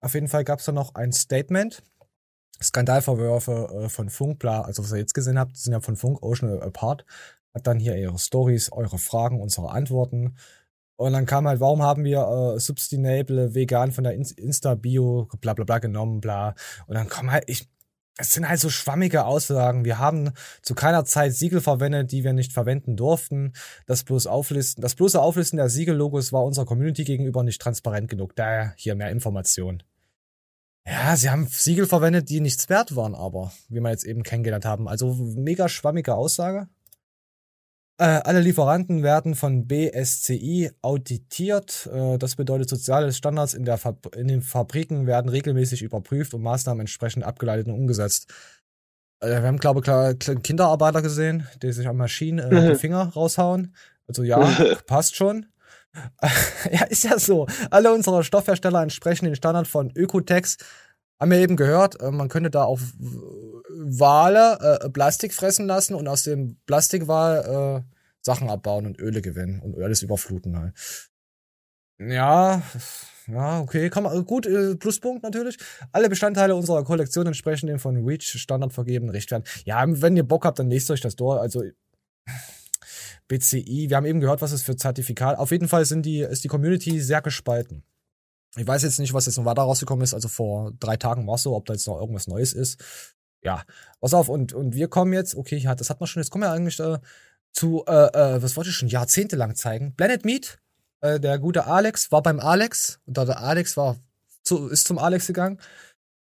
[0.00, 1.82] Auf jeden Fall gab es da noch ein Statement.
[2.62, 6.22] Skandalvorwürfe äh, von Funk, bla, also was ihr jetzt gesehen habt, sind ja von Funk
[6.22, 7.04] Ocean Apart.
[7.54, 10.36] Hat dann hier ihre Stories, eure Fragen, unsere Antworten.
[10.96, 15.54] Und dann kam halt, warum haben wir äh, Substinable vegan von der In- Insta-Bio, bla
[15.54, 16.54] bla bla genommen, bla.
[16.86, 17.68] Und dann kommen halt, ich,
[18.18, 19.84] es sind halt so schwammige Aussagen.
[19.84, 23.52] Wir haben zu keiner Zeit Siegel verwendet, die wir nicht verwenden durften.
[23.86, 28.34] Das bloß Auflisten, das bloße Auflisten der Siegellogos war unserer Community gegenüber nicht transparent genug.
[28.36, 29.82] Daher hier mehr Informationen.
[30.86, 34.64] Ja, sie haben Siegel verwendet, die nichts wert waren, aber wie wir jetzt eben kennengelernt
[34.64, 34.86] haben.
[34.88, 36.68] Also mega schwammige Aussage.
[37.98, 41.88] Äh, alle Lieferanten werden von BSCI auditiert.
[41.92, 46.42] Äh, das bedeutet, soziale Standards in, der Fab in den Fabriken werden regelmäßig überprüft und
[46.42, 48.32] Maßnahmen entsprechend abgeleitet und umgesetzt.
[49.20, 53.74] Äh, wir haben, glaube ich, Kinderarbeiter gesehen, die sich an Maschinen äh, die Finger raushauen.
[54.06, 54.38] Also ja,
[54.86, 55.46] passt schon.
[56.70, 57.46] ja, ist ja so.
[57.70, 60.56] Alle unsere Stoffhersteller entsprechen den Standard von Ökotex.
[61.18, 66.08] Haben wir eben gehört, äh, man könnte da auf Wale äh, Plastik fressen lassen und
[66.08, 70.74] aus dem Plastikwal äh, Sachen abbauen und Öle gewinnen und alles überfluten halt.
[71.98, 72.62] Ja,
[73.28, 75.58] Ja, okay, kann man, gut, äh, Pluspunkt natürlich.
[75.90, 79.48] Alle Bestandteile unserer Kollektion entsprechen dem von Reach Standard vergebenen Richtwert.
[79.64, 81.40] Ja, wenn ihr Bock habt, dann lest euch das durch.
[81.40, 81.62] Also
[83.28, 85.38] BCI, wir haben eben gehört, was es für Zertifikat.
[85.38, 87.82] Auf jeden Fall sind die, ist die Community sehr gespalten.
[88.56, 90.14] Ich weiß jetzt nicht, was jetzt noch weiter rausgekommen ist.
[90.14, 92.80] Also vor drei Tagen war es so, ob da jetzt noch irgendwas Neues ist.
[93.42, 93.62] Ja,
[94.00, 96.44] pass auf, und, und wir kommen jetzt, okay, ja, das hat man schon, jetzt kommen
[96.44, 96.98] wir eigentlich äh,
[97.52, 99.94] zu, äh, äh, was wollte ich schon jahrzehntelang zeigen?
[99.94, 100.58] Planet Meat,
[101.00, 103.96] äh, der gute Alex war beim Alex und da der Alex war
[104.42, 105.60] zu, ist zum Alex gegangen.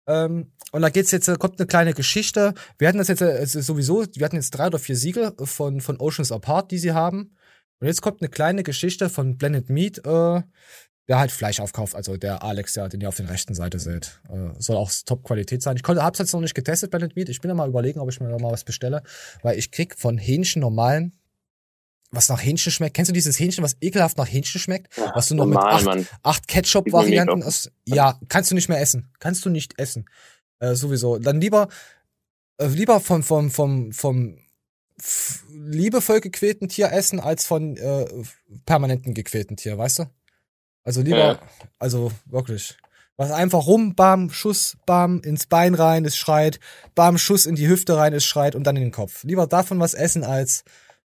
[0.06, 2.54] Ähm, und da geht's jetzt, kommt eine kleine Geschichte.
[2.78, 5.98] Wir hatten das jetzt äh, sowieso, wir hatten jetzt drei oder vier Siegel von, von
[5.98, 7.36] Oceans Apart, die sie haben.
[7.80, 10.42] Und jetzt kommt eine kleine Geschichte von Planet Meat, äh,
[11.08, 14.20] der halt Fleisch aufkauft, also der Alex, der, den ihr auf der rechten Seite seht.
[14.30, 15.76] Äh, soll auch Top-Qualität sein.
[15.76, 17.28] Ich konnte, hab's jetzt noch nicht getestet, Planet Meat.
[17.28, 19.02] Ich bin ja mal überlegen, ob ich mir noch mal was bestelle,
[19.42, 21.12] weil ich krieg von Hähnchen normalen
[22.14, 22.94] was nach Hähnchen schmeckt.
[22.94, 24.96] Kennst du dieses Hähnchen, was ekelhaft nach Hähnchen schmeckt?
[24.96, 27.70] Ja, was du noch normal, mit acht, acht Ketchup-Varianten aus.
[27.84, 29.10] Ja, kannst du nicht mehr essen.
[29.18, 30.06] Kannst du nicht essen.
[30.60, 31.18] Äh, sowieso.
[31.18, 31.68] Dann lieber,
[32.58, 34.38] äh, lieber vom, vom, vom, vom
[35.50, 38.06] liebevoll gequälten Tier essen, als von äh,
[38.64, 40.04] permanenten gequälten Tier, weißt du?
[40.84, 41.38] Also lieber, Ja.
[41.78, 42.76] also wirklich.
[43.16, 46.58] Was einfach rum, bam, Schuss, bam, ins Bein rein, es schreit,
[46.96, 49.22] bam, Schuss in die Hüfte rein, es schreit und dann in den Kopf.
[49.22, 50.64] Lieber davon was essen als,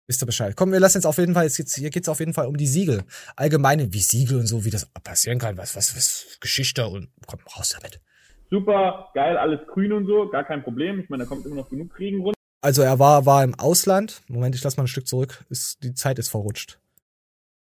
[0.10, 0.56] wisst ihr Bescheid.
[0.58, 2.58] Komm, wir lassen jetzt auf jeden Fall, jetzt geht's, hier geht's auf jeden Fall um
[2.58, 3.04] die Siegel.
[3.36, 7.40] Allgemeine, wie Siegel und so, wie das passieren kann, was, was, was, Geschichte und komm,
[7.56, 8.02] raus damit.
[8.50, 11.00] Super, geil, alles grün und so, gar kein Problem.
[11.00, 12.34] Ich meine, da kommt immer noch genug Kriegen runter.
[12.62, 14.22] Also er war, war im Ausland.
[14.28, 15.46] Moment, ich lass mal ein Stück zurück.
[15.50, 16.80] Ist, die Zeit ist verrutscht.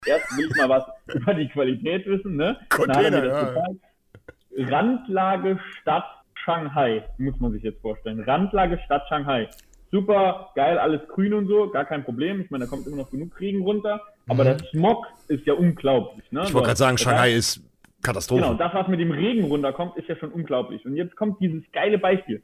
[0.06, 0.84] Erst will ich mal was
[1.14, 2.58] über die Qualität wissen, ne?
[2.70, 4.68] Container, er ja.
[4.70, 6.06] Randlage Stadt
[6.44, 8.20] Shanghai, muss man sich jetzt vorstellen.
[8.20, 9.48] Randlage Stadt Shanghai.
[9.92, 12.40] Super, geil, alles grün und so, gar kein Problem.
[12.40, 14.00] Ich meine, da kommt immer noch genug Kriegen runter.
[14.26, 14.48] Aber Mhm.
[14.48, 16.44] der Smog ist ja unglaublich, ne?
[16.44, 17.62] Ich wollte gerade sagen, Shanghai ist
[18.02, 18.42] Katastrophe.
[18.42, 20.84] Genau, das, was mit dem Regen runterkommt, ist ja schon unglaublich.
[20.86, 22.42] Und jetzt kommt dieses geile Beispiel.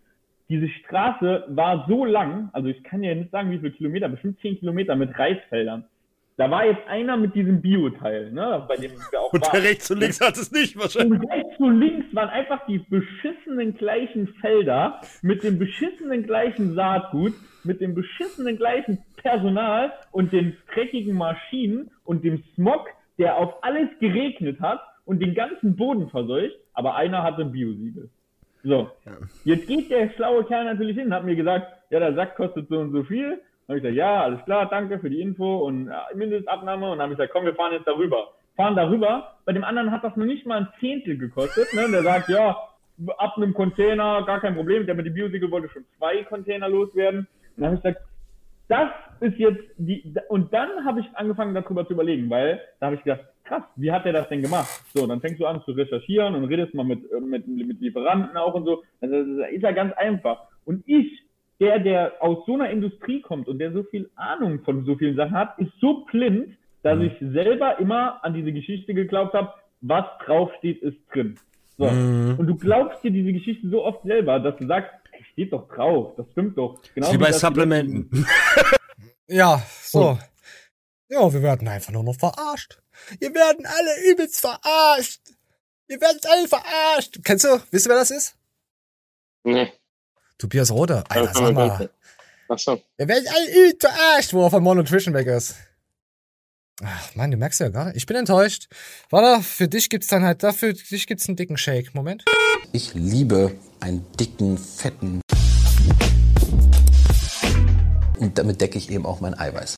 [0.50, 4.38] Diese Straße war so lang, also ich kann ja nicht sagen, wie viele Kilometer, bestimmt
[4.40, 5.84] 10 Kilometer mit Reisfeldern.
[6.39, 9.62] Da war jetzt einer mit diesem Bio-Teil, ne, bei dem wir auch Und der waren.
[9.62, 11.20] rechts und links hat es nicht wahrscheinlich.
[11.20, 17.32] Und rechts und links waren einfach die beschissenen gleichen Felder mit dem beschissenen gleichen Saatgut,
[17.65, 22.86] mit dem beschissenen gleichen Personal und den dreckigen Maschinen und dem Smog,
[23.19, 28.10] der auf alles geregnet hat und den ganzen Boden verseucht, aber einer hatte ein Biosiegel.
[28.62, 28.89] So,
[29.44, 32.69] jetzt geht der schlaue Kerl natürlich hin und hat mir gesagt, ja, der Sack kostet
[32.69, 33.40] so und so viel.
[33.68, 36.90] Dann habe ich gesagt, ja, alles klar, danke für die Info und ja, Mindestabnahme.
[36.90, 38.32] Und dann habe ich gesagt, komm, wir fahren jetzt darüber.
[38.56, 39.34] Fahren darüber.
[39.44, 41.74] Bei dem anderen hat das noch nicht mal ein Zehntel gekostet.
[41.74, 41.86] Ne?
[41.90, 42.56] Der sagt, ja,
[43.18, 44.86] ab einem Container, gar kein Problem.
[44.86, 47.28] Der mit dem Biosiegel wollte schon zwei Container loswerden.
[47.56, 48.06] Und dann habe ich gesagt,
[48.68, 48.88] das
[49.20, 53.04] ist jetzt die, und dann habe ich angefangen darüber zu überlegen, weil da habe ich
[53.04, 54.68] gedacht, krass, wie hat der das denn gemacht?
[54.94, 58.34] So, dann fängst du an zu recherchieren und redest mal mit, äh, mit, mit Lieferanten
[58.38, 58.82] auch und so.
[59.02, 60.44] Also, das ist ja ganz einfach.
[60.64, 61.22] Und ich,
[61.60, 65.16] der, der aus so einer Industrie kommt und der so viel Ahnung von so vielen
[65.16, 70.05] Sachen hat, ist so blind, dass ich selber immer an diese Geschichte geglaubt habe, was
[70.24, 71.39] draufsteht, ist drin.
[71.76, 71.86] So.
[71.86, 72.36] Mhm.
[72.39, 74.90] Und du glaubst dir diese Geschichte so oft selber, dass du sagst,
[75.32, 76.80] steht doch drauf, das stimmt doch.
[76.94, 78.26] Genau Wie bei Supplementen.
[79.30, 80.18] Ja, so.
[81.10, 82.78] Ja, wir werden einfach nur noch verarscht.
[83.18, 85.20] Wir werden alle übelst verarscht.
[85.86, 87.18] Wir werden alle verarscht.
[87.22, 87.60] Kennst du?
[87.70, 88.39] Wisst ihr, wer das ist?
[89.44, 89.70] Nee.
[90.39, 91.02] Tobias Rode.
[91.09, 91.90] Alter, sag mal.
[92.48, 92.81] Ach so.
[92.97, 95.56] Wir werden alle übelst verarscht, wo er von Monotrition weg ist.
[96.82, 97.93] Ach, Mann, du merkst ja gerade.
[97.97, 98.69] Ich bin enttäuscht.
[99.10, 101.93] Warte, für dich gibt's dann halt, dafür für dich gibt's einen dicken Shake.
[101.93, 102.24] Moment.
[102.73, 105.20] Ich liebe einen dicken, fetten.
[108.19, 109.74] Und damit decke ich eben auch mein Eiweiß.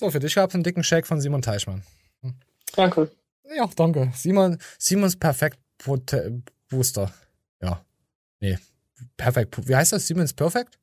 [0.00, 1.82] So, für dich gab's einen dicken Shake von Simon Teichmann.
[2.74, 3.10] Danke.
[3.54, 4.10] Ja, danke.
[4.14, 5.58] Simon, Simons Perfekt
[6.68, 7.12] Booster.
[7.60, 7.84] Ja.
[8.40, 8.58] Nee.
[9.16, 9.68] Perfekt.
[9.68, 10.06] Wie heißt das?
[10.06, 10.78] Siemens Perfect?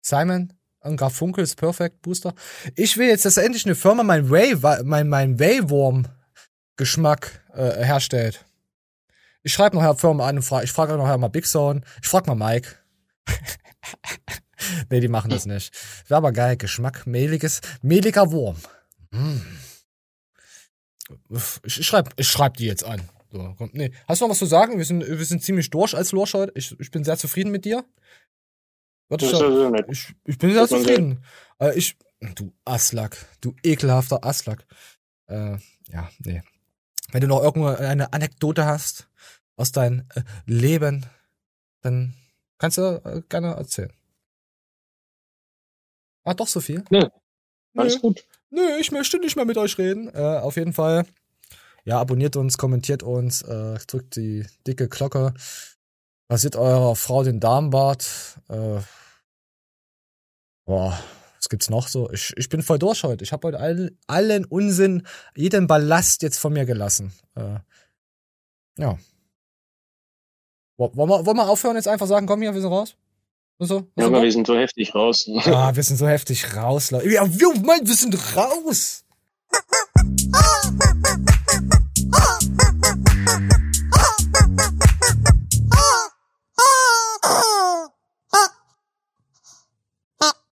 [0.00, 2.34] Simon und Garfunkels Perfect Booster.
[2.74, 6.06] Ich will jetzt, dass endlich eine Firma mein Whey, mein, mein Whey-Worm
[6.76, 8.44] Geschmack äh, herstellt.
[9.42, 11.80] Ich schreibe nachher Firma an und frage, ich frage nachher mal Big Zone.
[12.02, 12.76] Ich frage mal Mike.
[14.90, 15.72] nee, die machen das nicht.
[16.08, 16.56] Wäre aber geil.
[16.56, 18.56] Geschmack, mehliges, mehliger Wurm.
[19.10, 19.38] Mm.
[21.62, 23.00] Ich, ich schreibe ich schreib die jetzt an.
[23.36, 23.92] So, komm, nee.
[24.08, 24.78] Hast du noch was zu sagen?
[24.78, 26.52] Wir sind, wir sind ziemlich durch als Lorsch heute.
[26.54, 27.84] Ich, ich bin sehr zufrieden mit dir.
[29.08, 29.86] Warte, so nett.
[29.90, 31.22] ich, ich bin sehr zufrieden.
[31.60, 31.96] Äh, ich,
[32.34, 34.66] du Aslak, du ekelhafter Aslak.
[35.26, 35.58] Äh,
[35.88, 36.42] ja, nee.
[37.12, 39.08] Wenn du noch irgendeine Anekdote hast
[39.56, 41.04] aus deinem äh, Leben,
[41.82, 42.14] dann
[42.58, 43.92] kannst du äh, gerne erzählen.
[46.24, 46.84] Ah, doch so viel?
[46.90, 47.06] Nö.
[47.76, 48.00] Alles Nö.
[48.00, 48.26] gut.
[48.48, 50.08] Nö, ich möchte nicht mehr mit euch reden.
[50.08, 51.04] Äh, auf jeden Fall.
[51.86, 55.32] Ja, abonniert uns, kommentiert uns, äh, drückt die dicke Glocke.
[56.28, 58.40] Rasiert eurer Frau den Darmbart.
[58.48, 58.80] Äh,
[60.66, 60.98] boah,
[61.36, 62.10] was gibt's noch so?
[62.10, 63.22] Ich, ich bin voll durch heute.
[63.22, 65.06] Ich habe heute all, allen Unsinn,
[65.36, 67.12] jeden Ballast jetzt von mir gelassen.
[67.36, 67.60] Äh,
[68.78, 68.98] ja.
[70.78, 72.96] Wo- Wollen wir, wollen wir aufhören jetzt einfach sagen, komm hier, wir sind raus?
[73.58, 73.88] Und so?
[73.96, 75.26] Ja, aber wir sind so heftig raus.
[75.46, 77.08] Ah, wir sind so heftig raus, Leute.
[77.10, 79.04] Ja, wir, Mann, wir sind raus.
[79.56, 79.62] Ha
[80.34, 81.85] ha ha ha ha!